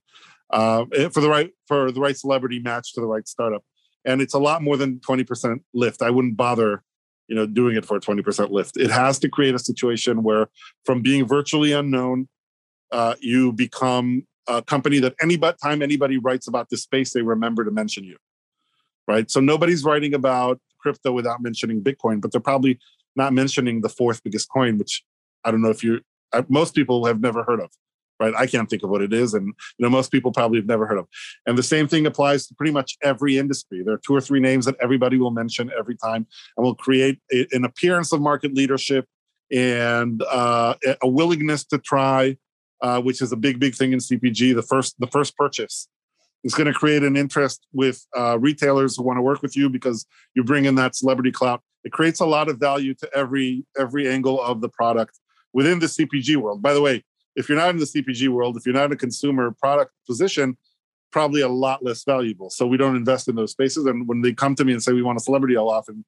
uh, 0.52 0.86
eh, 0.94 1.10
for 1.10 1.22
the 1.22 1.30
right 1.30 1.52
for 1.68 1.92
the 1.92 2.00
right 2.00 2.16
celebrity 2.16 2.60
match 2.60 2.94
to 2.94 3.02
the 3.02 3.08
right 3.08 3.28
startup. 3.28 3.64
And 4.06 4.22
it's 4.22 4.36
a 4.36 4.40
lot 4.40 4.62
more 4.62 4.78
than 4.78 5.00
twenty 5.00 5.24
percent 5.24 5.64
lift. 5.74 6.04
I 6.04 6.12
wouldn't 6.12 6.38
bother, 6.38 6.84
you 7.28 7.36
know, 7.36 7.46
doing 7.46 7.76
it 7.76 7.86
for 7.86 7.98
a 7.98 8.00
twenty 8.00 8.22
percent 8.22 8.52
lift. 8.52 8.78
It 8.78 8.92
has 8.92 9.20
to 9.20 9.30
create 9.30 9.56
a 9.56 9.60
situation 9.60 10.24
where, 10.24 10.50
from 10.86 11.02
being 11.02 11.28
virtually 11.28 11.72
unknown, 11.72 12.28
uh, 12.92 13.16
you 13.20 13.52
become 13.52 14.26
a 14.48 14.62
company 14.62 15.00
that 15.00 15.14
any 15.22 15.38
time 15.38 15.82
anybody 15.82 16.18
writes 16.18 16.48
about 16.48 16.70
this 16.70 16.84
space, 16.84 17.12
they 17.12 17.22
remember 17.22 17.66
to 17.66 17.72
mention 17.72 18.04
you, 18.06 18.18
right? 19.08 19.30
So 19.30 19.42
nobody's 19.42 19.84
writing 19.84 20.14
about 20.14 20.60
crypto 20.80 21.12
without 21.12 21.42
mentioning 21.42 21.82
Bitcoin, 21.82 22.22
but 22.22 22.32
they're 22.32 22.40
probably 22.40 22.80
not 23.16 23.34
mentioning 23.34 23.82
the 23.82 23.90
fourth 23.90 24.24
biggest 24.24 24.50
coin, 24.50 24.78
which 24.78 25.04
I 25.44 25.52
don't 25.52 25.62
know 25.62 25.70
if 25.70 25.84
you, 25.84 26.00
most 26.48 26.76
people 26.76 27.06
have 27.06 27.20
never 27.20 27.44
heard 27.44 27.60
of, 27.60 27.72
right? 28.20 28.34
I 28.36 28.48
can't 28.48 28.70
think 28.70 28.84
of 28.84 28.90
what 28.90 29.02
it 29.02 29.14
is, 29.14 29.34
and 29.34 29.48
you 29.48 29.84
know 29.84 29.90
most 29.90 30.12
people 30.12 30.32
probably 30.32 30.60
have 30.60 30.68
never 30.68 30.86
heard 30.86 31.00
of. 31.00 31.08
And 31.46 31.58
the 31.58 31.64
same 31.64 31.88
thing 31.88 32.06
applies 32.06 32.48
to 32.48 32.56
pretty 32.56 32.72
much 32.72 32.98
every 33.04 33.38
industry. 33.38 33.84
There 33.84 33.96
are 33.96 34.02
two 34.06 34.16
or 34.16 34.22
three 34.22 34.40
names 34.40 34.66
that 34.66 34.76
everybody 34.82 35.18
will 35.18 35.32
mention 35.32 35.72
every 35.78 35.96
time, 35.96 36.28
and 36.56 36.66
will 36.66 36.76
create 36.76 37.20
a, 37.32 37.48
an 37.52 37.66
appearance 37.66 38.12
of 38.12 38.22
market 38.22 38.54
leadership 38.54 39.06
and 39.52 40.22
uh, 40.24 40.76
a 41.02 41.08
willingness 41.08 41.64
to 41.66 41.78
try 41.78 42.38
uh, 42.82 43.02
which 43.02 43.22
is 43.22 43.32
a 43.32 43.36
big, 43.36 43.60
big 43.60 43.76
thing 43.76 43.94
in 43.94 44.00
CPG. 44.00 44.56
The 44.56 44.62
first, 44.62 44.96
the 45.00 45.08
first 45.08 45.36
purchase 45.36 45.88
is 46.44 46.54
going 46.54 46.68
to 46.68 46.74
create 46.74 47.04
an 47.04 47.18
interest 47.18 47.66
with 47.74 48.06
uh, 48.16 48.38
retailers 48.40 48.96
who 48.96 49.04
want 49.04 49.18
to 49.18 49.22
work 49.22 49.42
with 49.42 49.56
you 49.58 49.70
because 49.70 50.06
you 50.36 50.44
bring 50.44 50.66
in 50.66 50.76
that 50.76 50.96
celebrity 50.96 51.32
clout. 51.32 51.62
It 51.84 51.92
creates 51.92 52.20
a 52.20 52.26
lot 52.26 52.50
of 52.50 52.60
value 52.60 52.94
to 52.96 53.10
every 53.16 53.66
every 53.78 54.10
angle 54.10 54.42
of 54.42 54.62
the 54.62 54.70
product 54.70 55.20
within 55.54 55.80
the 55.80 55.86
CPG 55.86 56.36
world. 56.36 56.62
By 56.62 56.74
the 56.74 56.82
way, 56.82 57.04
if 57.38 57.48
you're 57.48 57.58
not 57.58 57.70
in 57.70 57.78
the 57.78 57.86
CPG 57.86 58.28
world, 58.30 58.58
if 58.58 58.66
you're 58.66 58.76
not 58.76 58.86
in 58.86 58.92
a 58.92 58.98
consumer 58.98 59.52
product 59.52 59.94
position, 60.08 60.58
probably 61.12 61.42
a 61.42 61.48
lot 61.48 61.86
less 61.86 62.04
valuable. 62.04 62.50
So 62.50 62.66
we 62.66 62.78
don't 62.78 62.96
invest 62.96 63.28
in 63.28 63.36
those 63.36 63.52
spaces. 63.52 63.86
And 63.86 64.08
when 64.08 64.22
they 64.22 64.34
come 64.34 64.56
to 64.56 64.66
me 64.66 64.74
and 64.74 64.82
say 64.82 64.92
we 64.92 65.04
want 65.04 65.20
a 65.20 65.24
celebrity, 65.24 65.56
I'll 65.56 65.70
often 65.70 66.04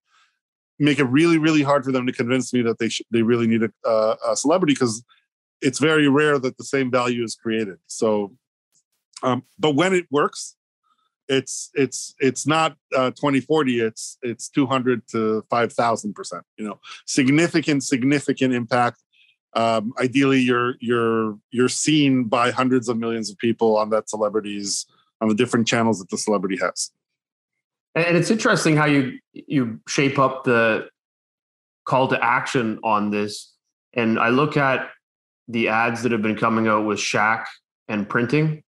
make 0.80 0.98
it 0.98 1.06
really, 1.06 1.38
really 1.38 1.62
hard 1.62 1.86
for 1.86 1.92
them 1.92 2.08
to 2.08 2.12
convince 2.12 2.52
me 2.52 2.64
that 2.64 2.80
they 2.80 2.90
sh- 2.90 3.04
they 3.12 3.22
really 3.22 3.48
need 3.48 3.62
a, 3.64 3.72
uh, 3.88 4.16
a 4.28 4.36
celebrity 4.36 4.74
because 4.74 5.04
it's 5.62 5.78
very 5.78 6.10
rare 6.10 6.40
that 6.40 6.58
the 6.58 6.64
same 6.64 6.90
value 6.90 7.24
is 7.24 7.36
created. 7.36 7.78
So, 7.86 8.34
um, 9.22 9.44
but 9.60 9.76
when 9.76 9.94
it 9.94 10.08
works, 10.10 10.56
it's 11.28 11.70
it's 11.76 12.16
it's 12.20 12.48
not 12.48 12.76
uh, 12.96 13.12
2040 13.12 13.82
it's 13.82 14.18
it's 14.24 14.50
200 14.50 15.08
to 15.10 15.44
5000 15.52 16.14
percent 16.14 16.44
you 16.58 16.66
know 16.66 16.80
significant 17.06 17.84
significant 17.84 18.52
impact 18.52 19.04
um, 19.56 19.94
ideally 20.00 20.40
you're 20.40 20.76
you're 20.80 21.38
you're 21.52 21.70
seen 21.70 22.26
by 22.26 22.52
hundreds 22.52 22.90
of 22.90 22.98
millions 22.98 23.30
of 23.30 23.38
people 23.38 23.78
on 23.78 23.90
that 23.90 24.10
celebrities 24.10 24.86
on 25.22 25.28
the 25.28 25.36
different 25.36 25.68
channels 25.68 26.00
that 26.00 26.10
the 26.10 26.18
celebrity 26.18 26.58
has 26.62 26.92
and 27.96 28.16
it's 28.16 28.32
interesting 28.32 28.76
how 28.76 28.86
you 28.86 29.18
you 29.34 29.80
shape 29.88 30.20
up 30.20 30.44
the 30.44 30.88
call 31.86 32.08
to 32.08 32.24
action 32.24 32.80
on 32.84 33.10
this 33.10 33.54
and 33.94 34.20
i 34.20 34.30
look 34.30 34.56
at 34.56 34.90
the 35.50 35.68
ads 35.68 36.04
that 36.04 36.12
have 36.12 36.22
been 36.22 36.38
coming 36.38 36.68
out 36.68 36.86
with 36.86 37.00
Shaq 37.00 37.46
and 37.88 38.08
printing 38.08 38.64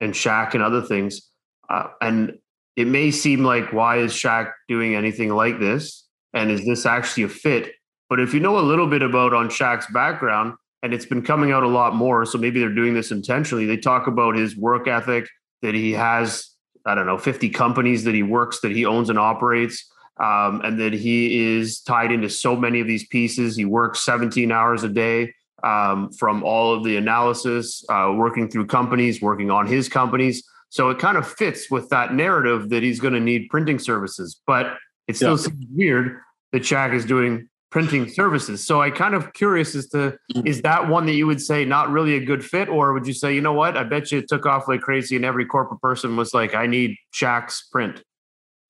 and 0.00 0.14
Shaq 0.14 0.54
and 0.54 0.62
other 0.62 0.80
things. 0.80 1.28
Uh, 1.68 1.88
and 2.00 2.38
it 2.76 2.86
may 2.86 3.10
seem 3.10 3.44
like, 3.44 3.72
why 3.72 3.98
is 3.98 4.12
Shaq 4.12 4.52
doing 4.68 4.94
anything 4.94 5.30
like 5.30 5.58
this? 5.58 6.06
And 6.32 6.50
is 6.50 6.64
this 6.64 6.86
actually 6.86 7.24
a 7.24 7.28
fit? 7.28 7.72
But 8.10 8.20
if 8.20 8.34
you 8.34 8.40
know 8.40 8.58
a 8.58 8.60
little 8.60 8.88
bit 8.88 9.02
about 9.02 9.32
on 9.32 9.48
Shaq's 9.48 9.86
background, 9.92 10.54
and 10.82 10.92
it's 10.92 11.06
been 11.06 11.22
coming 11.22 11.52
out 11.52 11.62
a 11.62 11.68
lot 11.68 11.94
more, 11.94 12.26
so 12.26 12.36
maybe 12.36 12.58
they're 12.58 12.74
doing 12.74 12.92
this 12.92 13.12
intentionally. 13.12 13.66
They 13.66 13.76
talk 13.76 14.06
about 14.06 14.34
his 14.34 14.56
work 14.56 14.88
ethic, 14.88 15.28
that 15.62 15.74
he 15.74 15.92
has, 15.92 16.50
I 16.84 16.94
don't 16.94 17.06
know, 17.06 17.18
50 17.18 17.50
companies 17.50 18.04
that 18.04 18.14
he 18.14 18.22
works, 18.22 18.60
that 18.60 18.72
he 18.72 18.84
owns 18.84 19.08
and 19.08 19.18
operates. 19.18 19.86
Um, 20.18 20.60
and 20.62 20.78
that 20.78 20.92
he 20.92 21.56
is 21.56 21.80
tied 21.80 22.12
into 22.12 22.28
so 22.28 22.54
many 22.54 22.80
of 22.80 22.86
these 22.86 23.06
pieces. 23.06 23.56
He 23.56 23.64
works 23.64 24.00
17 24.00 24.52
hours 24.52 24.84
a 24.84 24.88
day 24.90 25.32
um, 25.62 26.12
from 26.12 26.42
all 26.42 26.74
of 26.74 26.84
the 26.84 26.96
analysis, 26.96 27.82
uh, 27.88 28.12
working 28.14 28.50
through 28.50 28.66
companies, 28.66 29.22
working 29.22 29.50
on 29.50 29.66
his 29.66 29.88
companies. 29.88 30.44
So 30.68 30.90
it 30.90 30.98
kind 30.98 31.16
of 31.16 31.26
fits 31.26 31.70
with 31.70 31.88
that 31.88 32.14
narrative 32.14 32.68
that 32.68 32.82
he's 32.82 33.00
going 33.00 33.14
to 33.14 33.20
need 33.20 33.48
printing 33.48 33.78
services. 33.78 34.40
But 34.46 34.76
it 35.08 35.16
still 35.16 35.30
yeah. 35.30 35.36
seems 35.36 35.66
weird 35.74 36.20
that 36.52 36.62
Shaq 36.62 36.94
is 36.94 37.04
doing 37.04 37.48
printing 37.70 38.08
services. 38.08 38.66
So 38.66 38.82
I 38.82 38.90
kind 38.90 39.14
of 39.14 39.32
curious 39.32 39.74
as 39.74 39.88
to 39.88 40.18
mm. 40.34 40.46
is 40.46 40.60
that 40.62 40.88
one 40.88 41.06
that 41.06 41.14
you 41.14 41.26
would 41.26 41.40
say 41.40 41.64
not 41.64 41.90
really 41.90 42.16
a 42.16 42.24
good 42.24 42.44
fit, 42.44 42.68
or 42.68 42.92
would 42.92 43.06
you 43.06 43.12
say, 43.12 43.34
you 43.34 43.40
know 43.40 43.52
what, 43.52 43.76
I 43.76 43.84
bet 43.84 44.10
you 44.10 44.18
it 44.18 44.28
took 44.28 44.44
off 44.44 44.68
like 44.68 44.80
crazy 44.80 45.16
and 45.16 45.24
every 45.24 45.46
corporate 45.46 45.80
person 45.80 46.16
was 46.16 46.34
like, 46.34 46.54
I 46.54 46.66
need 46.66 46.96
Shaq's 47.14 47.68
print. 47.70 48.02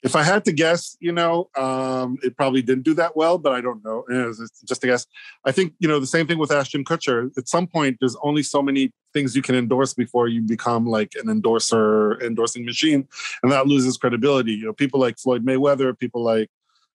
If 0.02 0.16
I 0.16 0.22
had 0.22 0.46
to 0.46 0.52
guess, 0.52 0.96
you 0.98 1.12
know, 1.12 1.50
um, 1.58 2.16
it 2.22 2.34
probably 2.34 2.62
didn't 2.62 2.84
do 2.84 2.94
that 2.94 3.16
well, 3.16 3.36
but 3.36 3.52
I 3.52 3.60
don't 3.60 3.84
know. 3.84 4.04
It's 4.08 4.62
just 4.62 4.82
a 4.82 4.86
guess. 4.86 5.06
I 5.44 5.52
think, 5.52 5.74
you 5.78 5.88
know, 5.88 6.00
the 6.00 6.06
same 6.06 6.26
thing 6.26 6.38
with 6.38 6.50
Ashton 6.50 6.84
Kutcher. 6.84 7.30
At 7.36 7.48
some 7.48 7.66
point, 7.66 7.98
there's 8.00 8.16
only 8.22 8.42
so 8.42 8.62
many 8.62 8.92
things 9.12 9.36
you 9.36 9.42
can 9.42 9.54
endorse 9.54 9.92
before 9.92 10.26
you 10.26 10.40
become 10.40 10.86
like 10.86 11.12
an 11.22 11.28
endorser, 11.28 12.18
endorsing 12.22 12.64
machine, 12.64 13.06
and 13.42 13.52
that 13.52 13.66
loses 13.66 13.98
credibility. 13.98 14.52
You 14.52 14.66
know, 14.66 14.72
people 14.72 15.00
like 15.00 15.18
Floyd 15.18 15.44
Mayweather, 15.44 15.98
people 15.98 16.22
like 16.22 16.48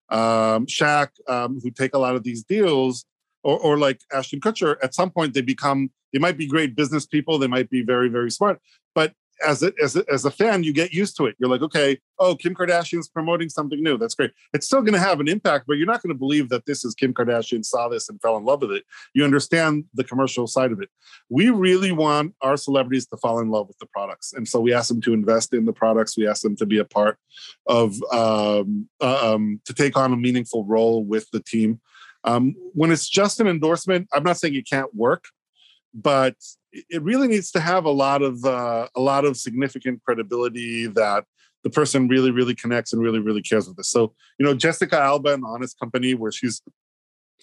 um, 0.09 0.65
Shaq, 0.65 1.09
um, 1.27 1.59
who 1.61 1.71
take 1.71 1.93
a 1.93 1.99
lot 1.99 2.15
of 2.15 2.23
these 2.23 2.43
deals, 2.43 3.05
or, 3.43 3.59
or 3.59 3.77
like 3.77 4.01
Ashton 4.11 4.39
Kutcher, 4.39 4.75
at 4.81 4.93
some 4.93 5.11
point 5.11 5.33
they 5.33 5.41
become, 5.41 5.91
they 6.13 6.19
might 6.19 6.37
be 6.37 6.47
great 6.47 6.75
business 6.75 7.05
people, 7.05 7.37
they 7.37 7.47
might 7.47 7.69
be 7.69 7.83
very, 7.83 8.09
very 8.09 8.31
smart, 8.31 8.59
but 8.93 9.13
as 9.45 9.63
a, 9.63 9.71
as 9.81 9.95
a, 9.95 10.03
as 10.11 10.25
a 10.25 10.31
fan, 10.31 10.63
you 10.63 10.73
get 10.73 10.93
used 10.93 11.17
to 11.17 11.25
it. 11.25 11.35
You're 11.39 11.49
like, 11.49 11.61
okay, 11.61 11.99
oh, 12.19 12.35
Kim 12.35 12.55
Kardashian's 12.55 13.09
promoting 13.09 13.49
something 13.49 13.81
new. 13.81 13.97
That's 13.97 14.15
great. 14.15 14.31
It's 14.53 14.65
still 14.65 14.81
going 14.81 14.93
to 14.93 14.99
have 14.99 15.19
an 15.19 15.27
impact, 15.27 15.65
but 15.67 15.77
you're 15.77 15.87
not 15.87 16.01
going 16.01 16.13
to 16.13 16.19
believe 16.19 16.49
that 16.49 16.65
this 16.65 16.85
is 16.85 16.95
Kim 16.95 17.13
Kardashian 17.13 17.65
saw 17.65 17.89
this 17.89 18.09
and 18.09 18.21
fell 18.21 18.37
in 18.37 18.45
love 18.45 18.61
with 18.61 18.71
it. 18.71 18.83
You 19.13 19.23
understand 19.23 19.85
the 19.93 20.03
commercial 20.03 20.47
side 20.47 20.71
of 20.71 20.81
it. 20.81 20.89
We 21.29 21.49
really 21.49 21.91
want 21.91 22.33
our 22.41 22.57
celebrities 22.57 23.07
to 23.07 23.17
fall 23.17 23.39
in 23.39 23.49
love 23.49 23.67
with 23.67 23.77
the 23.79 23.87
products, 23.87 24.33
and 24.33 24.47
so 24.47 24.59
we 24.59 24.73
ask 24.73 24.87
them 24.87 25.01
to 25.01 25.13
invest 25.13 25.53
in 25.53 25.65
the 25.65 25.73
products. 25.73 26.17
We 26.17 26.27
ask 26.27 26.41
them 26.41 26.55
to 26.57 26.65
be 26.65 26.77
a 26.77 26.85
part 26.85 27.17
of 27.67 28.01
um, 28.11 28.87
uh, 29.01 29.33
um, 29.33 29.61
to 29.65 29.73
take 29.73 29.97
on 29.97 30.13
a 30.13 30.17
meaningful 30.17 30.65
role 30.65 31.03
with 31.03 31.29
the 31.31 31.41
team. 31.41 31.81
Um, 32.23 32.55
when 32.73 32.91
it's 32.91 33.07
just 33.07 33.39
an 33.39 33.47
endorsement, 33.47 34.07
I'm 34.13 34.23
not 34.23 34.37
saying 34.37 34.55
it 34.55 34.67
can't 34.67 34.93
work, 34.95 35.25
but 35.93 36.35
it 36.89 37.01
really 37.03 37.27
needs 37.27 37.51
to 37.51 37.59
have 37.59 37.85
a 37.85 37.91
lot 37.91 38.21
of 38.21 38.43
uh, 38.45 38.87
a 38.95 39.01
lot 39.01 39.25
of 39.25 39.37
significant 39.37 40.01
credibility 40.03 40.87
that 40.87 41.25
the 41.63 41.69
person 41.69 42.07
really 42.07 42.31
really 42.31 42.55
connects 42.55 42.93
and 42.93 43.01
really 43.01 43.19
really 43.19 43.41
cares 43.41 43.67
with 43.67 43.77
this 43.77 43.89
so 43.89 44.13
you 44.39 44.45
know 44.45 44.53
jessica 44.53 44.99
alba 44.99 45.33
and 45.33 45.43
honest 45.45 45.79
company 45.79 46.13
where 46.13 46.31
she's 46.31 46.61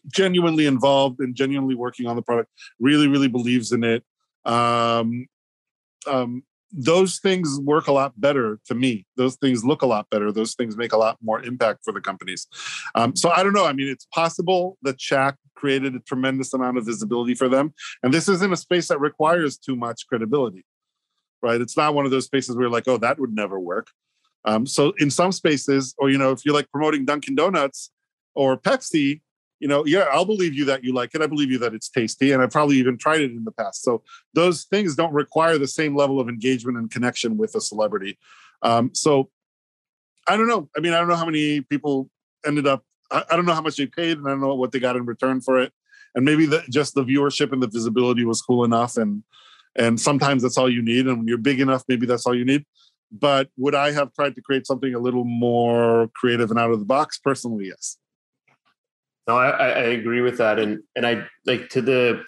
genuinely 0.09 0.66
involved 0.66 1.21
and 1.21 1.35
genuinely 1.35 1.75
working 1.75 2.07
on 2.07 2.16
the 2.16 2.23
product 2.23 2.51
really 2.81 3.09
really 3.09 3.29
believes 3.29 3.73
in 3.73 3.85
it. 3.85 4.05
Um, 4.45 5.27
um, 6.07 6.42
those 6.73 7.19
things 7.19 7.61
work 7.61 7.87
a 7.87 7.93
lot 7.93 8.19
better 8.19 8.59
to 8.67 8.75
me. 8.75 9.07
Those 9.17 9.37
things 9.37 9.65
look 9.65 9.83
a 9.83 9.87
lot 9.87 10.09
better. 10.11 10.33
Those 10.33 10.55
things 10.55 10.77
make 10.77 10.93
a 10.93 10.97
lot 10.97 11.19
more 11.23 11.43
impact 11.43 11.81
for 11.85 11.93
the 11.93 12.01
companies. 12.01 12.47
Um, 12.95 13.15
so 13.15 13.31
I 13.31 13.43
don't 13.43 13.53
know. 13.53 13.67
I 13.67 13.73
mean, 13.73 13.89
it's 13.89 14.07
possible 14.07 14.79
that 14.83 14.99
Shaq 14.99 15.35
created 15.55 15.95
a 15.95 16.01
tremendous 16.01 16.55
amount 16.55 16.79
of 16.79 16.87
visibility 16.87 17.35
for 17.35 17.49
them, 17.49 17.75
and 18.03 18.13
this 18.13 18.29
isn't 18.29 18.53
a 18.53 18.57
space 18.57 18.89
that 18.89 19.01
requires 19.01 19.59
too 19.59 19.77
much 19.77 20.07
credibility, 20.09 20.65
right? 21.43 21.61
It's 21.61 21.77
not 21.77 21.95
one 21.95 22.05
of 22.05 22.11
those 22.11 22.25
spaces 22.25 22.57
where 22.57 22.65
you're 22.65 22.73
like, 22.73 22.89
oh, 22.89 22.99
that 22.99 23.21
would 23.21 23.35
never 23.35 23.61
work. 23.61 23.89
Um, 24.45 24.67
so 24.67 24.93
in 24.99 25.11
some 25.11 25.33
spaces, 25.33 25.95
or 25.99 26.11
you 26.11 26.19
know, 26.19 26.33
if 26.33 26.45
you're 26.45 26.55
like 26.55 26.71
promoting 26.71 27.05
Dunkin' 27.05 27.35
Donuts 27.35 27.91
or 28.35 28.57
Pepsi, 28.57 29.21
you 29.62 29.68
know, 29.68 29.87
yeah, 29.87 30.07
I'll 30.11 30.25
believe 30.25 30.55
you 30.55 30.64
that 30.64 30.83
you 30.83 30.92
like 30.92 31.14
it. 31.14 31.22
I 31.22 31.29
believe 31.29 31.48
you 31.48 31.59
that 31.61 31.72
it's 31.72 31.88
tasty, 31.88 32.33
and 32.33 32.42
I've 32.42 32.51
probably 32.51 32.79
even 32.79 32.98
tried 32.98 33.20
it 33.20 33.31
in 33.31 33.44
the 33.44 33.53
past. 33.53 33.85
So 33.85 34.03
those 34.35 34.64
things 34.64 34.96
don't 34.96 35.12
require 35.12 35.57
the 35.57 35.68
same 35.68 35.94
level 35.94 36.18
of 36.18 36.29
engagement 36.29 36.77
and 36.77 36.90
connection 36.90 37.38
with 37.38 37.55
a 37.55 37.61
celebrity. 37.61 38.18
Um, 38.62 38.90
so 38.92 39.31
I 40.27 40.37
don't 40.37 40.48
know. 40.48 40.68
I 40.77 40.81
mean, 40.81 40.92
I 40.94 40.98
don't 40.98 41.07
know 41.07 41.14
how 41.14 41.27
many 41.27 41.61
people 41.61 42.11
ended 42.44 42.66
up. 42.66 42.85
I, 43.12 43.22
I, 43.31 43.37
don't 43.37 43.46
know 43.46 43.55
how 43.55 43.61
much 43.61 43.77
they 43.77 43.87
paid, 43.87 44.18
and 44.18 44.27
I 44.27 44.31
don't 44.31 44.40
know 44.40 44.53
what 44.57 44.72
they 44.72 44.81
got 44.81 44.96
in 44.96 45.07
return 45.07 45.40
for 45.40 45.61
it. 45.61 45.72
And 46.16 46.25
maybe 46.25 46.44
the, 46.44 46.64
just 46.68 46.96
the 46.96 47.05
viewership 47.05 47.53
and 47.53 47.62
the 47.62 47.68
visibility 47.68 48.25
was 48.25 48.42
cool 48.42 48.64
enough, 48.64 48.96
and 48.96 49.22
and 49.77 50.01
sometimes 50.01 50.42
that's 50.42 50.59
all 50.59 50.68
you 50.68 50.83
need. 50.83 51.07
And 51.07 51.18
when 51.18 51.29
you're 51.29 51.38
big 51.38 51.61
enough, 51.61 51.85
maybe 51.87 52.05
that's 52.05 52.27
all 52.27 52.35
you 52.35 52.44
need. 52.44 52.66
But 53.12 53.48
would 53.57 53.77
I 53.77 53.92
have 53.92 54.12
tried 54.12 54.35
to 54.35 54.42
create 54.42 54.66
something 54.66 54.92
a 54.92 54.98
little 54.98 55.25
more 55.25 56.11
creative 56.16 56.51
and 56.51 56.59
out 56.59 56.72
of 56.72 56.81
the 56.81 56.85
box? 56.85 57.16
Personally, 57.18 57.66
yes. 57.68 57.96
No, 59.29 59.37
I, 59.37 59.51
I 59.51 59.83
agree 59.85 60.21
with 60.21 60.39
that, 60.39 60.59
and 60.59 60.81
and 60.97 61.07
I 61.07 61.25
like 61.47 61.69
to 61.71 61.83
the 61.83 62.25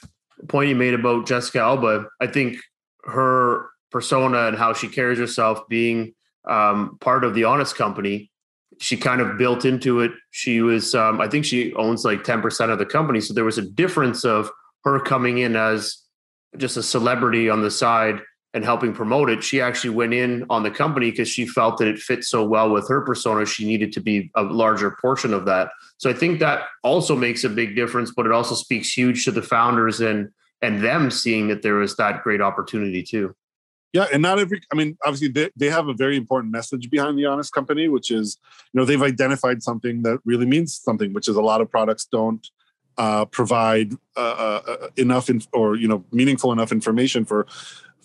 point 0.49 0.69
you 0.69 0.77
made 0.77 0.95
about 0.95 1.27
Jessica 1.27 1.61
Alba. 1.61 2.07
I 2.21 2.27
think 2.27 2.59
her 3.05 3.71
persona 3.91 4.47
and 4.49 4.57
how 4.57 4.73
she 4.73 4.89
carries 4.89 5.19
herself, 5.19 5.69
being 5.69 6.15
um, 6.49 6.99
part 7.01 7.25
of 7.25 7.35
the 7.35 7.45
Honest 7.45 7.77
Company, 7.77 8.31
she 8.81 8.97
kind 8.97 9.21
of 9.21 9.39
built 9.39 9.65
into 9.65 10.01
it. 10.01 10.13
She 10.31 10.61
was, 10.61 10.95
um, 10.95 11.21
I 11.21 11.29
think, 11.29 11.45
she 11.45 11.75
owns 11.75 12.05
like 12.05 12.23
ten 12.23 12.41
percent 12.41 12.71
of 12.71 12.79
the 12.79 12.87
company, 12.87 13.21
so 13.21 13.35
there 13.35 13.45
was 13.45 13.59
a 13.59 13.63
difference 13.63 14.25
of 14.25 14.51
her 14.85 15.01
coming 15.01 15.39
in 15.39 15.57
as 15.57 15.99
just 16.59 16.77
a 16.77 16.83
celebrity 16.83 17.49
on 17.49 17.63
the 17.63 17.71
side 17.71 18.21
and 18.55 18.65
helping 18.65 18.95
promote 18.95 19.29
it, 19.29 19.43
she 19.43 19.61
actually 19.61 19.91
went 19.91 20.15
in 20.15 20.47
on 20.49 20.63
the 20.63 20.71
company 20.71 21.11
because 21.11 21.29
she 21.29 21.45
felt 21.45 21.77
that 21.79 21.89
it 21.89 21.99
fit 21.99 22.23
so 22.23 22.47
well 22.47 22.71
with 22.71 22.89
her 22.89 23.01
persona. 23.01 23.45
She 23.45 23.67
needed 23.67 23.93
to 23.93 24.01
be 24.01 24.31
a 24.37 24.43
larger 24.45 24.97
portion 25.03 25.35
of 25.35 25.45
that. 25.47 25.71
So 25.99 26.09
I 26.09 26.13
think 26.13 26.39
that 26.39 26.63
also 26.85 27.17
makes 27.17 27.43
a 27.43 27.49
big 27.49 27.75
difference, 27.75 28.13
but 28.17 28.27
it 28.27 28.33
also 28.33 28.55
speaks 28.55 28.97
huge 28.97 29.25
to 29.25 29.33
the 29.33 29.43
founders 29.43 30.01
and 30.01 30.31
and 30.63 30.83
them 30.83 31.11
seeing 31.11 31.49
that 31.49 31.61
there 31.61 31.75
was 31.75 31.97
that 31.97 32.23
great 32.23 32.41
opportunity 32.41 33.03
too. 33.03 33.35
Yeah, 33.93 34.07
and 34.13 34.23
not 34.23 34.39
every. 34.39 34.61
I 34.73 34.77
mean, 34.77 34.97
obviously, 35.05 35.29
they, 35.29 35.51
they 35.57 35.69
have 35.69 35.89
a 35.89 35.95
very 35.95 36.17
important 36.17 36.53
message 36.53 36.91
behind 36.91 37.19
the 37.19 37.27
Honest 37.27 37.53
Company, 37.53 37.87
which 37.89 38.11
is, 38.11 38.39
you 38.73 38.81
know, 38.81 38.85
they've 38.85 39.03
identified 39.03 39.63
something 39.63 40.03
that 40.03 40.19
really 40.25 40.47
means 40.47 40.75
something, 40.75 41.13
which 41.13 41.29
is 41.29 41.37
a 41.37 41.43
lot 41.43 41.61
of 41.61 41.71
products 41.71 42.07
don't 42.07 42.49
uh, 42.99 43.25
provide 43.27 43.93
uh, 44.17 44.61
uh, 44.67 44.89
enough 44.97 45.29
in, 45.31 45.43
or 45.53 45.77
you 45.77 45.87
know 45.87 46.05
meaningful 46.13 46.53
enough 46.53 46.73
information 46.73 47.25
for 47.25 47.47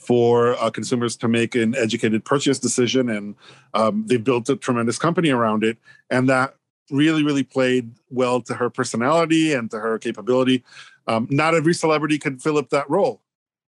for 0.10 0.56
uh, 0.60 0.72
consumers 0.72 1.16
to 1.16 1.28
make 1.28 1.54
an 1.54 1.76
educated 1.76 2.26
purchase 2.26 2.58
decision. 2.58 3.12
And 3.12 3.36
um, 3.76 4.08
they 4.08 4.18
built 4.18 4.50
a 4.50 4.56
tremendous 4.56 4.98
company 4.98 5.30
around 5.30 5.64
it. 5.64 5.78
And 6.10 6.28
that 6.30 6.56
really, 6.90 7.22
really 7.22 7.44
played 7.44 7.92
well 8.10 8.42
to 8.42 8.56
her 8.56 8.72
personality 8.72 9.54
and 9.54 9.70
to 9.70 9.80
her 9.80 10.00
capability. 10.00 10.64
Um, 11.06 11.28
not 11.30 11.54
every 11.54 11.76
celebrity 11.76 12.18
could 12.18 12.42
fill 12.42 12.58
up 12.58 12.72
that 12.72 12.90
role. 12.90 13.22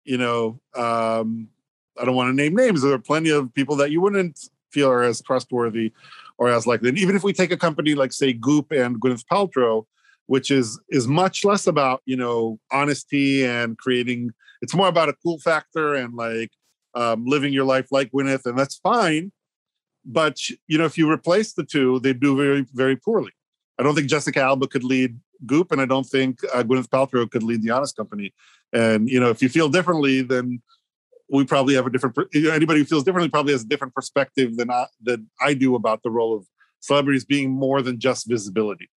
You 0.05 0.17
know, 0.17 0.59
um, 0.75 1.51
I 2.01 2.07
don't 2.07 2.15
want 2.15 2.31
to 2.31 2.35
name 2.35 2.57
names. 2.57 2.81
There 2.81 2.95
are 2.95 2.99
plenty 2.99 3.29
of 3.29 3.53
people 3.53 3.77
that 3.77 3.91
you 3.91 4.01
wouldn't 4.01 4.49
feel 4.71 4.89
are 4.89 5.03
as 5.03 5.21
trustworthy 5.21 5.93
or 6.39 6.49
as 6.49 6.67
likely. 6.67 6.89
And 6.89 6.99
even 6.99 7.17
if 7.17 7.23
we 7.23 7.35
take 7.35 7.53
a 7.53 7.59
company 7.59 7.95
like, 7.95 8.15
say, 8.15 8.33
Goop 8.33 8.73
and 8.73 8.99
Gwyneth 8.99 9.27
Paltrow, 9.31 9.85
which 10.31 10.49
is 10.53 10.79
is 10.91 11.09
much 11.09 11.45
less 11.45 11.67
about 11.67 12.03
you 12.05 12.17
know 12.17 12.57
honesty 12.71 13.45
and 13.45 13.77
creating 13.79 14.31
it's 14.63 14.77
more 14.77 14.87
about 14.87 15.09
a 15.09 15.15
cool 15.25 15.41
factor 15.41 15.97
and 15.97 16.15
like 16.15 16.53
um, 16.95 17.25
living 17.27 17.53
your 17.53 17.65
life 17.65 17.89
like 17.91 18.13
Gwyneth, 18.13 18.47
and 18.47 18.57
that's 18.57 18.77
fine. 18.77 19.33
But 20.05 20.39
you 20.69 20.79
know, 20.79 20.85
if 20.85 20.97
you 20.97 21.11
replace 21.11 21.53
the 21.53 21.65
two, 21.65 21.99
they 22.01 22.13
do 22.13 22.37
very, 22.37 22.65
very 22.73 22.97
poorly. 22.97 23.33
I 23.79 23.83
don't 23.83 23.97
think 23.97 24.09
Jessica 24.09 24.41
Alba 24.41 24.69
could 24.69 24.85
lead 24.85 25.19
Goop, 25.47 25.73
and 25.73 25.81
I 25.81 25.87
don't 25.87 26.07
think 26.07 26.39
uh, 26.55 26.63
Gwyneth 26.63 26.89
Paltrow 26.89 27.29
could 27.29 27.43
lead 27.43 27.63
the 27.63 27.71
Honest 27.71 27.97
Company. 27.97 28.33
And 28.73 29.09
you 29.09 29.19
know, 29.19 29.31
if 29.31 29.43
you 29.43 29.49
feel 29.49 29.69
differently, 29.69 30.23
then 30.23 30.63
we 31.29 31.45
probably 31.45 31.75
have 31.75 31.87
a 31.87 31.91
different. 31.91 32.17
Anybody 32.35 32.81
who 32.81 32.87
feels 32.87 33.03
differently 33.03 33.31
probably 33.31 33.53
has 33.53 33.63
a 33.63 33.69
different 33.69 33.95
perspective 33.95 34.57
than 34.57 34.71
I, 34.71 34.87
than 35.03 35.29
I 35.41 35.55
do 35.55 35.75
about 35.75 36.05
the 36.05 36.11
role 36.11 36.37
of 36.37 36.47
celebrities 36.79 37.25
being 37.25 37.51
more 37.51 37.83
than 37.83 37.99
just 37.99 38.29
visibility. 38.29 38.89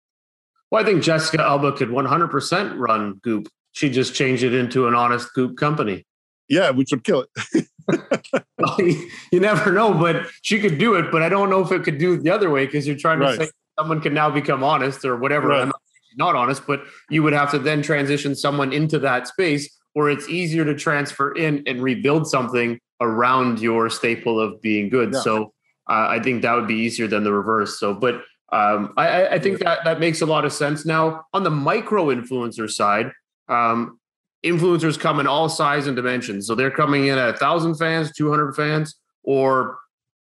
Well, 0.74 0.82
I 0.82 0.86
think 0.86 1.04
Jessica 1.04 1.42
Alba 1.42 1.72
could 1.74 1.90
100% 1.90 2.80
run 2.80 3.14
Goop 3.22 3.48
she 3.74 3.90
just 3.90 4.16
changed 4.16 4.44
it 4.44 4.54
into 4.54 4.88
an 4.88 4.96
honest 4.96 5.34
goop 5.34 5.58
company. 5.58 6.06
Yeah, 6.48 6.70
which 6.70 6.92
would 6.92 7.04
kill 7.04 7.26
it. 7.26 7.68
well, 8.58 8.80
you, 8.80 9.40
never 9.40 9.72
know, 9.72 9.94
but 9.94 10.28
she 10.42 10.60
could 10.60 10.78
do 10.78 10.96
it. 10.96 11.12
But 11.12 11.22
I 11.22 11.30
don't 11.30 11.50
know 11.50 11.62
if 11.62 11.72
it 11.72 11.84
could 11.84 11.98
do 11.98 12.14
it 12.14 12.24
the 12.24 12.30
other 12.30 12.50
way 12.50 12.66
because 12.66 12.88
you're 12.88 12.96
trying 12.96 13.20
to 13.20 13.26
right. 13.26 13.40
say 13.40 13.50
someone 13.78 14.00
can 14.00 14.14
now 14.14 14.30
become 14.30 14.64
honest 14.64 15.04
or 15.04 15.18
whatever. 15.18 15.50
Right. 15.50 15.66
Not, 15.66 15.82
not 16.16 16.36
honest, 16.36 16.66
but 16.66 16.84
you 17.10 17.24
would 17.24 17.34
have 17.34 17.52
to 17.52 17.60
then 17.60 17.82
transition 17.82 18.36
someone 18.36 18.72
into 18.72 19.00
that 19.00 19.28
space 19.28 19.70
where 19.94 20.10
it's 20.10 20.30
easier 20.30 20.64
to 20.64 20.76
transfer 20.76 21.34
in 21.34 21.64
and 21.68 21.82
rebuild 21.82 22.28
something 22.28 22.80
around 23.02 23.60
your 23.60 23.90
staple 23.90 24.40
of 24.40 24.62
being 24.62 24.90
good. 24.90 25.14
Yeah. 25.14 25.20
So 25.20 25.54
uh, 25.90 26.08
I 26.10 26.20
think 26.22 26.42
that 26.44 26.54
would 26.54 26.68
be 26.68 26.76
easier 26.76 27.08
than 27.08 27.24
the 27.24 27.34
reverse. 27.34 27.80
So, 27.80 27.94
but 27.94 28.22
um, 28.54 28.94
I, 28.98 29.28
I, 29.30 29.40
think 29.40 29.60
that 29.60 29.80
that 29.84 30.00
makes 30.00 30.22
a 30.22 30.28
lot 30.28 30.46
of 30.46 30.54
sense. 30.54 30.86
Now, 30.86 31.26
on 31.34 31.42
the 31.44 31.50
micro 31.50 32.06
influencer 32.08 32.70
side, 32.70 33.12
um, 33.50 34.00
influencers 34.46 35.00
come 35.00 35.20
in 35.20 35.26
all 35.26 35.50
size 35.50 35.88
and 35.88 35.96
dimensions. 35.96 36.46
So 36.46 36.54
they're 36.54 36.70
coming 36.70 37.08
in 37.08 37.18
at 37.18 37.30
a 37.34 37.38
thousand 37.38 37.76
fans, 37.76 38.12
200 38.16 38.56
fans, 38.56 38.96
or 39.24 39.80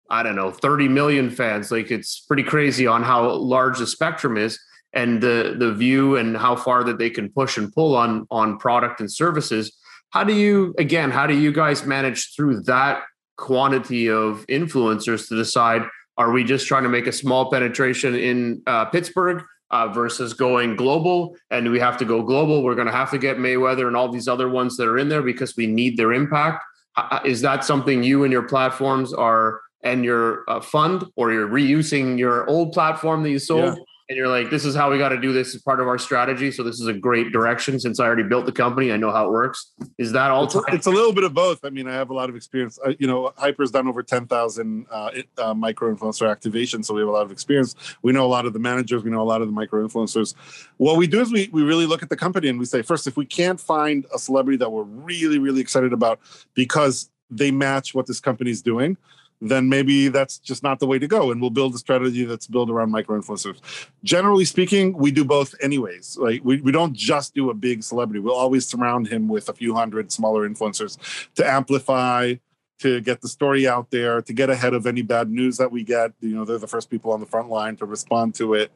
I 0.10 0.24
don't 0.24 0.36
know, 0.36 0.50
30 0.50 0.88
million 0.88 1.30
fans. 1.30 1.72
Like 1.72 1.92
it's 1.92 2.22
pretty 2.22 2.42
crazy 2.42 2.88
on 2.88 3.04
how 3.04 3.30
large 3.32 3.78
the 3.78 3.86
spectrum 3.86 4.38
is 4.38 4.60
and 4.92 5.22
the 5.22 5.56
the 5.60 5.72
view 5.72 6.16
and 6.16 6.36
how 6.36 6.56
far 6.56 6.84
that 6.84 6.98
they 6.98 7.12
can 7.12 7.30
push 7.30 7.60
and 7.60 7.72
pull 7.74 7.96
on 7.96 8.26
on 8.32 8.58
product 8.58 9.02
and 9.02 9.12
services. 9.12 9.72
How 10.10 10.24
do 10.24 10.34
you 10.34 10.74
again, 10.80 11.12
how 11.12 11.28
do 11.28 11.38
you 11.38 11.52
guys 11.52 11.86
manage 11.86 12.34
through 12.36 12.62
that 12.64 13.04
quantity 13.38 14.10
of 14.10 14.48
influencers 14.48 15.28
to 15.28 15.36
decide 15.36 15.84
are 16.18 16.32
we 16.32 16.44
just 16.44 16.68
trying 16.68 16.84
to 16.84 16.90
make 16.90 17.08
a 17.08 17.12
small 17.12 17.52
penetration 17.52 18.16
in 18.16 18.62
uh, 18.68 18.86
Pittsburgh 18.86 19.44
uh, 19.72 19.90
versus 19.90 20.34
going 20.34 20.76
global? 20.76 21.36
And 21.52 21.72
we 21.72 21.80
have 21.80 21.98
to 21.98 22.06
go 22.06 22.22
global. 22.22 22.64
We're 22.64 22.76
going 22.76 22.88
to 22.88 22.94
have 22.94 23.12
to 23.12 23.18
get 23.18 23.38
Mayweather 23.38 23.88
and 23.88 23.96
all 23.96 24.10
these 24.10 24.28
other 24.28 24.50
ones 24.50 24.78
that 24.78 24.88
are 24.88 24.98
in 24.98 25.10
there 25.10 25.22
because 25.22 25.56
we 25.56 25.68
need 25.68 25.98
their 25.98 26.14
impact. 26.14 26.64
Uh, 26.96 27.20
is 27.26 27.42
that 27.42 27.66
something 27.66 28.04
you 28.04 28.24
and 28.24 28.32
your 28.32 28.44
platforms 28.44 29.14
are 29.14 29.62
and 29.84 30.04
your 30.04 30.44
uh, 30.48 30.60
fund, 30.62 31.06
or 31.16 31.32
you're 31.32 31.48
reusing 31.48 32.18
your 32.18 32.50
old 32.50 32.72
platform 32.74 33.22
that 33.24 33.30
you 33.30 33.40
sold? 33.40 33.76
Yeah 33.78 33.84
and 34.08 34.16
you're 34.16 34.28
like, 34.28 34.52
this 34.52 34.66
is 34.66 34.76
how 34.76 34.92
we 34.92 35.00
got 35.00 35.10
to 35.10 35.20
do 35.20 35.34
this 35.34 35.56
as 35.56 35.62
part 35.64 35.80
of 35.80 35.88
our 35.88 35.98
strategy. 35.98 36.52
So 36.52 36.62
this 36.62 36.80
is 36.80 36.86
a 36.86 36.94
great 36.94 37.32
direction 37.32 37.80
since 37.80 38.00
I 38.00 38.06
already 38.06 38.24
built 38.24 38.46
the 38.46 38.52
company. 38.52 38.92
I 38.92 38.98
know 38.98 39.12
how 39.12 39.26
it 39.26 39.32
works. 39.32 39.72
Is 39.98 40.12
that 40.12 40.30
all? 40.30 40.44
It's, 40.44 40.56
it's 40.68 40.86
a 40.86 40.92
little 40.92 41.12
bit 41.12 41.24
of 41.24 41.34
both. 41.34 41.66
I 41.66 41.72
mean, 41.72 41.88
I 41.88 41.94
have 41.94 42.12
a 42.12 42.14
lot 42.14 42.30
of 42.30 42.36
experience. 42.36 42.78
I, 42.86 42.96
you 43.00 43.08
know, 43.08 43.34
Hyper's 43.36 43.72
done 43.72 43.88
over 43.88 44.04
10,000 44.04 44.86
uh, 44.92 45.10
uh, 45.40 45.54
micro 45.56 45.94
influencer 45.94 46.28
activations. 46.28 46.86
So 46.86 46.94
we 46.94 47.02
have 47.02 47.10
a 47.10 47.12
lot 47.12 47.24
of 47.24 47.32
experience. 47.32 47.76
We 48.04 48.12
know 48.12 48.26
a 48.26 48.28
lot 48.28 48.46
of 48.46 48.54
the 48.54 48.60
managers. 48.60 49.04
We 49.04 49.10
know 49.10 49.22
a 49.22 49.24
lot 49.24 49.42
of 49.42 49.48
the 49.48 49.54
micro 49.54 49.86
influencers. 49.88 50.36
What 50.78 50.98
we 50.98 51.08
do 51.08 51.22
is 51.22 51.32
we, 51.32 51.50
we 51.52 51.64
really 51.64 51.88
look 51.88 52.04
at 52.04 52.10
the 52.10 52.18
company 52.18 52.48
and 52.48 52.60
we 52.60 52.66
say, 52.66 52.84
first, 52.84 53.08
if 53.08 53.18
we 53.18 53.26
can't 53.26 53.60
find 53.60 54.06
a 54.14 54.20
celebrity 54.20 54.58
that 54.58 54.70
we're 54.70 54.84
really, 54.84 55.40
really 55.40 55.62
excited 55.62 55.94
about 55.94 56.20
because 56.54 57.10
they 57.32 57.50
match 57.50 57.96
what 57.96 58.06
this 58.06 58.20
company 58.20 58.52
is 58.52 58.62
doing, 58.62 58.98
then 59.42 59.70
maybe 59.70 60.08
that's 60.08 60.40
just 60.40 60.64
not 60.64 60.80
the 60.80 60.88
way 60.88 61.00
to 61.00 61.08
go. 61.08 61.32
And 61.32 61.42
we'll 61.42 61.50
build 61.50 61.76
a 61.76 61.78
strategy 61.78 62.26
that's 62.26 62.48
built 62.48 62.70
around 62.70 62.92
micro 62.92 63.20
influencers. 63.20 63.60
Generally 64.04 64.46
speaking, 64.46 64.98
we 64.98 65.12
do 65.12 65.26
both 65.26 65.54
anyways. 65.62 66.18
Like 66.18 66.44
we, 66.44 66.62
we 66.62 66.72
don't 66.72 66.94
just 66.94 67.36
do 67.36 67.50
a 67.50 67.54
big 67.54 67.84
celebrity. 67.84 68.20
We'll 68.20 68.36
always 68.36 68.66
surround 68.68 69.08
him 69.08 69.28
with 69.28 69.50
a 69.50 69.54
few 69.54 69.76
hundred 69.76 70.12
smaller 70.12 70.48
influencers 70.48 70.98
to 71.36 71.46
amplify, 71.46 72.36
to 72.80 73.02
get 73.02 73.22
the 73.22 73.28
story 73.28 73.68
out 73.68 73.92
there, 73.92 74.22
to 74.22 74.34
get 74.34 74.50
ahead 74.50 74.74
of 74.74 74.86
any 74.86 75.02
bad 75.02 75.30
news 75.30 75.58
that 75.58 75.72
we 75.72 75.84
get. 75.84 76.12
You 76.22 76.36
know, 76.36 76.46
they're 76.46 76.58
the 76.58 76.68
first 76.68 76.90
people 76.90 77.12
on 77.12 77.20
the 77.20 77.26
front 77.26 77.50
line 77.50 77.76
to 77.78 77.86
respond 77.86 78.36
to 78.36 78.54
it. 78.54 78.72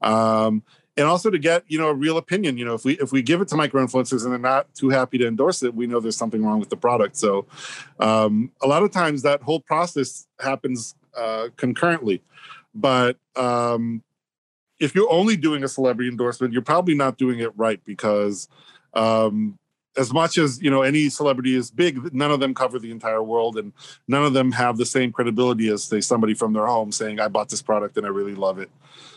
Um, 0.00 0.62
and 0.96 1.06
also 1.06 1.30
to 1.30 1.38
get 1.38 1.64
you 1.68 1.78
know 1.78 1.88
a 1.88 1.94
real 1.94 2.16
opinion 2.18 2.56
you 2.56 2.64
know 2.64 2.74
if 2.74 2.84
we 2.84 2.94
if 2.98 3.12
we 3.12 3.22
give 3.22 3.40
it 3.40 3.48
to 3.48 3.56
micro 3.56 3.84
influencers 3.84 4.24
and 4.24 4.32
they're 4.32 4.38
not 4.38 4.72
too 4.74 4.88
happy 4.88 5.18
to 5.18 5.26
endorse 5.26 5.62
it 5.62 5.74
we 5.74 5.86
know 5.86 6.00
there's 6.00 6.16
something 6.16 6.44
wrong 6.44 6.60
with 6.60 6.70
the 6.70 6.76
product. 6.76 7.16
So 7.16 7.46
um, 7.98 8.50
a 8.62 8.66
lot 8.66 8.82
of 8.82 8.90
times 8.90 9.22
that 9.22 9.42
whole 9.42 9.60
process 9.60 10.26
happens 10.40 10.94
uh, 11.16 11.48
concurrently. 11.56 12.22
But 12.74 13.16
um, 13.36 14.02
if 14.80 14.94
you're 14.94 15.10
only 15.10 15.36
doing 15.36 15.62
a 15.64 15.68
celebrity 15.68 16.10
endorsement 16.10 16.52
you're 16.52 16.62
probably 16.62 16.94
not 16.94 17.18
doing 17.18 17.40
it 17.40 17.52
right 17.56 17.80
because 17.84 18.48
um, 18.94 19.58
as 19.96 20.12
much 20.12 20.38
as 20.38 20.60
you 20.60 20.70
know 20.70 20.82
any 20.82 21.08
celebrity 21.08 21.54
is 21.54 21.70
big 21.70 22.12
none 22.12 22.30
of 22.30 22.40
them 22.40 22.54
cover 22.54 22.78
the 22.78 22.90
entire 22.90 23.22
world 23.22 23.56
and 23.56 23.72
none 24.08 24.24
of 24.24 24.32
them 24.32 24.50
have 24.50 24.76
the 24.76 24.86
same 24.86 25.12
credibility 25.12 25.68
as 25.68 25.84
say 25.84 26.00
somebody 26.00 26.34
from 26.34 26.52
their 26.52 26.66
home 26.66 26.90
saying 26.90 27.20
i 27.20 27.28
bought 27.28 27.48
this 27.48 27.62
product 27.62 27.96
and 27.96 28.06
i 28.06 28.08
really 28.08 28.34
love 28.34 28.58
it. 28.58 28.70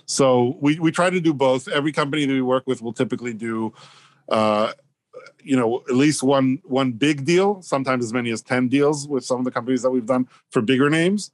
So 0.06 0.58
we, 0.62 0.80
we 0.80 0.92
try 0.92 1.10
to 1.10 1.20
do 1.20 1.34
both. 1.34 1.68
Every 1.68 1.92
company 1.92 2.26
that 2.26 2.34
we 2.34 2.42
work 2.42 2.66
with 2.66 2.82
will 2.82 2.94
typically 2.94 3.34
do 3.34 3.74
uh, 4.30 4.74
you 5.44 5.56
know 5.56 5.84
at 5.90 5.96
least 5.96 6.24
one 6.24 6.60
one 6.64 6.92
big 6.92 7.26
deal 7.26 7.62
sometimes 7.62 8.04
as 8.04 8.14
many 8.14 8.32
as 8.32 8.42
10 8.42 8.68
deals 8.68 9.08
with 9.08 9.24
some 9.26 9.40
of 9.40 9.46
the 9.46 9.52
companies 9.52 9.82
that 9.82 9.90
we've 9.90 10.06
done 10.06 10.28
for 10.50 10.62
bigger 10.62 10.90
names 10.90 11.32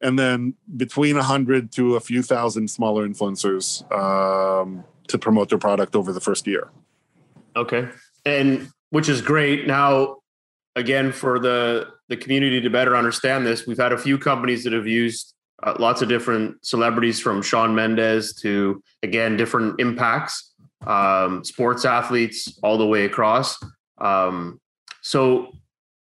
and 0.00 0.18
then 0.18 0.54
between 0.76 1.16
100 1.16 1.72
to 1.72 1.96
a 1.96 2.00
few 2.00 2.22
thousand 2.22 2.68
smaller 2.68 3.08
influencers 3.08 3.90
um, 3.92 4.84
to 5.08 5.18
promote 5.18 5.48
their 5.48 5.58
product 5.58 5.96
over 5.96 6.12
the 6.12 6.20
first 6.20 6.46
year. 6.46 6.70
Okay. 7.56 7.88
And 8.24 8.70
which 8.90 9.08
is 9.08 9.20
great. 9.20 9.66
Now, 9.66 10.18
again, 10.74 11.12
for 11.12 11.38
the 11.38 11.88
the 12.08 12.16
community 12.16 12.60
to 12.60 12.70
better 12.70 12.96
understand 12.96 13.44
this, 13.44 13.66
we've 13.66 13.78
had 13.78 13.92
a 13.92 13.98
few 13.98 14.18
companies 14.18 14.62
that 14.64 14.72
have 14.72 14.86
used 14.86 15.34
uh, 15.62 15.74
lots 15.78 16.02
of 16.02 16.08
different 16.08 16.64
celebrities 16.64 17.18
from 17.18 17.42
Shawn 17.42 17.74
Mendes 17.74 18.34
to 18.34 18.82
again 19.02 19.36
different 19.36 19.80
impacts, 19.80 20.54
um, 20.86 21.44
sports 21.44 21.84
athletes 21.84 22.58
all 22.62 22.78
the 22.78 22.86
way 22.86 23.04
across. 23.04 23.58
Um, 23.98 24.60
so, 25.02 25.52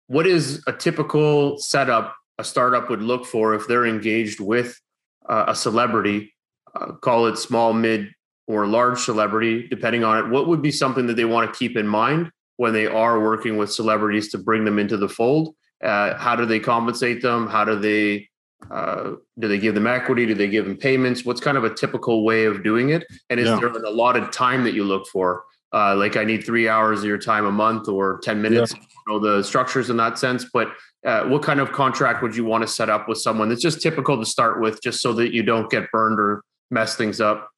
what 0.07 0.27
is 0.27 0.63
a 0.67 0.73
typical 0.73 1.59
setup 1.59 2.17
a 2.39 2.45
startup 2.45 2.89
would 2.89 3.03
look 3.03 3.27
for 3.27 3.55
if 3.55 3.67
they're 3.67 3.87
engaged 3.87 4.41
with 4.41 4.81
uh, 5.29 5.45
a 5.49 5.55
celebrity? 5.55 6.35
Uh, 6.75 6.93
call 6.93 7.27
it 7.27 7.37
small, 7.37 7.75
mid, 7.75 8.11
or 8.47 8.67
large 8.67 8.99
celebrity, 8.99 9.69
depending 9.69 10.05
on 10.05 10.19
it. 10.19 10.31
What 10.31 10.49
would 10.49 10.63
be 10.63 10.71
something 10.71 11.07
that 11.07 11.17
they 11.17 11.27
want 11.27 11.53
to 11.53 11.59
keep 11.59 11.77
in 11.77 11.87
mind 11.87 12.31
when 12.57 12.73
they 12.73 12.87
are 12.87 13.21
working 13.21 13.57
with 13.57 13.73
celebrities 13.73 14.31
to 14.31 14.39
bring 14.39 14.65
them 14.65 14.79
into 14.79 14.97
the 14.97 15.09
fold? 15.09 15.55
Uh, 15.83 16.17
how 16.17 16.37
do 16.37 16.47
they 16.47 16.61
compensate 16.61 17.23
them? 17.23 17.49
How 17.49 17.65
do 17.65 17.79
they 17.79 18.29
uh, 18.71 19.17
do 19.39 19.49
they 19.49 19.59
give 19.59 19.75
them 19.75 19.87
equity? 19.87 20.27
Do 20.27 20.35
they 20.35 20.49
give 20.49 20.65
them 20.65 20.77
payments? 20.77 21.25
What's 21.25 21.41
kind 21.41 21.57
of 21.57 21.65
a 21.65 21.75
typical 21.75 22.25
way 22.25 22.45
of 22.45 22.63
doing 22.63 22.91
it? 22.91 23.05
And 23.29 23.41
is 23.41 23.49
yeah. 23.49 23.59
there 23.59 23.69
an 23.69 23.85
allotted 23.85 24.33
time 24.33 24.65
that 24.65 24.75
you 24.75 24.85
look 24.85 25.07
for? 25.09 25.43
Uh, 25.73 25.97
like 25.97 26.17
I 26.17 26.25
need 26.25 26.45
three 26.45 26.69
hours 26.69 27.01
of 27.01 27.07
your 27.07 27.19
time 27.19 27.47
a 27.47 27.53
month 27.53 27.89
or 27.89 28.21
10 28.23 28.43
minutes. 28.43 28.75
Yeah. 28.75 28.83
know 29.09 29.19
the 29.19 29.43
structures 29.43 29.91
in 29.91 29.97
that 29.97 30.19
sense, 30.19 30.47
but 30.53 30.69
uh, 31.05 31.25
what 31.25 31.43
kind 31.43 31.61
of 31.61 31.73
contract 31.73 32.23
would 32.23 32.37
you 32.37 32.45
want 32.45 32.63
to 32.63 32.69
set 32.69 32.89
up 32.89 33.09
with 33.09 33.19
someone 33.19 33.49
that's 33.49 33.63
just 33.63 33.81
typical 33.81 34.19
to 34.19 34.27
start 34.27 34.61
with, 34.61 34.81
just 34.83 35.01
so 35.01 35.13
that 35.15 35.33
you 35.33 35.43
don't 35.43 35.71
get 35.71 35.91
burned 35.91 36.21
or 36.21 36.45
mess 36.71 36.95
things 36.95 37.21
up? 37.21 37.49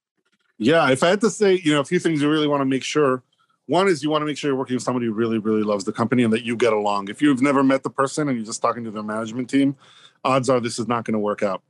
Yeah, 0.59 0.89
if 0.91 1.03
I 1.03 1.09
had 1.09 1.21
to 1.23 1.31
say, 1.31 1.61
you 1.63 1.75
know, 1.75 1.81
a 1.81 1.85
few 1.85 1.99
things 1.99 2.23
you 2.23 2.31
really 2.31 2.47
want 2.47 2.61
to 2.61 2.67
make 2.67 2.85
sure 2.85 3.23
one 3.67 3.89
is 3.89 4.03
you 4.03 4.11
want 4.11 4.23
to 4.23 4.27
make 4.27 4.37
sure 4.37 4.51
you're 4.51 4.59
working 4.59 4.77
with 4.77 4.83
somebody 4.83 5.07
who 5.07 5.13
really, 5.13 5.39
really 5.39 5.63
loves 5.63 5.85
the 5.85 5.93
company 5.93 6.23
and 6.23 6.33
that 6.33 6.45
you 6.45 6.57
get 6.57 6.73
along. 6.73 7.09
If 7.09 7.23
you've 7.23 7.41
never 7.41 7.63
met 7.63 7.83
the 7.83 7.91
person 7.91 8.29
and 8.29 8.37
you're 8.37 8.47
just 8.47 8.61
talking 8.61 8.85
to 8.85 8.91
their 8.91 9.03
management 9.03 9.49
team, 9.49 9.77
odds 10.23 10.51
are 10.51 10.61
this 10.61 10.79
is 10.79 10.89
not 10.89 11.05
going 11.05 11.15
to 11.15 11.19
work 11.19 11.43
out. 11.43 11.63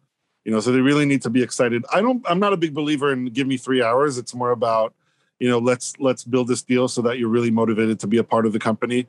You 0.44 0.52
know, 0.52 0.60
so 0.60 0.72
they 0.72 0.80
really 0.80 1.06
need 1.06 1.22
to 1.22 1.30
be 1.30 1.42
excited. 1.42 1.84
I 1.92 2.02
don't. 2.02 2.24
I'm 2.28 2.38
not 2.38 2.52
a 2.52 2.56
big 2.56 2.74
believer 2.74 3.12
in 3.12 3.26
give 3.26 3.46
me 3.46 3.56
three 3.56 3.82
hours. 3.82 4.18
It's 4.18 4.34
more 4.34 4.50
about, 4.50 4.92
you 5.38 5.48
know, 5.48 5.58
let's 5.58 5.94
let's 5.98 6.22
build 6.22 6.48
this 6.48 6.62
deal 6.62 6.86
so 6.86 7.00
that 7.02 7.18
you're 7.18 7.30
really 7.30 7.50
motivated 7.50 7.98
to 8.00 8.06
be 8.06 8.18
a 8.18 8.24
part 8.24 8.44
of 8.44 8.52
the 8.52 8.58
company, 8.58 9.06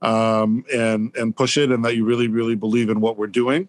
um, 0.00 0.64
and 0.72 1.14
and 1.14 1.36
push 1.36 1.58
it, 1.58 1.70
and 1.70 1.84
that 1.84 1.94
you 1.94 2.06
really, 2.06 2.28
really 2.28 2.54
believe 2.54 2.88
in 2.88 3.00
what 3.00 3.18
we're 3.18 3.26
doing. 3.26 3.68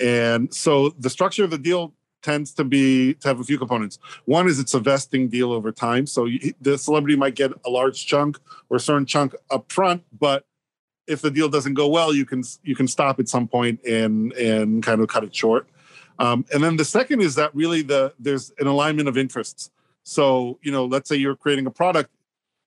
And 0.00 0.52
so 0.54 0.90
the 0.98 1.10
structure 1.10 1.44
of 1.44 1.50
the 1.50 1.58
deal 1.58 1.92
tends 2.24 2.52
to 2.54 2.64
be 2.64 3.14
to 3.14 3.28
have 3.28 3.38
a 3.38 3.44
few 3.44 3.58
components. 3.58 3.98
One 4.24 4.48
is 4.48 4.58
it's 4.58 4.74
a 4.74 4.80
vesting 4.80 5.28
deal 5.28 5.52
over 5.52 5.70
time, 5.70 6.06
so 6.06 6.26
the 6.60 6.78
celebrity 6.78 7.16
might 7.16 7.36
get 7.36 7.52
a 7.64 7.70
large 7.70 8.06
chunk 8.06 8.38
or 8.70 8.78
a 8.78 8.80
certain 8.80 9.06
chunk 9.06 9.34
up 9.50 9.70
front, 9.70 10.02
but 10.18 10.44
if 11.06 11.20
the 11.20 11.30
deal 11.30 11.48
doesn't 11.48 11.74
go 11.74 11.86
well, 11.86 12.14
you 12.14 12.24
can 12.24 12.42
you 12.62 12.74
can 12.74 12.88
stop 12.88 13.20
at 13.20 13.28
some 13.28 13.46
point 13.46 13.84
and 13.84 14.32
and 14.32 14.82
kind 14.82 15.00
of 15.00 15.08
cut 15.08 15.22
it 15.22 15.34
short. 15.34 15.68
Um, 16.18 16.44
and 16.52 16.62
then 16.62 16.76
the 16.76 16.84
second 16.84 17.20
is 17.20 17.34
that 17.34 17.54
really 17.54 17.82
the 17.82 18.14
there's 18.18 18.52
an 18.58 18.66
alignment 18.66 19.08
of 19.08 19.18
interests. 19.18 19.70
So 20.02 20.58
you 20.62 20.72
know, 20.72 20.84
let's 20.86 21.08
say 21.08 21.16
you're 21.16 21.36
creating 21.36 21.66
a 21.66 21.70
product. 21.70 22.10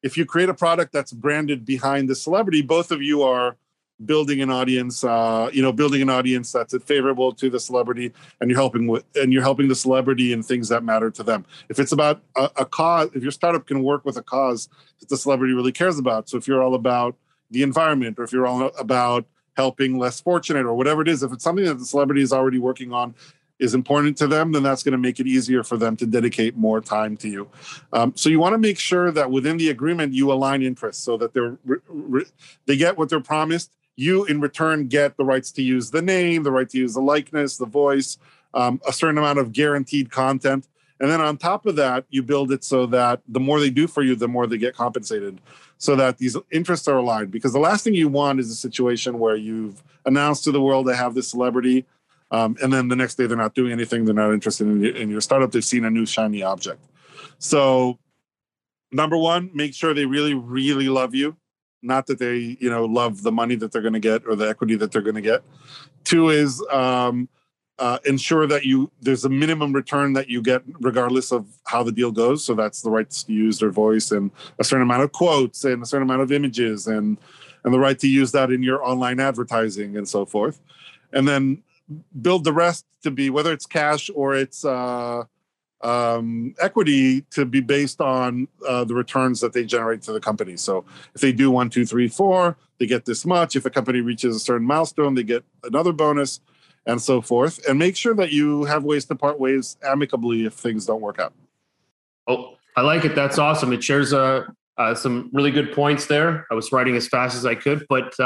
If 0.03 0.15
you 0.15 0.25
create 0.25 0.49
a 0.49 0.53
product 0.53 0.93
that's 0.93 1.11
branded 1.11 1.65
behind 1.65 2.07
the 2.07 2.15
celebrity, 2.15 2.61
both 2.61 2.91
of 2.91 3.01
you 3.01 3.23
are 3.23 3.57
building 4.05 4.41
an 4.41 4.51
audience 4.51 5.03
uh, 5.03 5.49
you 5.51 5.61
know 5.61 5.71
building 5.71 6.01
an 6.01 6.09
audience 6.09 6.51
that's 6.51 6.75
favorable 6.83 7.33
to 7.33 7.49
the 7.49 7.59
celebrity 7.59 8.13
and 8.39 8.49
you're 8.49 8.59
helping 8.59 8.87
with 8.87 9.03
and 9.15 9.33
you're 9.33 9.41
helping 9.41 9.67
the 9.67 9.75
celebrity 9.75 10.33
in 10.33 10.43
things 10.43 10.69
that 10.69 10.83
matter 10.83 11.09
to 11.09 11.23
them 11.23 11.45
if 11.69 11.79
it's 11.79 11.91
about 11.91 12.21
a, 12.35 12.49
a 12.57 12.65
cause 12.65 13.09
if 13.15 13.23
your 13.23 13.31
startup 13.31 13.65
can 13.65 13.81
work 13.83 14.05
with 14.05 14.17
a 14.17 14.21
cause 14.21 14.69
that 14.99 15.09
the 15.09 15.17
celebrity 15.17 15.53
really 15.53 15.71
cares 15.71 15.97
about 15.97 16.29
so 16.29 16.37
if 16.37 16.47
you're 16.47 16.61
all 16.61 16.75
about 16.75 17.15
the 17.49 17.63
environment 17.63 18.19
or 18.19 18.23
if 18.23 18.31
you're 18.31 18.45
all 18.45 18.71
about 18.77 19.25
helping 19.55 19.97
less 19.97 20.21
fortunate 20.21 20.65
or 20.65 20.75
whatever 20.75 21.01
it 21.01 21.07
is 21.07 21.23
if 21.23 21.31
it's 21.31 21.43
something 21.43 21.65
that 21.65 21.79
the 21.79 21.85
celebrity 21.85 22.21
is 22.21 22.31
already 22.31 22.59
working 22.59 22.93
on 22.93 23.15
is 23.59 23.73
important 23.73 24.17
to 24.17 24.27
them, 24.27 24.51
then 24.51 24.63
that's 24.63 24.83
going 24.83 24.91
to 24.91 24.97
make 24.97 25.19
it 25.19 25.27
easier 25.27 25.63
for 25.63 25.77
them 25.77 25.95
to 25.97 26.05
dedicate 26.05 26.55
more 26.55 26.79
time 26.79 27.17
to 27.17 27.27
you. 27.27 27.49
Um, 27.91 28.13
so 28.15 28.29
you 28.29 28.39
want 28.39 28.53
to 28.53 28.59
make 28.59 28.77
sure 28.77 29.11
that 29.11 29.31
within 29.31 29.57
the 29.57 29.69
agreement 29.69 30.13
you 30.13 30.31
align 30.31 30.61
interests 30.61 31.03
so 31.03 31.17
that 31.17 31.33
they're 31.33 31.57
they 32.65 32.77
get 32.77 32.97
what 32.97 33.09
they're 33.09 33.19
promised 33.19 33.71
you 33.97 34.23
in 34.25 34.39
return 34.39 34.87
get 34.87 35.17
the 35.17 35.25
rights 35.25 35.51
to 35.51 35.61
use 35.61 35.91
the 35.91 36.01
name, 36.01 36.43
the 36.43 36.51
right 36.51 36.69
to 36.69 36.77
use 36.77 36.93
the 36.93 37.01
likeness, 37.01 37.57
the 37.57 37.65
voice, 37.65 38.17
um, 38.53 38.79
a 38.87 38.93
certain 38.93 39.17
amount 39.17 39.39
of 39.39 39.51
guaranteed 39.51 40.09
content. 40.11 40.67
And 40.99 41.11
then 41.11 41.19
on 41.19 41.37
top 41.37 41.65
of 41.65 41.75
that, 41.75 42.05
you 42.09 42.23
build 42.23 42.51
it 42.51 42.63
so 42.63 42.85
that 42.87 43.21
the 43.27 43.39
more 43.39 43.59
they 43.59 43.69
do 43.69 43.87
for 43.87 44.01
you, 44.01 44.15
the 44.15 44.27
more 44.27 44.47
they 44.47 44.57
get 44.57 44.75
compensated, 44.75 45.41
so 45.77 45.95
that 45.95 46.17
these 46.17 46.37
interests 46.51 46.87
are 46.87 46.97
aligned. 46.97 47.31
Because 47.31 47.53
the 47.53 47.59
last 47.59 47.83
thing 47.83 47.93
you 47.93 48.07
want 48.07 48.39
is 48.39 48.49
a 48.49 48.55
situation 48.55 49.19
where 49.19 49.35
you've 49.35 49.83
announced 50.05 50.43
to 50.45 50.51
the 50.51 50.61
world 50.61 50.87
they 50.87 50.95
have 50.95 51.13
this 51.13 51.27
celebrity, 51.27 51.85
um, 52.31 52.57
and 52.61 52.73
then 52.73 52.87
the 52.87 52.95
next 52.95 53.15
day 53.15 53.27
they're 53.27 53.37
not 53.37 53.53
doing 53.53 53.71
anything, 53.71 54.05
they're 54.05 54.13
not 54.13 54.33
interested 54.33 54.67
in, 54.67 54.83
in 54.83 55.09
your 55.09 55.21
startup, 55.21 55.51
they've 55.51 55.63
seen 55.63 55.85
a 55.85 55.89
new 55.89 56.05
shiny 56.05 56.41
object. 56.41 56.83
So, 57.37 57.99
number 58.91 59.17
one, 59.17 59.51
make 59.53 59.75
sure 59.75 59.93
they 59.93 60.05
really, 60.05 60.33
really 60.33 60.89
love 60.89 61.13
you 61.13 61.37
not 61.81 62.07
that 62.07 62.19
they 62.19 62.57
you 62.59 62.69
know 62.69 62.85
love 62.85 63.23
the 63.23 63.31
money 63.31 63.55
that 63.55 63.71
they're 63.71 63.81
going 63.81 63.93
to 63.93 63.99
get 63.99 64.23
or 64.27 64.35
the 64.35 64.47
equity 64.47 64.75
that 64.75 64.91
they're 64.91 65.01
going 65.01 65.15
to 65.15 65.21
get. 65.21 65.43
Two 66.03 66.29
is 66.29 66.63
um, 66.71 67.29
uh, 67.79 67.99
ensure 68.05 68.47
that 68.47 68.65
you 68.65 68.91
there's 69.01 69.25
a 69.25 69.29
minimum 69.29 69.73
return 69.73 70.13
that 70.13 70.29
you 70.29 70.41
get 70.41 70.63
regardless 70.79 71.31
of 71.31 71.45
how 71.65 71.83
the 71.83 71.91
deal 71.91 72.11
goes. 72.11 72.43
So 72.43 72.55
that's 72.55 72.81
the 72.81 72.89
rights 72.89 73.23
to 73.23 73.33
use 73.33 73.59
their 73.59 73.69
voice 73.69 74.11
and 74.11 74.31
a 74.59 74.63
certain 74.63 74.83
amount 74.83 75.03
of 75.03 75.11
quotes 75.11 75.63
and 75.63 75.83
a 75.83 75.85
certain 75.85 76.07
amount 76.07 76.21
of 76.21 76.31
images 76.31 76.87
and 76.87 77.17
and 77.63 77.73
the 77.73 77.79
right 77.79 77.99
to 77.99 78.07
use 78.07 78.31
that 78.31 78.51
in 78.51 78.63
your 78.63 78.83
online 78.83 79.19
advertising 79.19 79.97
and 79.97 80.07
so 80.07 80.25
forth. 80.25 80.59
And 81.13 81.27
then 81.27 81.63
build 82.21 82.43
the 82.43 82.53
rest 82.53 82.85
to 83.03 83.11
be 83.11 83.29
whether 83.29 83.53
it's 83.53 83.65
cash 83.65 84.09
or 84.13 84.35
it's 84.35 84.65
uh, 84.65 85.23
um, 85.81 86.55
equity 86.59 87.21
to 87.31 87.45
be 87.45 87.61
based 87.61 88.01
on 88.01 88.47
uh, 88.67 88.83
the 88.83 88.95
returns 88.95 89.39
that 89.41 89.53
they 89.53 89.63
generate 89.63 90.01
to 90.03 90.11
the 90.11 90.19
company. 90.19 90.57
So 90.57 90.85
if 91.13 91.21
they 91.21 91.31
do 91.31 91.51
one, 91.51 91.69
two, 91.69 91.85
three, 91.85 92.07
four, 92.07 92.57
they 92.79 92.87
get 92.87 93.05
this 93.05 93.25
much. 93.25 93.55
If 93.55 93.65
a 93.65 93.69
company 93.69 94.01
reaches 94.01 94.35
a 94.35 94.39
certain 94.39 94.65
milestone, 94.65 95.15
they 95.15 95.23
get 95.23 95.43
another 95.63 95.93
bonus, 95.93 96.39
and 96.87 97.01
so 97.01 97.21
forth. 97.21 97.63
And 97.67 97.77
make 97.77 97.95
sure 97.95 98.15
that 98.15 98.31
you 98.31 98.63
have 98.63 98.83
ways 98.83 99.05
to 99.05 99.15
part 99.15 99.39
ways 99.39 99.77
amicably 99.83 100.45
if 100.45 100.53
things 100.53 100.85
don't 100.85 101.01
work 101.01 101.19
out. 101.19 101.33
Oh, 102.27 102.57
I 102.75 102.81
like 102.81 103.05
it. 103.05 103.13
That's 103.13 103.37
awesome. 103.37 103.73
It 103.73 103.83
shares 103.83 104.13
uh, 104.13 104.45
uh, 104.77 104.95
some 104.95 105.29
really 105.33 105.51
good 105.51 105.73
points 105.73 106.05
there. 106.05 106.47
I 106.49 106.55
was 106.55 106.71
writing 106.71 106.95
as 106.95 107.07
fast 107.07 107.35
as 107.35 107.45
I 107.45 107.55
could, 107.55 107.85
but 107.89 108.17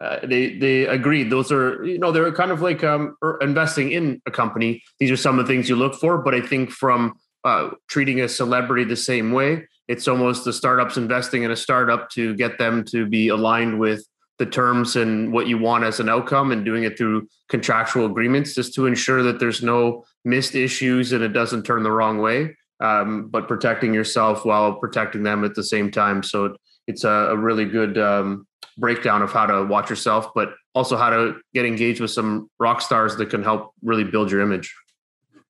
uh, 0.00 0.18
they 0.24 0.56
they 0.58 0.86
agreed. 0.86 1.30
Those 1.30 1.50
are 1.50 1.84
you 1.84 1.98
know 1.98 2.12
they're 2.12 2.32
kind 2.32 2.50
of 2.50 2.62
like 2.62 2.84
um, 2.84 3.16
er, 3.22 3.38
investing 3.40 3.90
in 3.90 4.22
a 4.26 4.30
company. 4.30 4.82
These 5.00 5.10
are 5.10 5.16
some 5.16 5.38
of 5.38 5.46
the 5.46 5.52
things 5.52 5.68
you 5.68 5.76
look 5.76 5.94
for. 5.94 6.18
But 6.18 6.34
I 6.34 6.40
think 6.40 6.70
from 6.70 7.14
uh, 7.44 7.70
treating 7.88 8.20
a 8.20 8.28
celebrity 8.28 8.84
the 8.84 8.96
same 8.96 9.32
way, 9.32 9.66
it's 9.88 10.06
almost 10.06 10.44
the 10.44 10.52
startups 10.52 10.96
investing 10.96 11.42
in 11.42 11.50
a 11.50 11.56
startup 11.56 12.10
to 12.10 12.34
get 12.36 12.58
them 12.58 12.84
to 12.84 13.06
be 13.06 13.28
aligned 13.28 13.80
with 13.80 14.04
the 14.38 14.46
terms 14.46 14.94
and 14.94 15.32
what 15.32 15.48
you 15.48 15.58
want 15.58 15.82
as 15.82 15.98
an 15.98 16.08
outcome, 16.08 16.52
and 16.52 16.64
doing 16.64 16.84
it 16.84 16.96
through 16.96 17.28
contractual 17.48 18.06
agreements, 18.06 18.54
just 18.54 18.74
to 18.74 18.86
ensure 18.86 19.24
that 19.24 19.40
there's 19.40 19.64
no 19.64 20.04
missed 20.24 20.54
issues 20.54 21.12
and 21.12 21.24
it 21.24 21.32
doesn't 21.32 21.64
turn 21.64 21.82
the 21.82 21.90
wrong 21.90 22.18
way. 22.18 22.56
Um, 22.80 23.26
but 23.28 23.48
protecting 23.48 23.92
yourself 23.92 24.44
while 24.44 24.74
protecting 24.74 25.24
them 25.24 25.44
at 25.44 25.56
the 25.56 25.64
same 25.64 25.90
time. 25.90 26.22
So 26.22 26.54
it's 26.86 27.02
a, 27.02 27.08
a 27.08 27.36
really 27.36 27.64
good 27.64 27.98
um, 27.98 28.46
breakdown 28.76 29.22
of 29.22 29.32
how 29.32 29.46
to 29.46 29.64
watch 29.64 29.90
yourself, 29.90 30.28
but 30.34 30.54
also 30.74 30.96
how 30.96 31.10
to 31.10 31.40
get 31.54 31.64
engaged 31.64 32.00
with 32.00 32.10
some 32.10 32.48
rock 32.58 32.80
stars 32.80 33.16
that 33.16 33.26
can 33.26 33.42
help 33.42 33.72
really 33.82 34.04
build 34.04 34.30
your 34.30 34.40
image. 34.40 34.74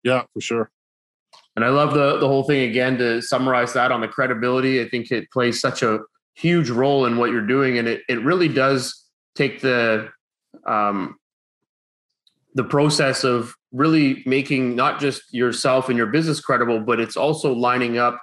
Yeah, 0.02 0.22
for 0.32 0.40
sure. 0.40 0.70
And 1.56 1.64
I 1.64 1.70
love 1.70 1.92
the 1.92 2.18
the 2.18 2.28
whole 2.28 2.44
thing 2.44 2.68
again 2.70 2.98
to 2.98 3.20
summarize 3.20 3.72
that 3.72 3.90
on 3.90 4.00
the 4.00 4.08
credibility. 4.08 4.80
I 4.80 4.88
think 4.88 5.10
it 5.10 5.30
plays 5.30 5.60
such 5.60 5.82
a 5.82 6.00
huge 6.34 6.70
role 6.70 7.04
in 7.04 7.16
what 7.16 7.30
you're 7.30 7.46
doing, 7.46 7.78
and 7.78 7.88
it 7.88 8.02
it 8.08 8.22
really 8.22 8.48
does 8.48 9.04
take 9.34 9.60
the 9.60 10.08
um, 10.66 11.16
the 12.54 12.64
process 12.64 13.24
of 13.24 13.54
really 13.72 14.22
making 14.24 14.76
not 14.76 15.00
just 15.00 15.34
yourself 15.34 15.88
and 15.88 15.98
your 15.98 16.06
business 16.06 16.40
credible, 16.40 16.80
but 16.80 17.00
it's 17.00 17.16
also 17.16 17.52
lining 17.52 17.98
up 17.98 18.20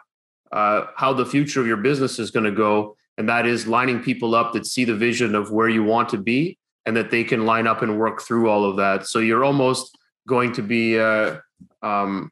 uh, 0.51 0.85
how 0.95 1.13
the 1.13 1.25
future 1.25 1.61
of 1.61 1.67
your 1.67 1.77
business 1.77 2.19
is 2.19 2.31
going 2.31 2.45
to 2.45 2.51
go 2.51 2.95
and 3.17 3.29
that 3.29 3.45
is 3.45 3.67
lining 3.67 4.01
people 4.01 4.35
up 4.35 4.53
that 4.53 4.65
see 4.65 4.83
the 4.83 4.95
vision 4.95 5.35
of 5.35 5.51
where 5.51 5.69
you 5.69 5.83
want 5.83 6.09
to 6.09 6.17
be 6.17 6.57
and 6.85 6.95
that 6.95 7.11
they 7.11 7.23
can 7.23 7.45
line 7.45 7.67
up 7.67 7.81
and 7.81 7.97
work 7.97 8.21
through 8.21 8.49
all 8.49 8.65
of 8.65 8.77
that. 8.77 9.07
So 9.07 9.19
you're 9.19 9.43
almost 9.43 9.97
going 10.27 10.51
to 10.53 10.61
be 10.61 10.99
uh, 10.99 11.37
um, 11.81 12.31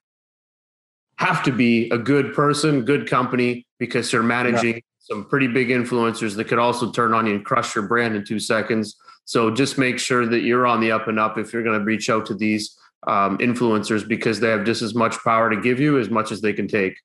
have 1.17 1.43
to 1.43 1.51
be 1.51 1.89
a 1.89 1.97
good 1.97 2.33
person 2.33 2.83
good 2.83 3.09
company 3.09 3.65
because 3.79 4.11
you're 4.11 4.23
managing 4.23 4.75
yeah. 4.75 4.81
some 4.99 5.25
pretty 5.25 5.47
big 5.47 5.69
influencers 5.69 6.35
that 6.35 6.45
could 6.45 6.59
also 6.59 6.91
turn 6.91 7.13
on 7.13 7.25
you 7.25 7.35
and 7.35 7.45
crush 7.45 7.75
your 7.75 7.87
brand 7.87 8.15
in 8.15 8.25
two 8.25 8.39
seconds. 8.39 8.95
So 9.25 9.49
just 9.49 9.77
make 9.77 9.99
sure 9.99 10.25
that 10.25 10.41
you're 10.41 10.67
on 10.67 10.81
the 10.81 10.91
up 10.91 11.07
and 11.07 11.19
up 11.19 11.37
if 11.37 11.53
you're 11.53 11.63
going 11.63 11.79
to 11.79 11.85
reach 11.85 12.09
out 12.09 12.25
to 12.27 12.35
these 12.35 12.77
um, 13.07 13.37
influencers 13.37 14.07
because 14.07 14.39
they 14.39 14.49
have 14.49 14.65
just 14.65 14.81
as 14.81 14.95
much 14.95 15.17
power 15.23 15.49
to 15.49 15.59
give 15.61 15.79
you 15.79 15.97
as 15.99 16.09
much 16.09 16.31
as 16.31 16.41
they 16.41 16.53
can 16.53 16.67
take. 16.67 16.97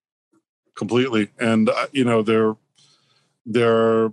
Completely. 0.74 1.30
And 1.38 1.68
uh, 1.68 1.86
you 1.92 2.04
know 2.04 2.22
they're 2.22 2.54
there 3.46 4.10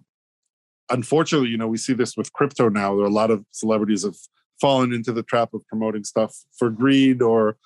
unfortunately 0.90 1.50
you 1.50 1.58
know 1.58 1.68
we 1.68 1.78
see 1.78 1.94
this 1.94 2.16
with 2.16 2.34
crypto 2.34 2.70
now. 2.70 2.96
There 2.96 3.06
are 3.06 3.10
a 3.10 3.14
lot 3.14 3.32
of 3.32 3.46
celebrities 3.52 4.04
have 4.04 4.16
fallen 4.62 4.94
into 4.94 5.12
the 5.12 5.24
trap 5.24 5.54
of 5.54 5.66
promoting 5.68 6.04
stuff 6.04 6.36
for 6.58 6.70
greed 6.70 7.22
or 7.22 7.58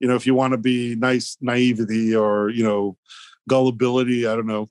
you 0.00 0.08
know 0.08 0.14
if 0.14 0.26
you 0.26 0.34
want 0.34 0.52
to 0.52 0.58
be 0.58 0.94
nice 0.96 1.36
naivety 1.40 2.14
or 2.14 2.50
you 2.50 2.64
know 2.64 2.96
gullibility 3.48 4.26
i 4.26 4.34
don't 4.34 4.46
know. 4.46 4.70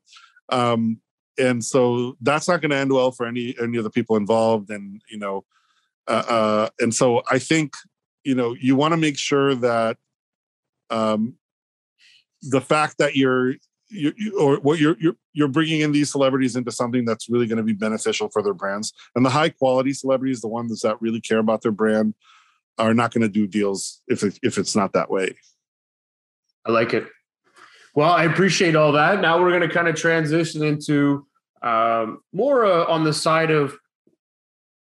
Um 0.49 1.01
and 1.37 1.63
so 1.63 2.17
that's 2.21 2.47
not 2.47 2.61
going 2.61 2.71
to 2.71 2.77
end 2.77 2.91
well 2.91 3.11
for 3.11 3.25
any 3.25 3.55
any 3.61 3.77
of 3.77 3.83
the 3.83 3.89
people 3.89 4.15
involved 4.15 4.69
and 4.69 5.01
you 5.09 5.17
know 5.17 5.45
uh, 6.07 6.23
uh 6.27 6.69
and 6.79 6.93
so 6.93 7.21
i 7.29 7.37
think 7.37 7.73
you 8.23 8.33
know 8.33 8.55
you 8.59 8.75
want 8.75 8.91
to 8.93 8.97
make 8.97 9.17
sure 9.17 9.53
that 9.55 9.97
um 10.89 11.35
the 12.41 12.61
fact 12.61 12.97
that 12.97 13.15
you're 13.15 13.55
you, 13.89 14.13
you, 14.17 14.39
or 14.39 14.59
what 14.59 14.79
you're, 14.79 14.97
you're 14.99 15.15
you're 15.33 15.47
bringing 15.47 15.81
in 15.81 15.91
these 15.91 16.11
celebrities 16.11 16.55
into 16.55 16.71
something 16.71 17.05
that's 17.05 17.29
really 17.29 17.47
going 17.47 17.57
to 17.57 17.63
be 17.63 17.73
beneficial 17.73 18.29
for 18.29 18.41
their 18.41 18.53
brands. 18.53 18.93
And 19.15 19.25
the 19.25 19.29
high 19.29 19.49
quality 19.49 19.93
celebrities 19.93 20.41
the 20.41 20.47
ones 20.47 20.81
that 20.81 21.01
really 21.01 21.21
care 21.21 21.39
about 21.39 21.61
their 21.61 21.71
brand 21.71 22.13
are 22.77 22.93
not 22.93 23.13
going 23.13 23.21
to 23.21 23.29
do 23.29 23.47
deals 23.47 24.01
if 24.07 24.23
it, 24.23 24.37
if 24.43 24.57
it's 24.57 24.75
not 24.75 24.93
that 24.93 25.09
way. 25.09 25.35
I 26.65 26.71
like 26.71 26.93
it. 26.93 27.07
Well 27.95 28.11
i 28.11 28.23
appreciate 28.23 28.75
all 28.75 28.91
that. 28.93 29.21
Now 29.21 29.41
we're 29.41 29.49
going 29.49 29.67
to 29.67 29.73
kind 29.73 29.87
of 29.87 29.95
transition 29.95 30.63
into 30.63 31.25
um, 31.61 32.19
more 32.33 32.65
uh, 32.65 32.85
on 32.85 33.03
the 33.03 33.13
side 33.13 33.51
of 33.51 33.77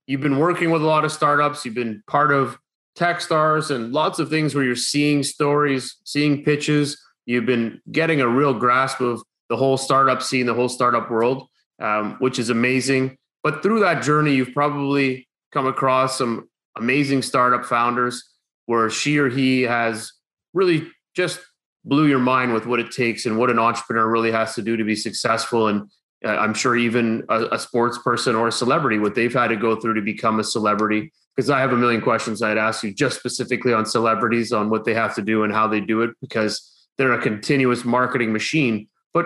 you've 0.07 0.21
been 0.21 0.39
working 0.39 0.71
with 0.71 0.83
a 0.83 0.87
lot 0.87 1.05
of 1.05 1.13
startups 1.13 1.65
you've 1.65 1.75
been 1.75 2.03
part 2.07 2.33
of 2.33 2.59
techstars 2.97 3.75
and 3.75 3.93
lots 3.93 4.19
of 4.19 4.29
things 4.29 4.55
where 4.55 4.65
you're 4.65 4.77
seeing 4.77 5.23
stories 5.23 5.97
seeing 6.05 6.45
pitches 6.45 7.01
You've 7.31 7.47
been 7.47 7.81
getting 7.93 8.21
a 8.21 8.27
real 8.27 8.53
grasp 8.53 9.01
of 9.01 9.23
the 9.51 9.57
whole 9.57 9.79
startup 9.79 10.21
scene, 10.21 10.47
the 10.47 10.55
whole 10.55 10.69
startup 10.69 11.09
world, 11.09 11.47
um, 11.81 12.17
which 12.19 12.41
is 12.41 12.51
amazing. 12.51 13.17
But 13.45 13.63
through 13.63 13.79
that 13.81 14.03
journey, 14.03 14.35
you've 14.35 14.53
probably 14.53 15.29
come 15.53 15.69
across 15.69 16.19
some 16.19 16.49
amazing 16.77 17.23
startup 17.23 17.65
founders 17.65 18.29
where 18.67 18.91
she 18.91 19.17
or 19.19 19.29
he 19.29 19.63
has 19.63 20.11
really 20.55 20.89
just 21.15 21.39
blew 21.85 22.09
your 22.09 22.19
mind 22.19 22.53
with 22.53 22.67
what 22.67 22.81
it 22.81 22.91
takes 22.91 23.27
and 23.27 23.39
what 23.39 23.49
an 23.49 23.61
entrepreneur 23.61 24.09
really 24.09 24.33
has 24.33 24.57
to 24.57 24.63
do 24.63 24.77
to 24.77 24.83
be 24.83 24.97
successful. 24.97 25.69
And 25.69 25.89
uh, 26.25 26.31
I'm 26.31 26.53
sure 26.53 26.77
even 26.77 27.23
a, 27.29 27.45
a, 27.53 27.59
sports 27.61 27.97
person 27.99 28.35
or 28.35 28.49
a 28.49 28.53
celebrity, 28.53 28.99
what 28.99 29.15
they've 29.15 29.33
had 29.33 29.49
to 29.49 29.57
go 29.57 29.77
through 29.77 29.95
to 29.95 30.03
become 30.03 30.41
a 30.41 30.45
celebrity. 30.45 31.13
Because 31.37 31.49
I 31.49 31.61
have 31.61 31.73
a 31.73 31.77
million 31.77 32.01
questions 32.01 32.43
I'd 32.43 32.59
ask 32.59 32.83
you 32.83 32.93
just 32.93 33.21
specifically 33.21 33.73
on 33.73 33.87
celebrities, 33.87 34.53
on 34.53 34.69
what 34.69 34.85
they 34.85 34.95
have 34.95 35.15
to 35.15 35.23
do 35.23 35.45
and 35.45 35.53
how 35.53 35.69
they 35.69 35.81
do 35.81 36.03
it. 36.03 36.11
Because 36.21 36.67
they're 37.01 37.15
a 37.15 37.23
continuous 37.23 37.83
marketing 37.83 38.31
machine. 38.31 38.87
But 39.15 39.25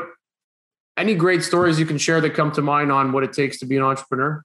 any 0.97 1.17
great 1.17 1.43
stories 1.43 1.81
you 1.81 1.87
can 1.87 1.99
share 1.99 2.21
that 2.21 2.31
come 2.31 2.53
to 2.53 2.63
mind 2.63 2.93
on 2.93 3.11
what 3.11 3.25
it 3.25 3.33
takes 3.33 3.59
to 3.59 3.67
be 3.67 3.77
an 3.77 3.83
entrepreneur? 3.83 4.45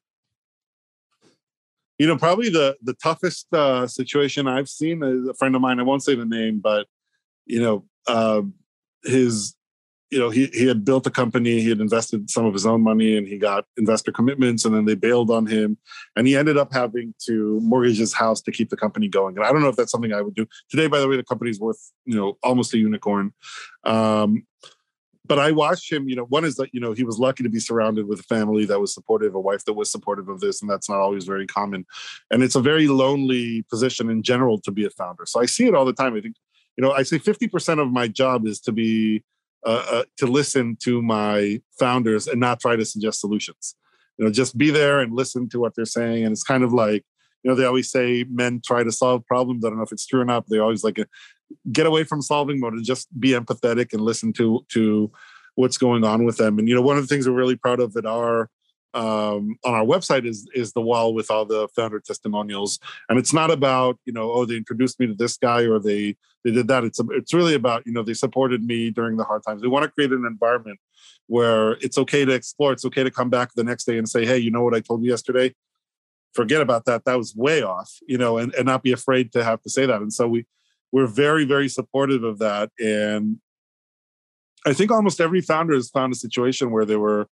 You 1.99 2.07
know, 2.07 2.17
probably 2.17 2.49
the 2.49 2.75
the 2.81 2.95
toughest 2.95 3.45
uh, 3.53 3.85
situation 3.85 4.47
I've 4.47 4.67
seen 4.67 5.03
is 5.03 5.27
a 5.27 5.35
friend 5.35 5.53
of 5.53 5.61
mine. 5.61 5.79
I 5.79 5.83
won't 5.83 6.01
say 6.01 6.15
the 6.15 6.25
name, 6.25 6.59
but 6.59 6.87
you 7.45 7.61
know, 7.61 7.85
uh, 8.07 8.41
his 9.03 9.53
you 10.11 10.17
know, 10.17 10.29
he, 10.29 10.47
he 10.47 10.65
had 10.65 10.83
built 10.83 11.05
a 11.05 11.11
company, 11.11 11.61
he 11.61 11.69
had 11.69 11.79
invested 11.79 12.29
some 12.29 12.45
of 12.45 12.53
his 12.53 12.65
own 12.65 12.81
money 12.81 13.15
and 13.15 13.27
he 13.27 13.37
got 13.37 13.65
investor 13.77 14.11
commitments 14.11 14.65
and 14.65 14.73
then 14.73 14.85
they 14.85 14.95
bailed 14.95 15.29
on 15.29 15.45
him. 15.45 15.77
And 16.15 16.27
he 16.27 16.35
ended 16.35 16.57
up 16.57 16.73
having 16.73 17.13
to 17.25 17.59
mortgage 17.61 17.99
his 17.99 18.13
house 18.13 18.41
to 18.41 18.51
keep 18.51 18.69
the 18.69 18.77
company 18.77 19.07
going. 19.07 19.37
And 19.37 19.45
I 19.45 19.51
don't 19.51 19.61
know 19.61 19.67
if 19.67 19.75
that's 19.75 19.91
something 19.91 20.13
I 20.13 20.21
would 20.21 20.33
do. 20.33 20.47
Today, 20.69 20.87
by 20.87 20.99
the 20.99 21.07
way, 21.07 21.15
the 21.15 21.23
company's 21.23 21.59
worth, 21.59 21.91
you 22.05 22.15
know, 22.15 22.37
almost 22.41 22.73
a 22.73 22.79
unicorn. 22.79 23.33
Um, 23.83 24.47
but 25.29 25.37
I 25.37 25.51
watched 25.51 25.91
him, 25.91 26.09
you 26.09 26.15
know, 26.15 26.25
one 26.25 26.43
is 26.43 26.55
that, 26.55 26.73
you 26.73 26.79
know, 26.79 26.93
he 26.93 27.03
was 27.03 27.19
lucky 27.19 27.43
to 27.43 27.49
be 27.49 27.59
surrounded 27.59 28.07
with 28.07 28.19
a 28.19 28.23
family 28.23 28.65
that 28.65 28.79
was 28.79 28.91
supportive, 28.91 29.35
a 29.35 29.39
wife 29.39 29.63
that 29.65 29.73
was 29.73 29.91
supportive 29.91 30.27
of 30.27 30.39
this, 30.39 30.59
and 30.61 30.69
that's 30.69 30.89
not 30.89 30.97
always 30.97 31.25
very 31.25 31.45
common. 31.45 31.85
And 32.31 32.41
it's 32.41 32.55
a 32.55 32.61
very 32.61 32.87
lonely 32.87 33.61
position 33.69 34.09
in 34.09 34.23
general 34.23 34.59
to 34.61 34.71
be 34.71 34.85
a 34.85 34.89
founder. 34.89 35.27
So 35.27 35.39
I 35.39 35.45
see 35.45 35.67
it 35.67 35.75
all 35.75 35.85
the 35.85 35.93
time. 35.93 36.15
I 36.15 36.21
think, 36.21 36.35
you 36.77 36.81
know, 36.81 36.93
I 36.93 37.03
say 37.03 37.19
50% 37.19 37.79
of 37.79 37.91
my 37.91 38.07
job 38.07 38.47
is 38.47 38.59
to 38.61 38.71
be 38.71 39.23
uh, 39.65 39.85
uh, 39.91 40.03
to 40.17 40.27
listen 40.27 40.77
to 40.83 41.01
my 41.01 41.61
founders 41.79 42.27
and 42.27 42.39
not 42.39 42.59
try 42.59 42.75
to 42.75 42.85
suggest 42.85 43.19
solutions. 43.19 43.75
You 44.17 44.25
know, 44.25 44.31
just 44.31 44.57
be 44.57 44.69
there 44.69 44.99
and 44.99 45.13
listen 45.13 45.49
to 45.49 45.59
what 45.59 45.75
they're 45.75 45.85
saying. 45.85 46.23
And 46.23 46.31
it's 46.31 46.43
kind 46.43 46.63
of 46.63 46.73
like, 46.73 47.03
you 47.43 47.49
know, 47.49 47.55
they 47.55 47.65
always 47.65 47.89
say 47.89 48.25
men 48.29 48.61
try 48.65 48.83
to 48.83 48.91
solve 48.91 49.25
problems. 49.25 49.63
I 49.63 49.69
don't 49.69 49.77
know 49.77 49.83
if 49.83 49.91
it's 49.91 50.05
true 50.05 50.21
or 50.21 50.25
not. 50.25 50.45
But 50.45 50.55
they 50.55 50.59
always 50.59 50.83
like 50.83 50.97
a, 50.97 51.05
get 51.71 51.85
away 51.85 52.03
from 52.03 52.21
solving 52.21 52.59
mode 52.59 52.73
and 52.73 52.85
just 52.85 53.07
be 53.19 53.29
empathetic 53.29 53.93
and 53.93 54.01
listen 54.01 54.33
to 54.33 54.65
to 54.73 55.11
what's 55.55 55.77
going 55.77 56.03
on 56.03 56.25
with 56.25 56.37
them. 56.37 56.59
And 56.59 56.67
you 56.67 56.75
know, 56.75 56.81
one 56.81 56.97
of 56.97 57.03
the 57.03 57.07
things 57.07 57.27
we're 57.27 57.35
really 57.35 57.55
proud 57.55 57.79
of 57.79 57.95
at 57.95 58.05
our 58.05 58.49
um, 58.93 59.57
on 59.63 59.73
our 59.73 59.85
website 59.85 60.25
is 60.25 60.47
is 60.53 60.73
the 60.73 60.81
wall 60.81 61.13
with 61.13 61.29
all 61.29 61.45
the 61.45 61.67
founder 61.75 61.99
testimonials, 61.99 62.79
and 63.07 63.19
it's 63.19 63.33
not 63.33 63.51
about 63.51 63.99
you 64.05 64.13
know 64.13 64.31
oh 64.31 64.45
they 64.45 64.57
introduced 64.57 64.99
me 64.99 65.07
to 65.07 65.13
this 65.13 65.37
guy 65.37 65.63
or 65.63 65.79
they 65.79 66.15
they 66.43 66.51
did 66.51 66.67
that. 66.69 66.83
It's 66.83 66.99
it's 67.11 67.33
really 67.33 67.53
about 67.53 67.85
you 67.85 67.93
know 67.93 68.03
they 68.03 68.13
supported 68.13 68.63
me 68.63 68.89
during 68.89 69.17
the 69.17 69.23
hard 69.23 69.43
times. 69.45 69.61
We 69.61 69.67
want 69.67 69.83
to 69.83 69.91
create 69.91 70.11
an 70.11 70.25
environment 70.25 70.79
where 71.27 71.73
it's 71.73 71.97
okay 71.99 72.25
to 72.25 72.33
explore. 72.33 72.71
It's 72.71 72.85
okay 72.85 73.03
to 73.03 73.11
come 73.11 73.29
back 73.29 73.53
the 73.53 73.63
next 73.63 73.83
day 73.85 73.97
and 73.97 74.09
say, 74.09 74.25
hey, 74.25 74.37
you 74.39 74.49
know 74.49 74.63
what 74.63 74.73
I 74.73 74.79
told 74.79 75.03
you 75.03 75.11
yesterday? 75.11 75.53
Forget 76.33 76.61
about 76.61 76.85
that. 76.85 77.05
That 77.05 77.17
was 77.17 77.35
way 77.35 77.61
off, 77.61 77.99
you 78.07 78.17
know, 78.17 78.37
and, 78.37 78.53
and 78.55 78.65
not 78.65 78.83
be 78.83 78.91
afraid 78.91 79.31
to 79.33 79.43
have 79.43 79.61
to 79.61 79.69
say 79.69 79.85
that. 79.85 80.01
And 80.01 80.11
so 80.11 80.27
we 80.27 80.45
we're 80.91 81.07
very 81.07 81.45
very 81.45 81.69
supportive 81.69 82.23
of 82.23 82.39
that. 82.39 82.71
And 82.79 83.37
I 84.65 84.73
think 84.73 84.91
almost 84.91 85.21
every 85.21 85.41
founder 85.41 85.75
has 85.75 85.89
found 85.89 86.11
a 86.11 86.17
situation 86.17 86.71
where 86.71 86.85
they 86.85 86.97
were 86.97 87.27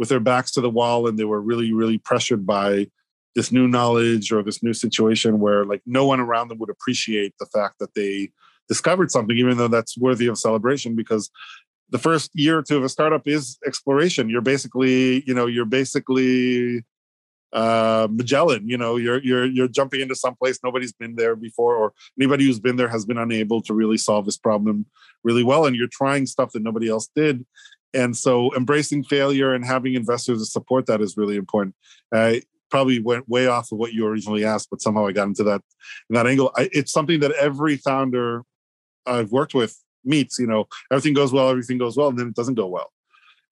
with 0.00 0.08
their 0.08 0.18
backs 0.18 0.50
to 0.50 0.62
the 0.62 0.70
wall 0.70 1.06
and 1.06 1.18
they 1.18 1.24
were 1.24 1.40
really 1.40 1.72
really 1.72 1.98
pressured 1.98 2.46
by 2.46 2.88
this 3.34 3.52
new 3.52 3.68
knowledge 3.68 4.32
or 4.32 4.42
this 4.42 4.62
new 4.62 4.72
situation 4.72 5.38
where 5.38 5.64
like 5.64 5.82
no 5.86 6.06
one 6.06 6.20
around 6.20 6.48
them 6.48 6.58
would 6.58 6.70
appreciate 6.70 7.34
the 7.38 7.46
fact 7.46 7.78
that 7.78 7.94
they 7.94 8.30
discovered 8.68 9.10
something, 9.10 9.36
even 9.36 9.56
though 9.56 9.68
that's 9.68 9.98
worthy 9.98 10.26
of 10.26 10.38
celebration 10.38 10.96
because 10.96 11.30
the 11.90 11.98
first 11.98 12.30
year 12.34 12.58
or 12.58 12.62
two 12.62 12.76
of 12.76 12.84
a 12.84 12.88
startup 12.88 13.26
is 13.26 13.58
exploration. 13.66 14.28
You're 14.28 14.40
basically, 14.40 15.22
you 15.26 15.34
know, 15.34 15.46
you're 15.46 15.64
basically 15.64 16.84
uh, 17.52 18.06
Magellan. 18.10 18.68
You 18.68 18.78
know, 18.78 18.96
you're 18.96 19.22
you're 19.22 19.44
you're 19.44 19.68
jumping 19.68 20.00
into 20.00 20.14
some 20.14 20.36
place 20.36 20.60
nobody's 20.62 20.92
been 20.92 21.16
there 21.16 21.34
before, 21.34 21.74
or 21.76 21.92
anybody 22.18 22.46
who's 22.46 22.60
been 22.60 22.76
there 22.76 22.88
has 22.88 23.04
been 23.04 23.18
unable 23.18 23.60
to 23.62 23.74
really 23.74 23.98
solve 23.98 24.24
this 24.24 24.38
problem 24.38 24.86
really 25.24 25.42
well, 25.42 25.66
and 25.66 25.74
you're 25.74 25.88
trying 25.90 26.26
stuff 26.26 26.52
that 26.52 26.62
nobody 26.62 26.88
else 26.88 27.08
did. 27.14 27.44
And 27.92 28.16
so, 28.16 28.54
embracing 28.54 29.04
failure 29.04 29.54
and 29.54 29.64
having 29.64 29.94
investors 29.94 30.38
to 30.38 30.46
support 30.46 30.86
that 30.86 31.00
is 31.00 31.16
really 31.16 31.36
important. 31.36 31.74
I 32.12 32.42
probably 32.70 33.00
went 33.00 33.28
way 33.28 33.46
off 33.46 33.72
of 33.72 33.78
what 33.78 33.92
you 33.92 34.06
originally 34.06 34.44
asked, 34.44 34.70
but 34.70 34.80
somehow 34.80 35.06
I 35.06 35.12
got 35.12 35.26
into 35.26 35.42
that 35.44 35.62
in 36.08 36.14
that 36.14 36.26
angle. 36.26 36.52
I, 36.56 36.68
it's 36.72 36.92
something 36.92 37.20
that 37.20 37.32
every 37.32 37.76
founder 37.76 38.44
I've 39.06 39.32
worked 39.32 39.54
with 39.54 39.76
meets. 40.04 40.38
You 40.38 40.46
know, 40.46 40.68
everything 40.90 41.14
goes 41.14 41.32
well, 41.32 41.48
everything 41.48 41.78
goes 41.78 41.96
well, 41.96 42.08
and 42.08 42.18
then 42.18 42.28
it 42.28 42.34
doesn't 42.34 42.54
go 42.54 42.66
well 42.66 42.92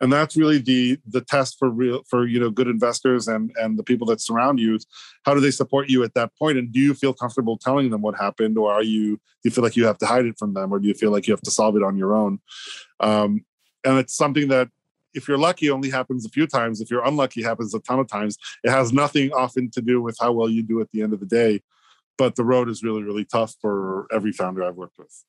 and 0.00 0.12
that's 0.12 0.36
really 0.36 0.58
the 0.58 0.98
the 1.06 1.20
test 1.20 1.58
for 1.58 1.70
real 1.70 2.02
for 2.08 2.26
you 2.26 2.38
know 2.38 2.50
good 2.50 2.68
investors 2.68 3.28
and 3.28 3.52
and 3.56 3.78
the 3.78 3.82
people 3.82 4.06
that 4.06 4.20
surround 4.20 4.58
you 4.58 4.78
how 5.24 5.34
do 5.34 5.40
they 5.40 5.50
support 5.50 5.88
you 5.88 6.02
at 6.04 6.14
that 6.14 6.30
point 6.36 6.58
and 6.58 6.72
do 6.72 6.80
you 6.80 6.94
feel 6.94 7.12
comfortable 7.12 7.56
telling 7.56 7.90
them 7.90 8.02
what 8.02 8.16
happened 8.16 8.56
or 8.56 8.72
are 8.72 8.82
you 8.82 9.16
do 9.16 9.20
you 9.44 9.50
feel 9.50 9.64
like 9.64 9.76
you 9.76 9.84
have 9.84 9.98
to 9.98 10.06
hide 10.06 10.26
it 10.26 10.38
from 10.38 10.54
them 10.54 10.72
or 10.72 10.78
do 10.78 10.88
you 10.88 10.94
feel 10.94 11.10
like 11.10 11.26
you 11.26 11.32
have 11.32 11.42
to 11.42 11.50
solve 11.50 11.76
it 11.76 11.82
on 11.82 11.96
your 11.96 12.14
own 12.14 12.40
um, 13.00 13.44
and 13.84 13.98
it's 13.98 14.14
something 14.14 14.48
that 14.48 14.68
if 15.14 15.26
you're 15.26 15.38
lucky 15.38 15.70
only 15.70 15.90
happens 15.90 16.24
a 16.24 16.28
few 16.28 16.46
times 16.46 16.80
if 16.80 16.90
you're 16.90 17.04
unlucky 17.04 17.42
happens 17.42 17.74
a 17.74 17.80
ton 17.80 17.98
of 17.98 18.08
times 18.08 18.36
it 18.64 18.70
has 18.70 18.92
nothing 18.92 19.32
often 19.32 19.70
to 19.70 19.80
do 19.80 20.00
with 20.00 20.16
how 20.20 20.32
well 20.32 20.48
you 20.48 20.62
do 20.62 20.80
at 20.80 20.90
the 20.90 21.02
end 21.02 21.12
of 21.12 21.20
the 21.20 21.26
day 21.26 21.60
but 22.16 22.36
the 22.36 22.44
road 22.44 22.68
is 22.68 22.82
really 22.82 23.02
really 23.02 23.24
tough 23.24 23.54
for 23.60 24.06
every 24.12 24.32
founder 24.32 24.62
i've 24.62 24.76
worked 24.76 24.98
with 24.98 25.24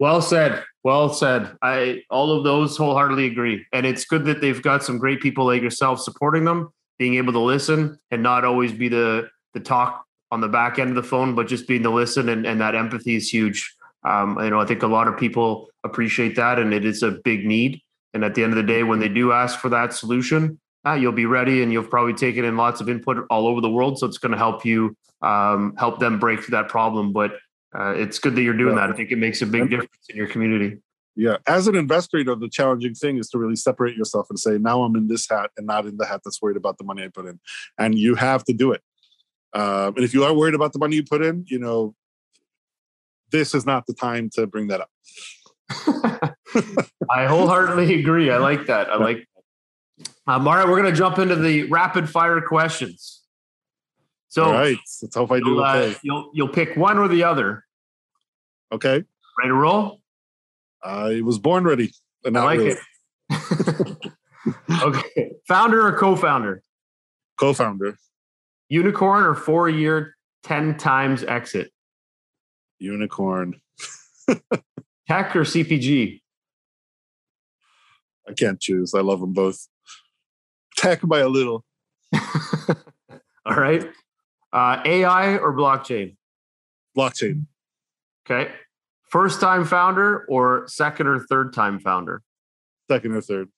well 0.00 0.22
said. 0.22 0.64
Well 0.82 1.12
said. 1.12 1.58
I 1.60 2.04
all 2.08 2.32
of 2.32 2.42
those 2.42 2.74
wholeheartedly 2.74 3.26
agree. 3.26 3.66
And 3.70 3.84
it's 3.84 4.06
good 4.06 4.24
that 4.24 4.40
they've 4.40 4.62
got 4.62 4.82
some 4.82 4.96
great 4.96 5.20
people 5.20 5.44
like 5.44 5.60
yourself 5.60 6.00
supporting 6.00 6.46
them, 6.46 6.72
being 6.98 7.16
able 7.16 7.34
to 7.34 7.38
listen 7.38 7.98
and 8.10 8.22
not 8.22 8.46
always 8.46 8.72
be 8.72 8.88
the 8.88 9.28
the 9.52 9.60
talk 9.60 10.06
on 10.30 10.40
the 10.40 10.48
back 10.48 10.78
end 10.78 10.88
of 10.88 10.96
the 10.96 11.02
phone, 11.02 11.34
but 11.34 11.48
just 11.48 11.68
being 11.68 11.82
the 11.82 11.90
listen 11.90 12.30
and, 12.30 12.46
and 12.46 12.62
that 12.62 12.74
empathy 12.74 13.14
is 13.14 13.28
huge. 13.28 13.76
Um, 14.04 14.38
you 14.40 14.50
know, 14.50 14.60
I 14.60 14.64
think 14.64 14.82
a 14.82 14.86
lot 14.86 15.08
of 15.08 15.16
people 15.16 15.68
appreciate 15.84 16.36
that 16.36 16.58
and 16.58 16.72
it 16.72 16.84
is 16.84 17.02
a 17.02 17.10
big 17.10 17.44
need. 17.44 17.80
And 18.14 18.24
at 18.24 18.34
the 18.34 18.42
end 18.42 18.52
of 18.52 18.56
the 18.56 18.62
day, 18.62 18.82
when 18.82 18.98
they 18.98 19.08
do 19.08 19.32
ask 19.32 19.58
for 19.58 19.68
that 19.68 19.92
solution, 19.92 20.58
uh, 20.86 20.94
you'll 20.94 21.12
be 21.12 21.26
ready 21.26 21.62
and 21.62 21.72
you'll 21.72 21.84
probably 21.84 22.14
taken 22.14 22.44
in 22.44 22.56
lots 22.56 22.80
of 22.80 22.88
input 22.88 23.24
all 23.30 23.46
over 23.46 23.60
the 23.60 23.70
world. 23.70 23.98
So 23.98 24.06
it's 24.06 24.18
going 24.18 24.32
to 24.32 24.38
help 24.38 24.64
you 24.64 24.96
um, 25.22 25.74
help 25.76 26.00
them 26.00 26.18
break 26.18 26.42
through 26.42 26.56
that 26.56 26.68
problem. 26.68 27.12
But 27.12 27.32
uh, 27.78 27.94
it's 27.96 28.18
good 28.18 28.34
that 28.36 28.42
you're 28.42 28.56
doing 28.56 28.76
yeah. 28.76 28.86
that. 28.86 28.94
I 28.94 28.96
think 28.96 29.12
it 29.12 29.18
makes 29.18 29.42
a 29.42 29.46
big 29.46 29.70
difference 29.70 30.06
in 30.08 30.16
your 30.16 30.26
community. 30.26 30.78
Yeah, 31.16 31.36
as 31.46 31.66
an 31.66 31.74
investor, 31.74 32.18
you 32.18 32.24
know 32.24 32.34
the 32.34 32.48
challenging 32.48 32.94
thing 32.94 33.18
is 33.18 33.28
to 33.30 33.38
really 33.38 33.56
separate 33.56 33.96
yourself 33.96 34.28
and 34.30 34.38
say, 34.38 34.58
now 34.58 34.82
I'm 34.82 34.96
in 34.96 35.08
this 35.08 35.28
hat 35.28 35.50
and 35.56 35.66
not 35.66 35.84
in 35.84 35.96
the 35.96 36.06
hat 36.06 36.22
that's 36.24 36.40
worried 36.40 36.56
about 36.56 36.78
the 36.78 36.84
money 36.84 37.02
I 37.02 37.08
put 37.08 37.26
in, 37.26 37.38
and 37.76 37.98
you 37.98 38.14
have 38.14 38.44
to 38.44 38.52
do 38.52 38.72
it. 38.72 38.80
Uh, 39.52 39.92
and 39.94 40.04
if 40.04 40.14
you 40.14 40.24
are 40.24 40.32
worried 40.32 40.54
about 40.54 40.72
the 40.72 40.78
money 40.78 40.96
you 40.96 41.04
put 41.04 41.22
in, 41.22 41.44
you 41.48 41.58
know, 41.58 41.94
this 43.30 43.54
is 43.54 43.66
not 43.66 43.86
the 43.86 43.94
time 43.94 44.30
to 44.34 44.46
bring 44.46 44.68
that 44.68 44.80
up. 44.80 44.90
I 47.10 47.26
wholeheartedly 47.26 48.00
agree. 48.00 48.30
I 48.30 48.38
like 48.38 48.66
that. 48.66 48.90
I 48.90 48.96
like. 48.96 49.26
Um, 50.26 50.46
all 50.46 50.54
right, 50.54 50.66
we're 50.66 50.80
going 50.80 50.92
to 50.92 50.96
jump 50.96 51.18
into 51.18 51.36
the 51.36 51.64
rapid 51.64 52.08
fire 52.08 52.40
questions. 52.40 53.20
So 54.28 54.44
All 54.44 54.52
right, 54.52 54.78
let's 55.02 55.14
hope 55.14 55.32
I 55.32 55.40
do 55.40 55.60
uh, 55.60 55.74
okay. 55.74 55.98
you'll 56.02 56.30
you'll 56.32 56.48
pick 56.48 56.76
one 56.76 56.98
or 56.98 57.08
the 57.08 57.24
other. 57.24 57.64
Okay. 58.72 59.02
Ready 59.38 59.48
to 59.48 59.54
roll? 59.54 60.00
I 60.82 61.20
was 61.22 61.38
born 61.38 61.64
ready. 61.64 61.92
And 62.24 62.38
I 62.38 62.44
like 62.44 62.58
really. 62.60 62.76
it. 63.30 64.12
okay. 64.84 65.32
Founder 65.48 65.84
or 65.84 65.98
co-founder? 65.98 66.62
Co-founder. 67.38 67.96
Unicorn 68.68 69.24
or 69.24 69.34
four-year, 69.34 70.14
ten 70.44 70.76
times 70.76 71.24
exit? 71.24 71.72
Unicorn. 72.80 73.60
Tech 75.08 75.36
or 75.36 75.42
CPG? 75.42 76.20
I 78.28 78.32
can't 78.32 78.60
choose. 78.60 78.94
I 78.94 79.00
love 79.00 79.20
them 79.20 79.32
both. 79.32 79.68
Tech 80.76 81.00
by 81.02 81.20
a 81.20 81.28
little. 81.28 81.64
All 83.44 83.56
right. 83.56 83.88
Uh, 84.52 84.82
AI 84.84 85.36
or 85.36 85.52
blockchain? 85.52 86.16
Blockchain. 86.96 87.46
Okay. 88.28 88.50
First 89.08 89.40
time 89.40 89.64
founder 89.64 90.24
or 90.28 90.66
second 90.68 91.06
or 91.06 91.20
third 91.20 91.52
time 91.52 91.80
founder? 91.80 92.22
Second 92.90 93.12
or 93.12 93.20
third. 93.20 93.48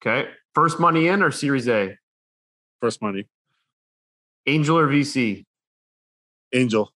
Okay. 0.00 0.28
First 0.54 0.78
money 0.78 1.08
in 1.08 1.22
or 1.22 1.30
Series 1.30 1.68
A? 1.68 1.96
First 2.80 3.02
money. 3.02 3.26
Angel 4.46 4.78
or 4.78 4.88
VC? 4.88 5.44
Angel. 6.54 6.92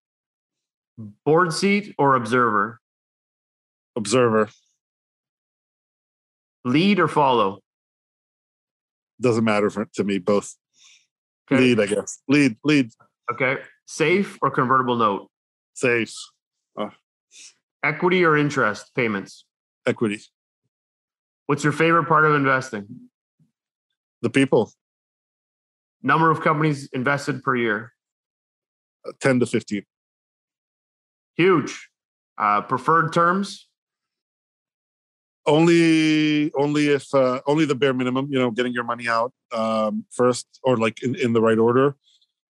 Board 1.25 1.53
seat 1.53 1.95
or 1.97 2.15
observer? 2.15 2.79
Observer. 3.95 4.49
Lead 6.63 6.99
or 6.99 7.07
follow? 7.07 7.59
Doesn't 9.19 9.43
matter 9.43 9.69
for, 9.69 9.85
to 9.95 10.03
me, 10.03 10.19
both. 10.19 10.55
Okay. 11.51 11.61
Lead, 11.61 11.79
I 11.79 11.85
guess. 11.87 12.21
Lead, 12.27 12.57
lead. 12.63 12.89
Okay. 13.31 13.57
Safe 13.87 14.37
or 14.41 14.51
convertible 14.51 14.95
note? 14.95 15.27
Safe. 15.73 16.13
Uh, 16.79 16.89
Equity 17.83 18.23
or 18.23 18.37
interest 18.37 18.91
payments? 18.95 19.45
Equity. 19.85 20.21
What's 21.47 21.63
your 21.63 21.73
favorite 21.73 22.05
part 22.05 22.25
of 22.25 22.35
investing? 22.35 22.87
The 24.21 24.29
people. 24.29 24.71
Number 26.03 26.29
of 26.31 26.41
companies 26.41 26.89
invested 26.93 27.43
per 27.43 27.55
year? 27.55 27.93
Uh, 29.07 29.11
10 29.19 29.39
to 29.39 29.45
15. 29.45 29.83
Huge. 31.35 31.89
Uh, 32.37 32.61
preferred 32.61 33.13
terms? 33.13 33.67
only 35.45 36.51
only 36.53 36.89
if 36.89 37.13
uh, 37.13 37.41
only 37.47 37.65
the 37.65 37.75
bare 37.75 37.93
minimum 37.93 38.27
you 38.29 38.37
know 38.37 38.51
getting 38.51 38.73
your 38.73 38.83
money 38.83 39.07
out 39.07 39.33
um, 39.51 40.05
first 40.11 40.47
or 40.63 40.77
like 40.77 41.01
in, 41.03 41.15
in 41.15 41.33
the 41.33 41.41
right 41.41 41.57
order. 41.57 41.95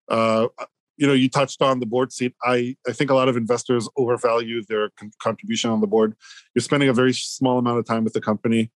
Uh, 0.09 0.49
you 0.97 1.07
know 1.07 1.13
you 1.13 1.29
touched 1.29 1.63
on 1.63 1.81
the 1.81 1.87
board 1.87 2.13
seat. 2.13 2.35
I 2.43 2.77
i 2.87 2.93
think 2.93 3.11
a 3.11 3.15
lot 3.15 3.29
of 3.29 3.37
investors 3.37 3.89
overvalue 3.97 4.63
their 4.69 4.91
con- 4.99 5.13
contribution 5.23 5.71
on 5.71 5.81
the 5.81 5.87
board. 5.87 6.15
You're 6.55 6.63
spending 6.63 6.89
a 6.89 6.93
very 6.93 7.13
small 7.13 7.59
amount 7.59 7.79
of 7.79 7.87
time 7.87 8.05
with 8.05 8.13
the 8.13 8.21
company. 8.21 8.71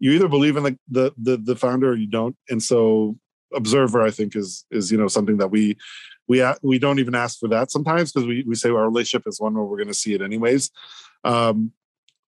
You 0.00 0.12
either 0.12 0.28
believe 0.28 0.56
in 0.56 0.64
the 0.64 0.78
the 0.90 1.12
the, 1.16 1.36
the 1.36 1.56
founder 1.56 1.90
or 1.90 1.96
you 1.96 2.08
don't. 2.08 2.36
And 2.48 2.62
so 2.62 3.16
observer 3.54 4.02
i 4.02 4.10
think 4.10 4.34
is 4.36 4.64
is 4.70 4.90
you 4.90 4.98
know 4.98 5.08
something 5.08 5.38
that 5.38 5.48
we 5.48 5.76
we 6.28 6.44
we 6.62 6.78
don't 6.78 6.98
even 6.98 7.14
ask 7.14 7.38
for 7.38 7.48
that 7.48 7.70
sometimes 7.70 8.12
because 8.12 8.26
we, 8.26 8.44
we 8.46 8.54
say 8.54 8.70
our 8.70 8.84
relationship 8.84 9.26
is 9.26 9.40
one 9.40 9.54
where 9.54 9.64
we're 9.64 9.76
going 9.76 9.88
to 9.88 9.94
see 9.94 10.14
it 10.14 10.22
anyways 10.22 10.70
um, 11.24 11.72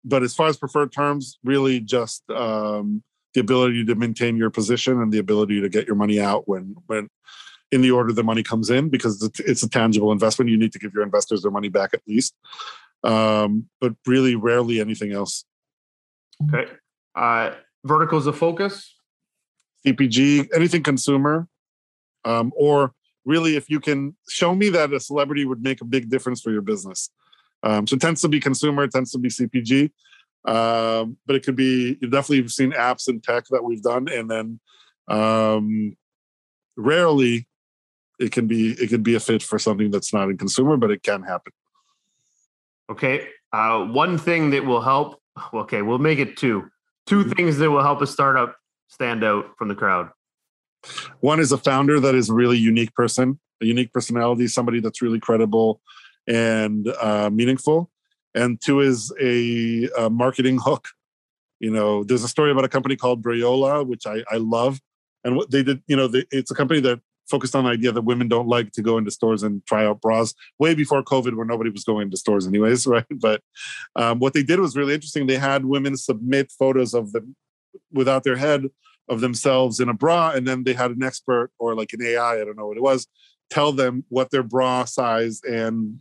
but 0.05 0.23
as 0.23 0.35
far 0.35 0.49
as 0.49 0.57
preferred 0.57 0.93
terms, 0.93 1.39
really 1.43 1.81
just 1.81 2.23
um, 2.31 3.03
the 3.33 3.41
ability 3.41 3.85
to 3.87 3.95
maintain 3.95 4.37
your 4.37 4.51
position 4.51 5.01
and 5.01 5.13
the 5.13 5.19
ability 5.19 5.61
to 5.61 5.69
get 5.69 5.87
your 5.87 5.97
money 5.97 6.21
out 6.21 6.47
when 6.47 6.77
when 6.87 7.09
in 7.73 7.81
the 7.81 7.91
order 7.91 8.13
the 8.13 8.23
money 8.23 8.43
comes 8.43 8.71
in 8.71 8.89
because 8.89 9.29
it's, 9.39 9.63
a 9.63 9.69
tangible 9.69 10.13
investment. 10.13 10.51
You 10.51 10.59
need 10.59 10.73
to 10.73 10.79
give 10.79 10.93
your 10.95 11.03
investors 11.03 11.43
their 11.43 11.51
money 11.51 11.69
back 11.69 11.95
at 11.95 12.03
least, 12.07 12.35
um, 13.03 13.67
but 13.81 13.95
really 14.07 14.37
rarely 14.37 14.81
anything 14.81 15.13
else. 15.13 15.45
Okay. 16.49 16.71
Uh, 17.17 17.53
verticals 17.85 18.27
of 18.27 18.37
focus. 18.37 18.94
CPG, 19.87 20.49
anything 20.55 20.83
consumer, 20.83 21.49
um, 22.25 22.53
or 22.57 22.93
really 23.25 23.57
if 23.57 23.71
you 23.71 23.81
can 23.81 24.17
show 24.29 24.55
me 24.55 24.69
that 24.71 24.93
a 24.93 25.01
celebrity 25.01 25.45
would 25.45 25.63
make 25.63 25.81
a 25.81 25.85
big 25.85 26.11
difference 26.11 26.41
for 26.41 26.51
your 26.51 26.63
business 26.63 27.11
um, 27.65 27.87
so 27.87 27.95
it 27.95 28.01
tends 28.01 28.21
to 28.21 28.29
be 28.29 28.39
consumer, 28.39 28.85
it 28.85 28.93
tends 28.93 29.11
to 29.13 29.19
be 29.19 29.31
CPG, 29.31 29.91
um, 30.45 31.17
but 31.27 31.35
it 31.35 31.45
could 31.45 31.57
be 31.57 31.97
you 32.01 32.09
definitely 32.09 32.43
have 32.43 32.53
seen 32.53 32.73
apps 32.73 33.09
and 33.09 33.25
tech 33.25 33.47
that 33.51 33.65
we've 33.65 33.83
done, 33.83 34.07
and 34.09 34.31
then 34.31 34.61
um, 35.09 35.97
rarely 36.77 37.49
it 38.21 38.33
can 38.33 38.47
be 38.47 38.73
it 38.73 38.91
can 38.91 39.03
be 39.03 39.15
a 39.15 39.21
fit 39.21 39.43
for 39.43 39.59
something 39.59 39.91
that's 39.91 40.13
not 40.13 40.29
in 40.29 40.37
consumer, 40.37 40.77
but 40.77 40.91
it 40.91 41.03
can 41.03 41.23
happen. 41.23 41.55
Okay, 42.91 43.29
uh, 43.51 43.83
one 43.87 44.19
thing 44.19 44.51
that 44.51 44.67
will 44.67 44.83
help. 44.83 45.19
Okay, 45.55 45.81
we'll 45.81 45.99
make 45.99 46.19
it 46.19 46.37
two. 46.37 46.69
2 47.07 47.17
mm-hmm. 47.17 47.33
things 47.33 47.59
that 47.59 47.71
will 47.71 47.83
help 47.83 48.01
a 48.03 48.07
startup 48.07 48.57
stand 48.89 49.25
out 49.25 49.57
from 49.59 49.69
the 49.69 49.75
crowd. 49.75 50.11
One 51.21 51.41
is 51.41 51.53
a 51.53 51.59
founder 51.59 52.01
that 52.01 52.15
is 52.15 52.29
a 52.29 52.35
really 52.35 52.59
unique 52.59 52.95
person, 52.95 53.41
a 53.63 53.67
unique 53.67 53.93
personality, 53.93 54.47
somebody 54.49 54.81
that's 54.81 55.03
really 55.03 55.21
credible, 55.21 55.81
and 56.27 56.89
uh, 57.01 57.31
meaningful. 57.33 57.91
And 58.35 58.61
two 58.61 58.81
is 58.81 59.13
a, 59.21 59.89
a, 59.97 60.11
marketing 60.11 60.59
hook. 60.59 60.89
You 61.61 61.71
know, 61.71 62.05
there's 62.05 62.25
a 62.25 62.29
story 62.29 62.51
about 62.51 62.65
a 62.65 62.69
company 62.69 62.97
called 62.97 63.23
Brayola, 63.23 63.87
which 63.87 64.07
I, 64.07 64.25
I 64.31 64.37
love. 64.37 64.81
And 65.23 65.37
what 65.37 65.51
they 65.51 65.63
did, 65.63 65.83
you 65.87 65.97
know, 65.97 66.09
they, 66.09 66.25
it's 66.31 66.51
a 66.51 66.55
company 66.55 66.81
that 66.81 67.01
focused 67.29 67.57
on 67.57 67.65
the 67.65 67.71
idea 67.71 67.93
that 67.93 68.03
women 68.03 68.29
don't 68.29 68.49
like 68.49 68.73
to 68.73 68.83
go 68.83 68.99
into 68.99 69.11
stores 69.11 69.43
and 69.43 69.65
try 69.67 69.87
out 69.87 70.01
bras 70.01 70.35
way 70.59 70.75
before 70.75 71.03
COVID, 71.03 71.35
where 71.35 71.47
nobody 71.47 71.71
was 71.71 71.85
going 71.85 72.11
to 72.11 72.17
stores 72.17 72.47
anyways, 72.47 72.87
right? 72.89 73.07
But 73.11 73.41
um, 73.97 74.19
what 74.19 74.35
they 74.35 74.43
did 74.43 74.61
was 74.61 74.77
really 74.77 74.95
interesting. 74.95 75.27
They 75.27 75.39
had 75.39 75.65
women 75.65 75.97
submit 75.97 76.53
photos 76.53 76.93
of 76.93 77.13
them 77.13 77.37
without 77.93 78.25
their 78.25 78.37
head 78.37 78.67
of 79.09 79.21
themselves 79.21 79.81
in 79.81 79.89
a 79.89 79.95
bra, 79.95 80.31
and 80.31 80.47
then 80.47 80.65
they 80.65 80.73
had 80.73 80.91
an 80.91 81.03
expert 81.03 81.51
or 81.59 81.75
like 81.75 81.93
an 81.93 82.03
AI, 82.03 82.41
I 82.41 82.45
don't 82.45 82.57
know 82.57 82.67
what 82.67 82.77
it 82.77 82.83
was, 82.83 83.07
tell 83.51 83.73
them 83.73 84.05
what 84.09 84.31
their 84.31 84.43
bra 84.43 84.85
size 84.85 85.41
and 85.45 86.01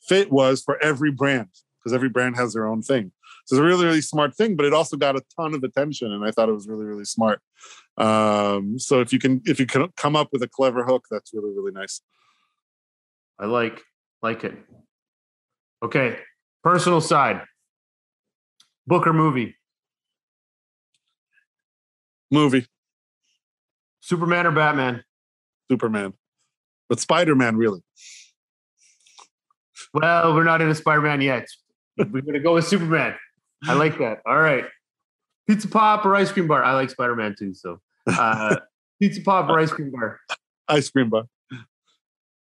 fit 0.00 0.30
was 0.30 0.62
for 0.62 0.82
every 0.82 1.10
brand 1.10 1.48
because 1.78 1.94
every 1.94 2.08
brand 2.08 2.36
has 2.36 2.52
their 2.52 2.66
own 2.66 2.82
thing. 2.82 3.12
So 3.46 3.54
it's 3.54 3.60
a 3.60 3.64
really, 3.64 3.84
really 3.84 4.00
smart 4.00 4.34
thing, 4.34 4.56
but 4.56 4.66
it 4.66 4.74
also 4.74 4.96
got 4.96 5.14
a 5.14 5.22
ton 5.36 5.54
of 5.54 5.62
attention, 5.62 6.10
and 6.10 6.24
I 6.24 6.32
thought 6.32 6.48
it 6.48 6.52
was 6.52 6.66
really, 6.66 6.84
really 6.84 7.04
smart. 7.04 7.40
Um, 7.96 8.76
so 8.78 9.00
if 9.00 9.12
you 9.12 9.20
can, 9.20 9.40
if 9.44 9.60
you 9.60 9.66
can 9.66 9.88
come 9.96 10.16
up 10.16 10.28
with 10.32 10.42
a 10.42 10.48
clever 10.48 10.84
hook, 10.84 11.04
that's 11.10 11.32
really, 11.32 11.50
really 11.50 11.70
nice. 11.70 12.00
I 13.38 13.46
like 13.46 13.82
like 14.22 14.42
it. 14.42 14.56
Okay, 15.82 16.18
personal 16.64 17.00
side. 17.00 17.42
Book 18.86 19.06
or 19.06 19.12
movie? 19.12 19.54
Movie. 22.30 22.66
Superman 24.00 24.46
or 24.46 24.52
Batman? 24.52 25.02
Superman, 25.70 26.12
but 26.88 27.00
Spider 27.00 27.34
Man 27.34 27.56
really. 27.56 27.80
Well, 29.92 30.34
we're 30.34 30.44
not 30.44 30.60
in 30.60 30.68
a 30.68 30.74
Spider 30.74 31.02
Man 31.02 31.20
yet. 31.20 31.48
We're 31.96 32.20
gonna 32.22 32.40
go 32.40 32.54
with 32.54 32.66
Superman. 32.66 33.14
I 33.64 33.74
like 33.74 33.98
that. 33.98 34.18
All 34.26 34.38
right. 34.38 34.64
Pizza 35.48 35.68
Pop 35.68 36.04
or 36.04 36.14
ice 36.14 36.30
cream 36.30 36.46
bar? 36.46 36.62
I 36.62 36.74
like 36.74 36.90
Spider 36.90 37.16
Man 37.16 37.34
too. 37.38 37.54
So, 37.54 37.80
uh, 38.06 38.56
Pizza 39.00 39.20
Pop 39.22 39.48
or 39.48 39.58
ice 39.58 39.70
cream 39.70 39.90
bar? 39.90 40.20
Ice 40.68 40.90
cream 40.90 41.08
bar. 41.08 41.24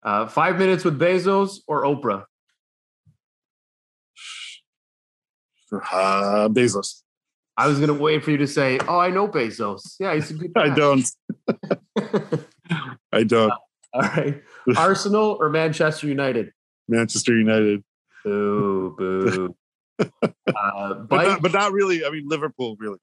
Uh, 0.04 0.28
five 0.28 0.58
minutes 0.58 0.84
with 0.84 1.00
Bezos 1.00 1.60
or 1.68 1.84
Oprah? 1.84 2.26
Uh, 5.72 6.50
Bezos. 6.50 7.04
I 7.58 7.68
was 7.68 7.80
gonna 7.80 7.94
wait 7.94 8.24
for 8.24 8.32
you 8.32 8.38
to 8.38 8.48
say, 8.48 8.80
"Oh, 8.88 8.98
I 8.98 9.10
know 9.10 9.28
Bezos." 9.28 9.96
Yeah, 10.00 10.14
he's 10.16 10.32
a 10.32 10.34
good. 10.36 10.54
Guy. 10.56 10.64
I 10.64 10.70
don't. 10.70 11.10
I 13.12 13.24
don't. 13.24 13.52
Uh, 13.52 13.56
all 13.94 14.02
right. 14.02 14.42
Arsenal 14.78 15.38
or 15.40 15.50
Manchester 15.50 16.08
United? 16.08 16.52
Manchester 16.88 17.38
United. 17.38 17.84
Boo, 18.24 18.96
boo. 18.98 19.56
Uh, 20.00 20.94
but, 20.94 21.28
not, 21.28 21.42
but 21.42 21.54
not 21.54 21.72
really. 21.74 22.06
I 22.06 22.10
mean, 22.10 22.24
Liverpool, 22.28 22.76
really. 22.80 23.00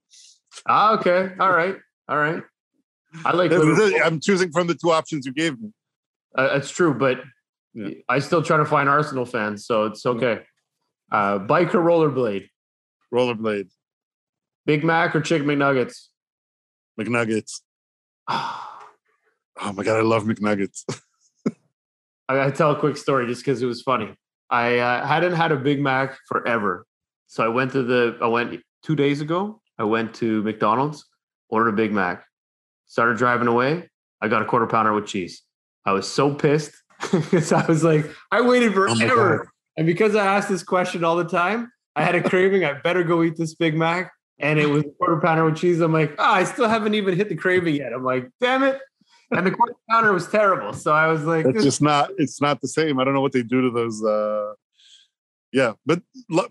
Ah, 0.67 0.95
okay. 0.99 1.31
All 1.39 1.53
right. 1.53 1.77
All 2.09 2.17
right. 2.17 2.43
I 3.25 3.33
like. 3.33 3.53
I'm 3.53 4.21
choosing 4.21 4.51
from 4.51 4.67
the 4.67 4.75
two 4.75 4.91
options 4.91 5.27
you 5.27 5.33
gave 5.33 5.61
me. 5.61 5.73
Uh, 6.35 6.55
that's 6.55 6.71
true, 6.71 6.95
but 6.95 7.21
yeah. 7.75 7.91
I 8.09 8.19
still 8.19 8.43
try 8.43 8.57
to 8.57 8.65
find 8.65 8.89
Arsenal 8.89 9.25
fans, 9.25 9.67
so 9.67 9.87
it's 9.87 10.05
okay. 10.05 10.41
Uh, 11.11 11.39
bike 11.39 11.75
or 11.75 11.81
rollerblade? 11.81 12.49
Rollerblade. 13.13 13.71
Big 14.69 14.85
Mac 14.85 15.17
or 15.17 15.23
chicken 15.23 15.47
McNuggets? 15.47 16.09
McNuggets. 17.01 17.63
oh 18.29 19.73
my 19.75 19.83
god, 19.83 19.97
I 19.97 20.03
love 20.03 20.25
McNuggets. 20.25 20.85
I 22.29 22.35
gotta 22.35 22.53
tell 22.53 22.73
a 22.73 22.79
quick 22.79 22.99
story 22.99 23.27
just 23.27 23.41
because 23.41 23.63
it 23.63 23.67
was 23.67 23.81
funny. 23.81 24.15
I 24.51 24.77
uh, 24.77 25.07
hadn't 25.07 25.33
had 25.33 25.53
a 25.53 25.57
Big 25.57 25.81
Mac 25.81 26.19
forever, 26.27 26.85
so 27.29 27.43
I 27.43 27.49
went 27.49 27.73
to 27.73 27.83
the. 27.83 28.19
I 28.21 28.27
went 28.27 28.61
two 28.83 28.95
days 28.95 29.23
ago. 29.23 29.63
I 29.79 29.85
went 29.85 30.13
to 30.17 30.43
McDonald's, 30.43 31.03
ordered 31.49 31.71
a 31.71 31.73
Big 31.73 31.91
Mac, 31.91 32.27
started 32.89 33.17
driving 33.17 33.49
away. 33.49 33.89
I 34.21 34.29
got 34.29 34.43
a 34.43 34.45
quarter 34.45 34.67
pounder 34.67 34.93
with 34.93 35.07
cheese. 35.07 35.45
I 35.87 35.93
was 35.93 36.07
so 36.07 36.35
pissed 36.35 36.73
because 37.11 37.53
I 37.53 37.65
was 37.65 37.85
like, 37.85 38.05
I 38.31 38.43
waited 38.43 38.77
oh 38.77 38.95
forever, 38.95 39.47
oh 39.47 39.51
and 39.79 39.87
because 39.87 40.15
I 40.15 40.27
asked 40.27 40.51
this 40.51 40.63
question 40.63 41.05
all 41.05 41.17
the 41.17 41.25
time, 41.25 41.73
I 41.97 42.03
had 42.03 42.15
a 42.15 42.23
craving. 42.23 42.67
I 42.67 42.75
better 42.75 43.03
go 43.03 43.23
eat 43.23 43.39
this 43.39 43.55
Big 43.55 43.75
Mac, 43.75 44.13
and 44.39 44.59
it 44.59 44.67
was 44.67 44.85
a 44.87 44.89
quarter 44.91 45.21
pounder 45.21 45.45
with 45.45 45.57
cheese. 45.57 45.81
I'm 45.81 45.93
like, 45.93 46.15
oh, 46.19 46.25
I 46.25 46.45
still 46.45 46.69
haven't 46.69 46.95
even 46.95 47.17
hit 47.17 47.29
the 47.29 47.37
craving 47.37 47.77
yet. 47.77 47.93
I'm 47.93 48.05
like, 48.05 48.31
damn 48.41 48.63
it 48.63 48.81
and 49.31 49.47
the 49.47 49.51
quarter 49.51 49.75
pounder 49.91 50.13
was 50.13 50.29
terrible. 50.29 50.73
So 50.73 50.93
I 50.93 51.09
was 51.09 51.25
like, 51.25 51.47
it's 51.47 51.63
just 51.63 51.83
not. 51.83 52.11
It's 52.19 52.41
not 52.41 52.61
the 52.61 52.69
same. 52.69 52.99
I 52.99 53.05
don't 53.05 53.15
know 53.15 53.21
what 53.21 53.33
they 53.33 53.43
do 53.43 53.63
to 53.63 53.71
those. 53.71 54.03
uh 54.03 54.55
Yeah, 55.53 55.75
but 55.85 56.03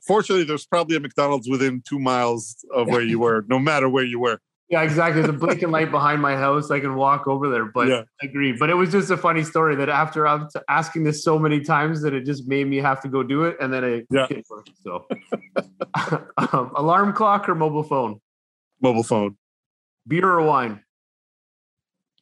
fortunately, 0.05 0.45
there's 0.45 0.65
probably 0.65 0.95
a 0.95 0.99
McDonald's 0.99 1.49
within 1.49 1.81
two 1.88 1.99
miles 1.99 2.65
of 2.73 2.88
where 2.88 3.01
you 3.01 3.19
were, 3.19 3.45
no 3.47 3.59
matter 3.59 3.89
where 3.89 4.05
you 4.05 4.19
were. 4.19 4.39
Yeah, 4.70 4.82
exactly. 4.82 5.22
There's 5.22 5.34
a 5.34 5.38
blinking 5.38 5.72
light 5.72 5.91
behind 5.91 6.22
my 6.22 6.36
house. 6.36 6.72
I 6.72 6.82
can 6.82 6.95
walk 6.95 7.26
over 7.26 7.49
there. 7.49 7.65
But 7.65 7.88
yeah. 7.88 8.01
I 8.22 8.26
agree. 8.26 8.51
But 8.51 8.70
it 8.70 8.74
was 8.74 8.91
just 8.91 9.09
a 9.09 9.15
funny 9.15 9.43
story 9.43 9.76
that 9.78 9.88
after 9.88 10.28
I'm 10.28 10.49
asking 10.68 11.05
this 11.05 11.24
so 11.24 11.39
many 11.39 11.61
times 11.61 12.01
that 12.01 12.13
it 12.13 12.26
just 12.26 12.47
made 12.47 12.68
me 12.68 12.78
have 12.78 13.01
to 13.03 13.07
go 13.07 13.24
do 13.24 13.45
it, 13.45 13.55
and 13.61 13.74
then 13.74 13.86
I 13.86 14.03
yeah. 14.09 14.28
So, 14.84 15.07
um, 16.51 16.72
alarm 16.76 17.13
clock 17.13 17.47
or 17.47 17.55
mobile 17.55 17.84
phone? 17.84 18.20
Mobile 18.82 19.03
phone. 19.03 19.38
Beer 20.05 20.28
or 20.28 20.41
wine? 20.41 20.82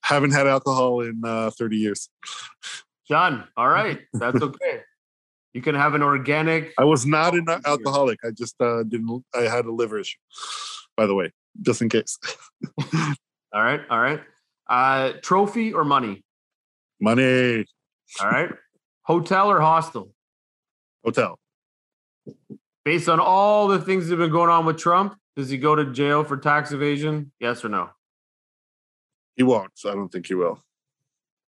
haven't 0.06 0.32
had 0.32 0.46
alcohol 0.46 1.02
in 1.02 1.20
uh, 1.26 1.50
30 1.50 1.78
years. 1.78 2.10
John, 3.08 3.48
all 3.58 3.68
right. 3.80 4.00
That's 4.14 4.41
okay. 4.41 4.82
you 5.54 5.62
can 5.62 5.74
have 5.74 5.96
an 5.96 6.04
organic. 6.04 6.74
I 6.78 6.84
was 6.84 7.06
not 7.06 7.34
an 7.34 7.48
alcoholic. 7.66 8.20
I 8.24 8.30
just 8.30 8.56
uh, 8.62 8.84
didn't, 8.84 9.26
I 9.34 9.41
had 9.41 9.66
a 9.66 9.72
liver 9.72 10.00
issue, 10.00 10.20
by 10.96 11.08
the 11.08 11.16
way, 11.16 11.32
just 11.62 11.82
in 11.82 11.89
case. 11.89 12.18
all 13.53 13.64
right. 13.64 13.82
All 13.89 13.99
right. 13.99 14.22
Uh, 14.68 15.14
trophy 15.22 15.74
or 15.74 15.84
money? 15.84 16.24
Money. 16.99 17.66
All 18.20 18.28
right. 18.28 18.49
Hotel 19.03 19.49
or 19.49 19.62
hostel? 19.62 20.12
Hotel. 21.03 21.39
Based 22.84 23.10
on 23.10 23.20
all 23.20 23.68
the 23.68 23.80
things 23.80 24.08
that 24.08 24.12
have 24.12 24.20
been 24.20 24.32
going 24.32 24.49
on 24.49 24.66
with 24.66 24.78
Trump, 24.78 25.16
does 25.36 25.49
he 25.49 25.58
go 25.58 25.76
to 25.76 25.91
jail 25.91 26.24
for 26.24 26.38
tax 26.38 26.72
evasion? 26.72 27.32
Yes 27.39 27.64
or 27.64 27.70
no? 27.70 27.89
He 29.36 29.43
won't. 29.43 29.72
I 29.86 29.91
don't 29.91 30.10
think 30.10 30.28
he 30.28 30.36
will. 30.36 30.64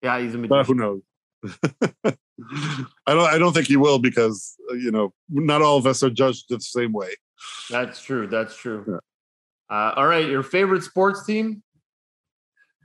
Yeah, 0.02 0.18
he's 0.20 0.34
a 0.34 0.38
magician. 0.38 0.48
But 0.48 0.66
who 0.66 0.74
knows? 0.74 1.02
I 3.06 3.14
don't. 3.14 3.28
I 3.30 3.38
don't 3.38 3.52
think 3.52 3.66
he 3.66 3.76
will 3.76 3.98
because 3.98 4.56
uh, 4.70 4.74
you 4.74 4.90
know 4.90 5.12
not 5.28 5.62
all 5.62 5.76
of 5.76 5.86
us 5.86 6.02
are 6.02 6.10
judged 6.10 6.46
the 6.48 6.60
same 6.60 6.92
way. 6.92 7.14
That's 7.70 8.02
true. 8.02 8.26
That's 8.26 8.56
true. 8.56 8.84
Yeah. 8.88 8.98
Uh, 9.70 9.92
all 9.96 10.06
right, 10.06 10.28
your 10.28 10.42
favorite 10.42 10.82
sports 10.82 11.24
team? 11.24 11.62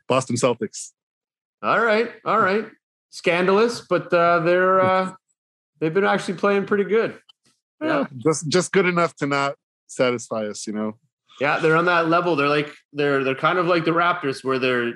Boston 0.08 0.36
Celtics. 0.36 0.92
All 1.62 1.80
right, 1.80 2.12
all 2.26 2.40
right. 2.40 2.66
Scandalous, 3.12 3.82
but 3.82 4.14
uh, 4.14 4.40
they're 4.40 4.80
uh, 4.80 5.14
they've 5.80 5.94
been 5.94 6.06
actually 6.06 6.36
playing 6.36 6.66
pretty 6.66 6.86
good. 6.86 7.20
Yeah, 7.82 8.06
just 8.18 8.48
just 8.50 8.72
good 8.72 8.86
enough 8.86 9.16
to 9.18 9.28
not 9.28 9.56
satisfy 9.88 10.46
us, 10.46 10.68
you 10.68 10.74
know. 10.74 10.98
Yeah, 11.40 11.60
they're 11.60 11.78
on 11.78 11.86
that 11.86 12.08
level. 12.08 12.36
They're 12.36 12.50
like 12.50 12.74
they're 12.94 13.24
they're 13.24 13.36
kind 13.36 13.58
of 13.58 13.66
like 13.66 13.86
the 13.86 13.92
Raptors, 13.92 14.44
where 14.44 14.60
they're 14.60 14.94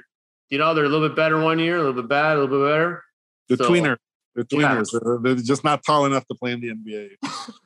you 0.50 0.58
know 0.58 0.74
they're 0.74 0.86
a 0.86 0.90
little 0.90 1.08
bit 1.08 1.16
better 1.16 1.40
one 1.40 1.60
year, 1.60 1.76
a 1.76 1.80
little 1.80 2.02
bit 2.02 2.10
bad, 2.10 2.38
a 2.38 2.42
little 2.42 2.60
bit 2.60 2.72
better. 2.72 3.04
The 3.50 3.58
so, 3.58 3.70
tweener, 3.70 3.98
the 4.36 4.44
tweeners. 4.44 4.94
Yeah. 4.94 5.18
They're 5.22 5.44
just 5.44 5.64
not 5.64 5.84
tall 5.86 6.06
enough 6.06 6.26
to 6.28 6.36
play 6.36 6.52
in 6.52 6.62
the 6.62 6.70
NBA. 6.70 7.10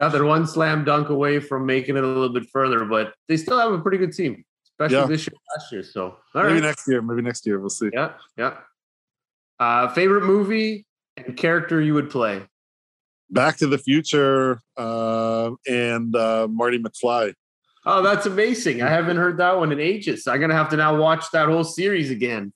yeah, 0.00 0.08
they're 0.08 0.24
one 0.24 0.46
slam 0.46 0.84
dunk 0.84 1.10
away 1.10 1.40
from 1.40 1.66
making 1.66 1.96
it 1.96 2.04
a 2.04 2.06
little 2.06 2.30
bit 2.30 2.48
further, 2.50 2.84
but 2.84 3.14
they 3.28 3.36
still 3.36 3.58
have 3.58 3.72
a 3.72 3.78
pretty 3.80 3.98
good 3.98 4.12
team, 4.12 4.44
especially 4.64 4.96
yeah. 4.96 5.06
this 5.06 5.26
year, 5.26 5.36
last 5.54 5.72
year. 5.72 5.82
So 5.82 6.16
maybe 6.34 6.54
right. 6.54 6.62
next 6.62 6.88
year, 6.88 7.02
maybe 7.02 7.22
next 7.22 7.46
year 7.46 7.60
we'll 7.60 7.68
see. 7.68 7.90
Yeah, 7.92 8.12
yeah. 8.36 8.54
Uh, 9.58 9.88
favorite 9.88 10.24
movie 10.24 10.86
and 11.18 11.36
character 11.36 11.80
you 11.80 11.94
would 11.94 12.10
play? 12.10 12.42
Back 13.28 13.58
to 13.58 13.66
the 13.66 13.78
Future 13.78 14.60
uh, 14.76 15.50
and 15.68 16.16
uh, 16.16 16.48
Marty 16.50 16.78
McFly. 16.78 17.34
Oh, 17.86 18.02
that's 18.02 18.26
amazing! 18.26 18.82
I 18.82 18.88
haven't 18.88 19.16
heard 19.16 19.38
that 19.38 19.56
one 19.56 19.72
in 19.72 19.80
ages. 19.80 20.26
I'm 20.26 20.40
gonna 20.40 20.54
have 20.54 20.68
to 20.70 20.76
now 20.76 20.96
watch 20.96 21.30
that 21.32 21.48
whole 21.48 21.64
series 21.64 22.10
again. 22.10 22.52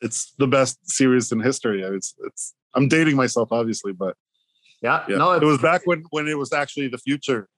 It's 0.00 0.32
the 0.38 0.46
best 0.46 0.78
series 0.90 1.32
in 1.32 1.40
history. 1.40 1.82
It's 1.82 2.14
it's. 2.24 2.54
I'm 2.74 2.88
dating 2.88 3.16
myself, 3.16 3.52
obviously, 3.52 3.92
but 3.92 4.16
yeah, 4.82 5.04
yeah. 5.08 5.16
no, 5.16 5.32
it 5.32 5.42
was 5.42 5.58
back 5.58 5.82
when 5.84 6.04
when 6.10 6.28
it 6.28 6.36
was 6.36 6.52
actually 6.52 6.88
the 6.88 6.98
future. 6.98 7.48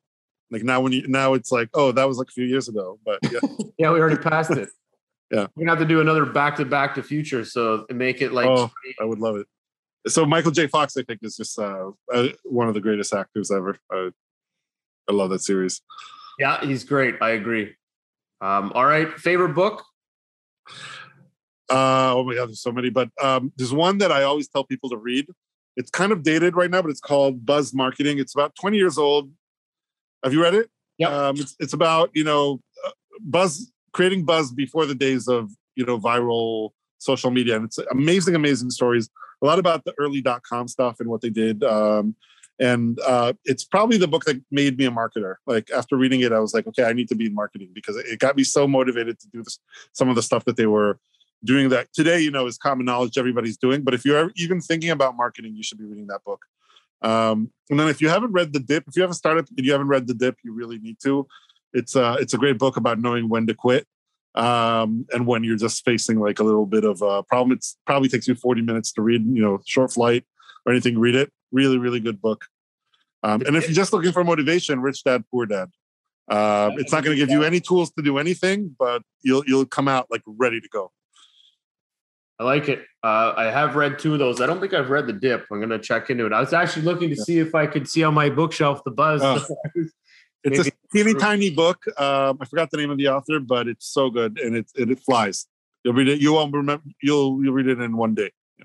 Like 0.51 0.63
now, 0.63 0.81
when 0.81 0.93
you 0.93 1.07
now 1.09 1.35
it's 1.35 1.51
like, 1.51 1.69
oh, 1.75 1.91
that 1.93 2.07
was 2.07 2.19
like 2.19 2.29
a 2.29 2.33
few 2.33 2.45
years 2.45 2.69
ago. 2.69 2.99
But 3.05 3.19
yeah, 3.25 3.41
yeah, 3.79 3.91
we 3.91 3.99
already 3.99 4.23
passed 4.23 4.51
it. 4.53 4.69
yeah, 5.31 5.47
we're 5.57 5.65
gonna 5.65 5.71
have 5.71 5.79
to 5.79 5.87
do 5.87 6.01
another 6.01 6.27
back 6.27 6.57
to 6.57 6.65
back 6.65 6.95
to 6.97 7.03
future, 7.03 7.45
so 7.45 7.87
make 7.91 8.23
it 8.23 8.33
like. 8.33 8.47
Oh, 8.47 8.71
I 9.01 9.05
would 9.05 9.19
love 9.19 9.37
it 9.37 9.47
so 10.07 10.27
Michael 10.27 10.51
J. 10.51 10.67
Fox, 10.67 10.97
I 10.97 11.03
think, 11.03 11.21
is 11.23 11.37
just 11.37 11.59
uh, 11.59 11.91
uh, 12.13 12.29
one 12.45 12.69
of 12.69 12.75
the 12.75 12.81
greatest 12.81 13.15
actors 13.15 13.51
ever. 13.51 13.77
I, 13.91 14.11
I 15.09 15.13
love 15.13 15.31
that 15.31 15.41
series. 15.41 15.81
Yeah, 16.39 16.65
he's 16.65 16.85
great. 16.85 17.17
I 17.21 17.31
agree. 17.31 17.75
Um, 18.41 18.73
all 18.75 18.85
right, 18.85 19.13
favorite 19.19 19.55
book? 19.55 19.83
Uh, 21.71 22.15
oh 22.15 22.25
my 22.25 22.35
god, 22.35 22.49
there's 22.49 22.61
so 22.61 22.73
many, 22.73 22.91
but 22.91 23.09
um, 23.23 23.53
there's 23.57 23.73
one 23.73 23.99
that 23.99 24.13
I 24.13 24.25
always 24.25 24.49
tell 24.49 24.65
people 24.65 24.91
to 24.91 24.97
read. 24.97 25.27
It's 25.77 25.91
kind 25.91 26.13
of 26.13 26.23
dated 26.23 26.55
right 26.55 26.71
now, 26.71 26.83
but 26.83 26.91
it's 26.91 27.01
called 27.01 27.45
Buzz 27.45 27.75
Marketing. 27.75 28.19
It's 28.19 28.35
about 28.35 28.55
20 28.61 28.77
years 28.77 28.99
old. 28.99 29.31
Have 30.23 30.33
you 30.33 30.43
read 30.43 30.55
it? 30.55 30.71
Yeah. 30.99 31.09
Um, 31.09 31.37
it's, 31.37 31.57
it's 31.59 31.73
about 31.73 32.11
you 32.15 32.25
know 32.25 32.61
uh, 32.87 32.91
buzz 33.21 33.71
creating 33.93 34.25
buzz 34.25 34.53
before 34.53 34.87
the 34.87 34.95
days 34.95 35.29
of 35.29 35.51
you 35.77 35.85
know 35.85 35.99
viral 35.99 36.71
social 36.99 37.31
media, 37.31 37.57
and 37.57 37.65
it's 37.65 37.79
amazing, 37.91 38.35
amazing 38.35 38.71
stories. 38.71 39.11
A 39.43 39.47
lot 39.47 39.59
about 39.59 39.85
the 39.85 39.95
early 39.99 40.21
dot 40.21 40.43
com 40.43 40.69
stuff 40.69 41.01
and 41.01 41.09
what 41.09 41.21
they 41.21 41.31
did. 41.31 41.63
Um, 41.65 42.17
and 42.61 43.01
uh, 43.01 43.33
it's 43.45 43.65
probably 43.65 43.99
the 43.99 44.07
book 44.07 44.25
that 44.25 44.41
made 44.51 44.79
me 44.79 44.87
a 44.87 44.91
marketer. 44.91 45.35
Like 45.47 45.71
after 45.73 45.97
reading 45.97 46.21
it, 46.21 46.33
I 46.33 46.39
was 46.39 46.55
like, 46.55 46.67
okay, 46.69 46.85
I 46.85 46.93
need 46.93 47.09
to 47.09 47.17
be 47.17 47.27
in 47.27 47.35
marketing 47.35 47.71
because 47.75 47.97
it 47.97 48.21
got 48.21 48.37
me 48.37 48.45
so 48.45 48.69
motivated 48.69 49.19
to 49.21 49.29
do 49.29 49.43
this, 49.43 49.59
some 49.93 50.09
of 50.09 50.15
the 50.15 50.23
stuff 50.23 50.45
that 50.45 50.57
they 50.57 50.67
were 50.67 50.99
doing. 51.45 51.69
That 51.69 51.93
today, 51.93 52.21
you 52.21 52.31
know, 52.31 52.47
is 52.47 52.59
common 52.59 52.87
knowledge 52.87 53.19
everybody's 53.19 53.57
doing. 53.57 53.83
But 53.83 53.95
if 53.95 54.05
you're 54.05 54.33
even 54.37 54.61
thinking 54.61 54.91
about 54.91 55.17
marketing, 55.17 55.55
you 55.57 55.63
should 55.63 55.79
be 55.79 55.85
reading 55.85 56.07
that 56.09 56.25
book. 56.25 56.45
Um, 57.03 57.51
and 57.71 57.79
then 57.79 57.89
if 57.89 58.01
you 58.01 58.09
haven't 58.09 58.33
read 58.33 58.53
the 58.53 58.61
Dip, 58.61 58.85
if 58.89 58.97
you 58.97 59.03
have 59.03 59.11
a 59.11 59.15
startup 59.15 59.47
and 59.57 59.65
you 59.65 59.73
haven't 59.73 59.89
read 59.89 60.07
the 60.07 60.15
Dip, 60.15 60.39
you 60.43 60.55
really 60.55 60.79
need 60.79 60.97
to. 61.05 61.27
It's 61.73 61.97
a 61.97 62.15
it's 62.15 62.35
a 62.35 62.39
great 62.39 62.59
book 62.59 62.77
about 62.77 62.99
knowing 62.99 63.29
when 63.29 63.47
to 63.47 63.55
quit 63.55 63.87
um, 64.35 65.07
and 65.13 65.27
when 65.27 65.45
you're 65.45 65.57
just 65.57 65.85
facing 65.85 66.19
like 66.19 66.39
a 66.39 66.45
little 66.45 66.67
bit 66.67 66.85
of 66.85 67.03
a 67.03 67.23
problem. 67.23 67.57
it 67.57 67.65
probably 67.87 68.09
takes 68.09 68.27
you 68.27 68.35
40 68.35 68.63
minutes 68.63 68.93
to 68.93 69.03
read. 69.03 69.25
You 69.25 69.43
know, 69.43 69.61
short 69.67 69.93
flight 69.93 70.25
or 70.65 70.73
anything. 70.73 70.99
Read 70.99 71.15
it. 71.15 71.33
Really, 71.53 71.79
really 71.79 72.01
good 72.01 72.21
book. 72.21 72.47
Um, 73.23 73.43
and 73.47 73.57
if 73.57 73.65
you're 73.65 73.75
just 73.75 73.93
looking 73.93 74.13
for 74.13 74.25
motivation, 74.25 74.81
Rich 74.81 75.05
Dad 75.05 75.25
Poor 75.31 75.47
Dad. 75.47 75.71
Uh, 76.29 76.71
it's 76.77 76.93
not 76.93 77.05
going 77.05 77.17
to 77.17 77.21
give 77.21 77.31
you 77.31 77.43
any 77.43 77.61
tools 77.61 77.91
to 77.93 78.03
do 78.03 78.19
anything, 78.19 78.75
but 78.79 79.03
you'll 79.23 79.45
you'll 79.47 79.67
come 79.67 79.89
out 79.89 80.07
like 80.11 80.23
ready 80.27 80.61
to 80.61 80.69
go. 80.69 80.91
I 82.39 82.45
like 82.45 82.69
it. 82.69 82.81
Uh, 83.03 83.33
I 83.37 83.45
have 83.45 83.77
read 83.77 83.99
two 83.99 84.13
of 84.13 84.19
those. 84.19 84.41
I 84.41 84.47
don't 84.47 84.61
think 84.61 84.75
I've 84.75 84.91
read 84.91 85.07
the 85.07 85.13
Dip. 85.13 85.47
I'm 85.51 85.59
going 85.59 85.71
to 85.71 85.79
check 85.79 86.11
into 86.11 86.27
it. 86.27 86.33
I 86.33 86.41
was 86.41 86.53
actually 86.53 86.83
looking 86.83 87.11
to 87.11 87.17
see 87.17 87.39
if 87.39 87.55
I 87.55 87.67
could 87.67 87.89
see 87.89 88.03
on 88.03 88.15
my 88.15 88.29
bookshelf 88.29 88.83
the 88.85 88.91
Buzz. 88.91 89.21
Oh. 89.23 89.47
it's 90.45 90.67
a 90.67 90.73
teeny 90.93 91.15
tiny 91.15 91.51
book. 91.51 91.85
Um, 91.97 92.39
I 92.41 92.45
forgot 92.45 92.71
the 92.71 92.77
name 92.77 92.91
of 92.91 92.99
the 92.99 93.09
author, 93.09 93.39
but 93.39 93.69
it's 93.69 93.87
so 93.87 94.11
good 94.11 94.39
and 94.41 94.57
it 94.57 94.67
it, 94.75 94.91
it 94.91 95.01
flies. 95.01 95.47
You'll 95.85 95.95
read 95.95 96.09
it. 96.09 96.21
You 96.21 96.33
won't 96.33 96.53
remember. 96.53 96.85
You'll 97.01 97.43
you'll 97.45 97.53
read 97.53 97.69
it 97.69 97.81
in 97.81 97.97
one 97.97 98.15
day. 98.15 98.33
Yeah. 98.59 98.65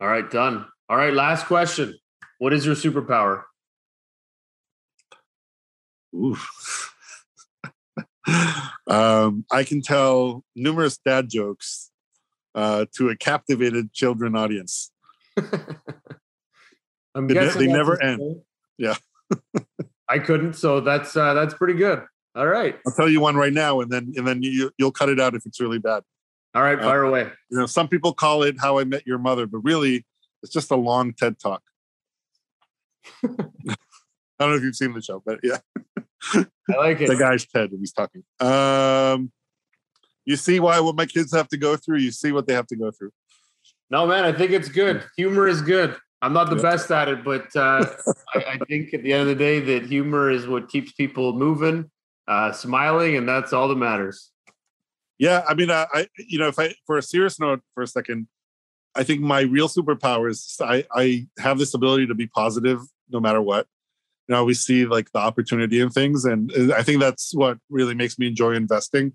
All 0.00 0.08
right, 0.08 0.30
done. 0.30 0.66
All 0.88 0.96
right, 0.96 1.12
last 1.12 1.46
question. 1.46 1.98
What 2.38 2.52
is 2.52 2.64
your 2.64 2.76
superpower? 2.76 3.42
Oof. 6.14 6.94
um, 8.86 9.44
I 9.50 9.64
can 9.64 9.82
tell 9.82 10.44
numerous 10.54 10.98
dad 10.98 11.28
jokes 11.28 11.90
uh, 12.58 12.86
to 12.96 13.08
a 13.08 13.16
captivated 13.16 13.92
children 13.92 14.34
audience. 14.34 14.90
I'm 17.14 17.28
they, 17.28 17.34
guessing 17.34 17.60
they 17.60 17.72
never 17.72 18.02
end. 18.02 18.40
Yeah. 18.76 18.96
I 20.08 20.18
couldn't, 20.18 20.54
so 20.54 20.80
that's 20.80 21.16
uh, 21.16 21.34
that's 21.34 21.54
pretty 21.54 21.74
good. 21.74 22.02
All 22.34 22.48
right. 22.48 22.76
I'll 22.84 22.92
tell 22.92 23.08
you 23.08 23.20
one 23.20 23.36
right 23.36 23.52
now, 23.52 23.80
and 23.80 23.92
then 23.92 24.12
and 24.16 24.26
then 24.26 24.42
you 24.42 24.72
you'll 24.76 24.90
cut 24.90 25.08
it 25.08 25.20
out 25.20 25.36
if 25.36 25.46
it's 25.46 25.60
really 25.60 25.78
bad. 25.78 26.02
All 26.54 26.62
right, 26.62 26.80
fire 26.80 27.04
uh, 27.04 27.08
away. 27.08 27.30
You 27.50 27.58
know, 27.58 27.66
some 27.66 27.86
people 27.86 28.12
call 28.12 28.42
it 28.42 28.56
"How 28.60 28.78
I 28.78 28.84
Met 28.84 29.06
Your 29.06 29.18
Mother," 29.18 29.46
but 29.46 29.58
really, 29.58 30.04
it's 30.42 30.52
just 30.52 30.72
a 30.72 30.76
long 30.76 31.12
TED 31.12 31.38
talk. 31.38 31.62
I 33.24 33.36
don't 34.40 34.50
know 34.50 34.56
if 34.56 34.62
you've 34.62 34.74
seen 34.74 34.94
the 34.94 35.02
show, 35.02 35.22
but 35.24 35.38
yeah. 35.44 35.58
I 36.34 36.76
like 36.76 37.00
it. 37.00 37.08
the 37.08 37.16
guy's 37.16 37.46
Ted 37.46 37.70
when 37.70 37.80
he's 37.80 37.92
talking. 37.92 38.24
Um, 38.40 39.30
you 40.28 40.36
see 40.36 40.60
why 40.60 40.78
what 40.78 40.94
my 40.94 41.06
kids 41.06 41.34
have 41.34 41.48
to 41.48 41.56
go 41.56 41.74
through. 41.74 42.00
You 42.00 42.10
see 42.10 42.32
what 42.32 42.46
they 42.46 42.52
have 42.52 42.66
to 42.66 42.76
go 42.76 42.90
through. 42.90 43.12
No, 43.90 44.06
man, 44.06 44.26
I 44.26 44.32
think 44.32 44.50
it's 44.52 44.68
good. 44.68 45.02
Humor 45.16 45.48
is 45.48 45.62
good. 45.62 45.96
I'm 46.20 46.34
not 46.34 46.50
the 46.50 46.56
yeah. 46.56 46.62
best 46.62 46.90
at 46.90 47.08
it, 47.08 47.24
but 47.24 47.46
uh, 47.56 47.86
I, 48.34 48.38
I, 48.38 48.58
think 48.68 48.92
at 48.92 49.02
the 49.02 49.14
end 49.14 49.22
of 49.22 49.28
the 49.28 49.34
day 49.34 49.58
that 49.60 49.86
humor 49.86 50.30
is 50.30 50.46
what 50.46 50.68
keeps 50.68 50.92
people 50.92 51.32
moving, 51.32 51.90
uh, 52.26 52.52
smiling, 52.52 53.16
and 53.16 53.26
that's 53.26 53.54
all 53.54 53.68
that 53.68 53.76
matters. 53.76 54.30
Yeah, 55.18 55.44
I 55.48 55.54
mean, 55.54 55.70
I, 55.70 55.86
I, 55.94 56.06
you 56.18 56.38
know, 56.38 56.48
if 56.48 56.58
I 56.58 56.74
for 56.86 56.98
a 56.98 57.02
serious 57.02 57.40
note 57.40 57.62
for 57.72 57.82
a 57.82 57.86
second, 57.86 58.28
I 58.94 59.04
think 59.04 59.22
my 59.22 59.40
real 59.40 59.68
superpower 59.68 60.30
is 60.30 60.58
I, 60.60 60.84
I 60.94 61.26
have 61.38 61.58
this 61.58 61.72
ability 61.72 62.06
to 62.08 62.14
be 62.14 62.26
positive 62.26 62.80
no 63.08 63.18
matter 63.18 63.40
what. 63.40 63.66
You 64.28 64.34
know, 64.34 64.44
we 64.44 64.52
see 64.52 64.84
like 64.84 65.10
the 65.12 65.20
opportunity 65.20 65.80
in 65.80 65.88
things, 65.88 66.26
and 66.26 66.52
I 66.74 66.82
think 66.82 67.00
that's 67.00 67.34
what 67.34 67.56
really 67.70 67.94
makes 67.94 68.18
me 68.18 68.26
enjoy 68.26 68.52
investing. 68.52 69.14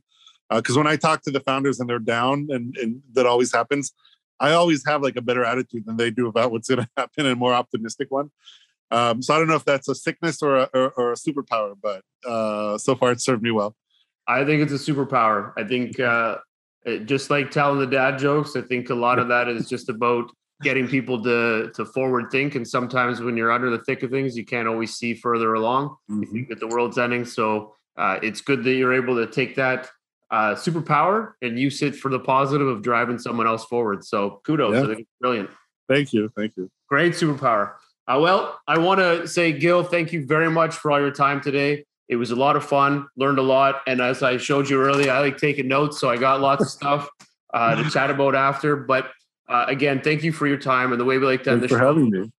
Because 0.49 0.75
uh, 0.75 0.79
when 0.79 0.87
I 0.87 0.95
talk 0.95 1.21
to 1.23 1.31
the 1.31 1.39
founders 1.39 1.79
and 1.79 1.89
they're 1.89 1.99
down, 1.99 2.47
and, 2.49 2.75
and 2.77 3.01
that 3.13 3.25
always 3.25 3.53
happens, 3.53 3.93
I 4.39 4.51
always 4.53 4.85
have 4.85 5.01
like 5.01 5.15
a 5.15 5.21
better 5.21 5.43
attitude 5.43 5.85
than 5.85 5.97
they 5.97 6.11
do 6.11 6.27
about 6.27 6.51
what's 6.51 6.69
going 6.69 6.81
to 6.83 6.89
happen 6.97 7.25
and 7.25 7.39
more 7.39 7.53
optimistic 7.53 8.11
one. 8.11 8.31
Um, 8.91 9.21
so 9.21 9.33
I 9.33 9.39
don't 9.39 9.47
know 9.47 9.55
if 9.55 9.65
that's 9.65 9.87
a 9.87 9.95
sickness 9.95 10.43
or 10.43 10.57
a, 10.57 10.69
or, 10.73 10.91
or 10.91 11.11
a 11.13 11.15
superpower, 11.15 11.73
but 11.81 12.03
uh, 12.27 12.77
so 12.77 12.95
far 12.95 13.11
it's 13.11 13.25
served 13.25 13.41
me 13.41 13.51
well. 13.51 13.75
I 14.27 14.45
think 14.45 14.61
it's 14.61 14.71
a 14.71 14.91
superpower. 14.91 15.53
I 15.57 15.63
think 15.63 15.99
uh, 15.99 16.37
it, 16.85 17.05
just 17.05 17.29
like 17.29 17.49
telling 17.49 17.79
the 17.79 17.87
dad 17.87 18.19
jokes, 18.19 18.55
I 18.55 18.61
think 18.61 18.89
a 18.89 18.95
lot 18.95 19.19
of 19.19 19.27
that 19.29 19.47
is 19.47 19.67
just 19.67 19.89
about 19.89 20.31
getting 20.61 20.87
people 20.87 21.21
to 21.23 21.71
to 21.73 21.85
forward 21.85 22.31
think. 22.31 22.55
And 22.55 22.67
sometimes 22.67 23.19
when 23.19 23.35
you're 23.35 23.51
under 23.51 23.69
the 23.69 23.83
thick 23.83 24.03
of 24.03 24.11
things, 24.11 24.37
you 24.37 24.45
can't 24.45 24.67
always 24.67 24.95
see 24.95 25.13
further 25.13 25.55
along. 25.55 25.89
Mm-hmm. 26.09 26.23
You 26.23 26.31
think 26.31 26.49
that 26.49 26.59
the 26.59 26.67
world's 26.67 26.97
ending. 26.97 27.25
So 27.25 27.73
uh, 27.97 28.19
it's 28.21 28.41
good 28.41 28.63
that 28.63 28.73
you're 28.73 28.93
able 28.93 29.15
to 29.15 29.29
take 29.29 29.55
that 29.55 29.89
uh, 30.34 30.55
superpower 30.55 31.34
and 31.43 31.59
use 31.59 31.84
it 31.84 31.95
for 31.95 32.09
the 32.09 32.19
positive 32.19 32.67
of 32.67 32.81
driving 32.81 33.19
someone 33.19 33.45
else 33.45 33.63
forward. 33.65 34.03
So 34.03 34.41
kudos. 34.43 34.73
Yeah. 34.73 34.81
I 34.81 34.88
think 34.88 34.99
it's 35.01 35.09
brilliant. 35.21 35.49
Thank 35.88 36.11
you. 36.11 36.31
Thank 36.36 36.57
you. 36.57 36.71
Great 36.89 37.13
superpower. 37.13 37.73
Uh, 38.07 38.17
well, 38.19 38.59
I 38.67 38.79
want 38.79 38.99
to 38.99 39.27
say, 39.27 39.51
Gil, 39.51 39.84
thank 39.84 40.11
you 40.11 40.25
very 40.25 40.49
much 40.49 40.75
for 40.75 40.89
all 40.91 40.99
your 40.99 41.11
time 41.11 41.39
today. 41.39 41.86
It 42.09 42.15
was 42.15 42.31
a 42.31 42.36
lot 42.36 42.55
of 42.55 42.65
fun, 42.65 43.07
learned 43.15 43.38
a 43.38 43.43
lot. 43.43 43.81
And 43.86 44.01
as 44.01 44.23
I 44.23 44.38
showed 44.38 44.69
you 44.69 44.81
earlier, 44.81 45.11
I 45.11 45.19
like 45.19 45.38
taking 45.38 45.67
notes. 45.67 45.99
So 45.99 46.09
I 46.09 46.17
got 46.17 46.41
lots 46.41 46.63
of 46.63 46.69
stuff 46.79 47.09
uh, 47.53 47.75
to 47.75 47.88
chat 47.91 48.09
about 48.09 48.34
after. 48.34 48.75
But 48.75 49.11
uh, 49.47 49.65
again, 49.67 50.01
thank 50.01 50.23
you 50.23 50.31
for 50.31 50.47
your 50.47 50.57
time. 50.57 50.91
And 50.91 50.99
the 50.99 51.05
way 51.05 51.19
we 51.19 51.27
like 51.27 51.43
to 51.43 51.51
end 51.51 51.61
the 51.61 51.67
show, 51.67 51.77
having 51.77 52.09
me. 52.09 52.31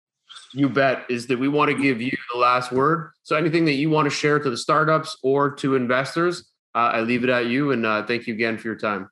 you 0.53 0.67
bet, 0.67 1.05
is 1.09 1.27
that 1.27 1.39
we 1.39 1.47
want 1.47 1.71
to 1.71 1.81
give 1.81 2.01
you 2.01 2.11
the 2.33 2.39
last 2.39 2.73
word. 2.73 3.11
So 3.23 3.37
anything 3.37 3.63
that 3.65 3.75
you 3.75 3.89
want 3.89 4.05
to 4.05 4.13
share 4.13 4.37
to 4.37 4.49
the 4.49 4.57
startups 4.57 5.17
or 5.23 5.51
to 5.55 5.75
investors, 5.75 6.51
I 6.79 7.01
leave 7.01 7.23
it 7.23 7.29
at 7.29 7.47
you. 7.47 7.71
And 7.71 7.85
uh, 7.85 8.05
thank 8.05 8.27
you 8.27 8.33
again 8.33 8.57
for 8.57 8.67
your 8.67 8.77
time. 8.77 9.09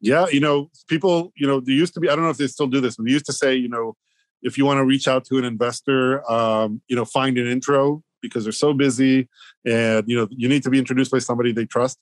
Yeah, 0.00 0.26
you 0.30 0.40
know, 0.40 0.70
people, 0.88 1.32
you 1.36 1.46
know, 1.46 1.60
they 1.60 1.72
used 1.72 1.94
to 1.94 2.00
be, 2.00 2.08
I 2.08 2.14
don't 2.14 2.24
know 2.24 2.30
if 2.30 2.36
they 2.36 2.46
still 2.48 2.66
do 2.66 2.80
this, 2.80 2.96
but 2.96 3.06
they 3.06 3.12
used 3.12 3.26
to 3.26 3.32
say, 3.32 3.54
you 3.54 3.68
know, 3.68 3.96
if 4.42 4.58
you 4.58 4.66
want 4.66 4.78
to 4.78 4.84
reach 4.84 5.08
out 5.08 5.24
to 5.26 5.38
an 5.38 5.44
investor, 5.44 6.28
um, 6.30 6.82
you 6.88 6.96
know, 6.96 7.04
find 7.04 7.38
an 7.38 7.46
intro 7.46 8.02
because 8.20 8.44
they're 8.44 8.52
so 8.52 8.74
busy 8.74 9.28
and, 9.64 10.04
you 10.06 10.16
know, 10.16 10.28
you 10.30 10.48
need 10.48 10.62
to 10.64 10.70
be 10.70 10.78
introduced 10.78 11.10
by 11.10 11.18
somebody 11.18 11.52
they 11.52 11.64
trust. 11.64 11.98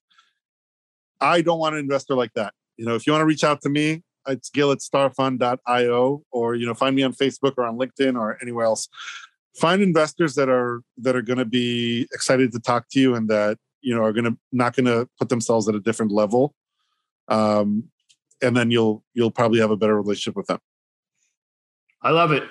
I 1.21 1.41
don't 1.43 1.59
want 1.59 1.75
an 1.75 1.81
investor 1.81 2.15
like 2.15 2.33
that. 2.35 2.53
You 2.77 2.85
know, 2.85 2.95
if 2.95 3.07
you 3.07 3.13
want 3.13 3.23
to 3.23 3.27
reach 3.27 3.45
out 3.45 3.61
to 3.63 3.69
me, 3.69 4.03
it's 4.27 4.51
gil 4.51 4.73
at 4.73 4.79
starfund.io 4.79 6.23
or, 6.33 6.55
you 6.55 6.67
know, 6.67 6.75
find 6.75 6.97
me 6.97 7.03
on 7.03 7.13
Facebook 7.13 7.53
or 7.57 7.65
on 7.65 7.79
LinkedIn 7.79 8.19
or 8.19 8.39
anywhere 8.43 8.65
else. 8.65 8.89
Find 9.61 9.83
investors 9.83 10.35
that 10.35 10.49
are 10.49 10.83
that 10.99 11.15
are 11.15 11.23
going 11.23 11.39
to 11.39 11.45
be 11.45 12.09
excited 12.13 12.51
to 12.53 12.59
talk 12.59 12.87
to 12.91 13.01
you 13.01 13.15
and 13.15 13.29
that 13.29 13.59
you 13.85 13.95
know 13.95 14.03
are 14.03 14.13
going 14.13 14.25
to 14.25 14.37
not 14.53 14.75
going 14.75 14.87
to 14.87 15.09
put 15.19 15.29
themselves 15.29 15.69
at 15.69 15.75
a 15.75 15.81
different 15.81 16.11
level 16.11 16.55
um, 17.29 17.85
and 18.43 18.57
then 18.57 18.71
you'll 18.71 19.05
you'll 19.15 19.31
probably 19.31 19.61
have 19.61 19.71
a 19.71 19.77
better 19.77 19.97
relationship 19.97 20.37
with 20.37 20.47
them. 20.47 20.59
I 22.03 22.11
love 22.11 22.33
it. 22.33 22.45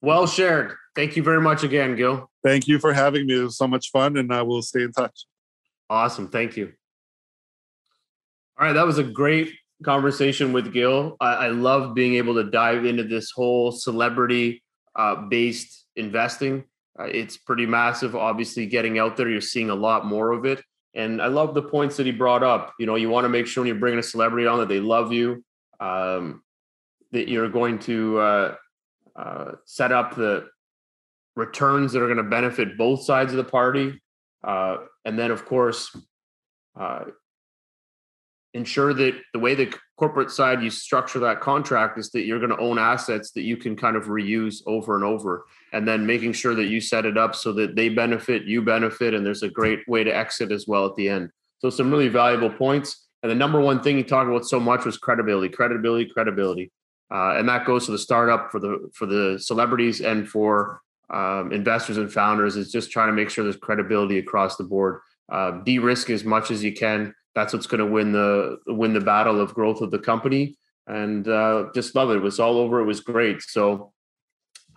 Well 0.00 0.26
shared. 0.26 0.74
Thank 0.94 1.16
you 1.16 1.22
very 1.22 1.40
much 1.40 1.62
again 1.62 1.96
gil. 1.96 2.30
Thank 2.42 2.68
you 2.68 2.78
for 2.78 2.92
having 2.92 3.26
me. 3.26 3.38
It 3.38 3.42
was 3.42 3.58
so 3.58 3.66
much 3.66 3.90
fun 3.90 4.16
and 4.16 4.32
i 4.32 4.42
will 4.42 4.62
stay 4.62 4.82
in 4.82 4.92
touch. 4.92 5.26
Awesome. 5.90 6.28
Thank 6.28 6.56
you. 6.56 6.72
All 8.58 8.66
right. 8.66 8.72
That 8.72 8.86
was 8.86 8.98
a 8.98 9.04
great 9.04 9.52
conversation 9.82 10.52
with 10.52 10.72
gil. 10.72 11.16
I, 11.20 11.34
I 11.34 11.48
love 11.48 11.94
being 11.94 12.14
able 12.14 12.34
to 12.34 12.44
dive 12.44 12.84
into 12.84 13.02
this 13.02 13.30
whole 13.30 13.72
celebrity 13.72 14.62
uh, 14.94 15.16
based 15.16 15.86
investing. 15.96 16.64
Uh, 16.98 17.04
it's 17.04 17.36
pretty 17.36 17.66
massive. 17.66 18.14
Obviously 18.14 18.66
getting 18.66 18.98
out 18.98 19.16
there 19.16 19.28
you're 19.28 19.40
seeing 19.40 19.70
a 19.70 19.74
lot 19.74 20.06
more 20.06 20.32
of 20.32 20.44
it 20.44 20.62
and 20.94 21.20
I 21.20 21.26
love 21.26 21.54
the 21.54 21.62
points 21.62 21.96
that 21.96 22.06
he 22.06 22.12
brought 22.12 22.42
up. 22.42 22.72
You 22.78 22.86
know, 22.86 22.94
you 22.94 23.08
want 23.08 23.24
to 23.24 23.28
make 23.28 23.46
sure 23.46 23.62
when 23.62 23.68
you're 23.68 23.76
bringing 23.76 23.98
a 23.98 24.02
celebrity 24.02 24.46
on 24.46 24.58
that 24.58 24.68
they 24.68 24.80
love 24.80 25.12
you, 25.12 25.44
um, 25.80 26.42
that 27.12 27.28
you're 27.28 27.48
going 27.48 27.78
to 27.80 28.18
uh, 28.18 28.54
uh, 29.16 29.52
set 29.64 29.92
up 29.92 30.14
the 30.14 30.48
returns 31.36 31.92
that 31.92 32.02
are 32.02 32.06
going 32.06 32.18
to 32.18 32.22
benefit 32.22 32.78
both 32.78 33.02
sides 33.04 33.32
of 33.32 33.36
the 33.36 33.44
party. 33.44 34.00
Uh, 34.42 34.78
and 35.04 35.18
then, 35.18 35.30
of 35.30 35.44
course, 35.44 35.96
uh, 36.78 37.04
ensure 38.54 38.94
that 38.94 39.20
the 39.32 39.38
way 39.38 39.54
the 39.54 39.72
corporate 39.96 40.30
side 40.30 40.62
you 40.62 40.70
structure 40.70 41.18
that 41.18 41.40
contract 41.40 41.98
is 41.98 42.10
that 42.10 42.24
you're 42.24 42.38
going 42.38 42.50
to 42.50 42.58
own 42.58 42.78
assets 42.78 43.32
that 43.32 43.42
you 43.42 43.56
can 43.56 43.76
kind 43.76 43.96
of 43.96 44.04
reuse 44.04 44.62
over 44.66 44.94
and 44.94 45.04
over. 45.04 45.44
And 45.72 45.86
then 45.86 46.06
making 46.06 46.32
sure 46.32 46.54
that 46.54 46.66
you 46.66 46.80
set 46.80 47.04
it 47.04 47.18
up 47.18 47.34
so 47.34 47.52
that 47.54 47.74
they 47.74 47.88
benefit 47.88 48.44
you 48.44 48.62
benefit 48.62 49.12
and 49.12 49.26
there's 49.26 49.42
a 49.42 49.48
great 49.48 49.80
way 49.88 50.04
to 50.04 50.16
exit 50.16 50.52
as 50.52 50.66
well 50.66 50.86
at 50.86 50.94
the 50.94 51.08
end. 51.08 51.30
So 51.58 51.68
some 51.68 51.90
really 51.90 52.08
valuable 52.08 52.50
points. 52.50 53.08
And 53.22 53.30
the 53.30 53.34
number 53.34 53.60
one 53.60 53.82
thing 53.82 53.96
he 53.96 54.04
talked 54.04 54.28
about 54.28 54.46
so 54.46 54.60
much 54.60 54.84
was 54.84 54.98
credibility 54.98 55.48
credibility 55.48 56.10
credibility. 56.10 56.70
Uh, 57.12 57.34
and 57.36 57.48
that 57.48 57.66
goes 57.66 57.86
to 57.86 57.92
the 57.92 57.98
startup 57.98 58.50
for 58.50 58.60
the 58.60 58.90
for 58.94 59.06
the 59.06 59.38
celebrities 59.38 60.00
and 60.00 60.28
for 60.28 60.80
um, 61.10 61.52
investors 61.52 61.96
and 61.96 62.12
founders 62.12 62.56
is 62.56 62.70
just 62.70 62.90
trying 62.90 63.08
to 63.08 63.12
make 63.12 63.30
sure 63.30 63.44
there's 63.44 63.56
credibility 63.56 64.18
across 64.18 64.56
the 64.56 64.64
board. 64.64 65.00
Uh, 65.30 65.52
de-risk 65.62 66.10
as 66.10 66.22
much 66.22 66.50
as 66.50 66.62
you 66.62 66.72
can 66.72 67.14
that's 67.34 67.52
what's 67.52 67.66
going 67.66 67.80
to 67.80 67.86
win 67.86 68.12
the 68.12 68.58
win 68.66 68.92
the 68.92 69.00
battle 69.00 69.40
of 69.40 69.54
growth 69.54 69.80
of 69.80 69.90
the 69.90 69.98
company. 69.98 70.56
and 70.86 71.26
uh, 71.28 71.66
just 71.74 71.94
love 71.94 72.10
it. 72.10 72.16
It 72.16 72.22
was 72.22 72.38
all 72.38 72.58
over. 72.58 72.80
It 72.80 72.84
was 72.84 73.00
great. 73.00 73.42
So 73.42 73.92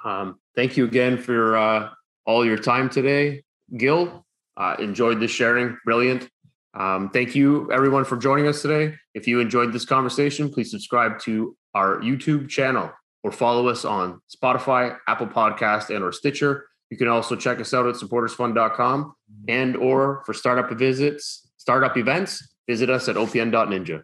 um, 0.04 0.40
thank 0.56 0.78
you 0.78 0.86
again 0.86 1.18
for 1.18 1.58
uh, 1.58 1.90
all 2.26 2.46
your 2.46 2.58
time 2.58 2.90
today, 2.90 3.44
Gil. 3.78 4.26
Uh, 4.56 4.76
enjoyed 4.80 5.20
the 5.20 5.28
sharing. 5.28 5.78
Brilliant. 5.86 6.30
Um, 6.74 7.10
thank 7.10 7.36
you, 7.36 7.72
everyone, 7.72 8.06
for 8.06 8.18
joining 8.18 8.48
us 8.48 8.62
today. 8.62 8.96
If 9.14 9.28
you 9.28 9.40
enjoyed 9.40 9.74
this 9.74 9.86
conversation, 9.86 10.50
please 10.52 10.70
subscribe 10.72 11.20
to 11.22 11.56
our 11.74 12.00
YouTube 12.02 12.50
channel 12.50 12.92
or 13.24 13.32
follow 13.32 13.68
us 13.68 13.84
on 13.84 14.22
Spotify, 14.34 14.98
Apple 15.08 15.28
Podcast, 15.28 15.94
and 15.94 16.04
or 16.04 16.12
Stitcher. 16.12 16.68
You 16.90 16.98
can 16.98 17.08
also 17.08 17.36
check 17.36 17.60
us 17.60 17.74
out 17.74 17.88
at 17.88 17.96
supportersfund.com 17.96 19.14
and 19.48 19.76
or 19.76 20.24
for 20.26 20.34
startup 20.34 20.72
visits, 20.78 21.47
startup 21.68 21.98
events, 21.98 22.56
visit 22.66 22.90
us 22.90 23.10
at 23.10 23.18
opn.ninja. 23.18 24.02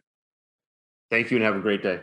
Thank 1.10 1.32
you 1.32 1.38
and 1.38 1.46
have 1.46 1.56
a 1.56 1.62
great 1.62 1.82
day. 1.82 2.02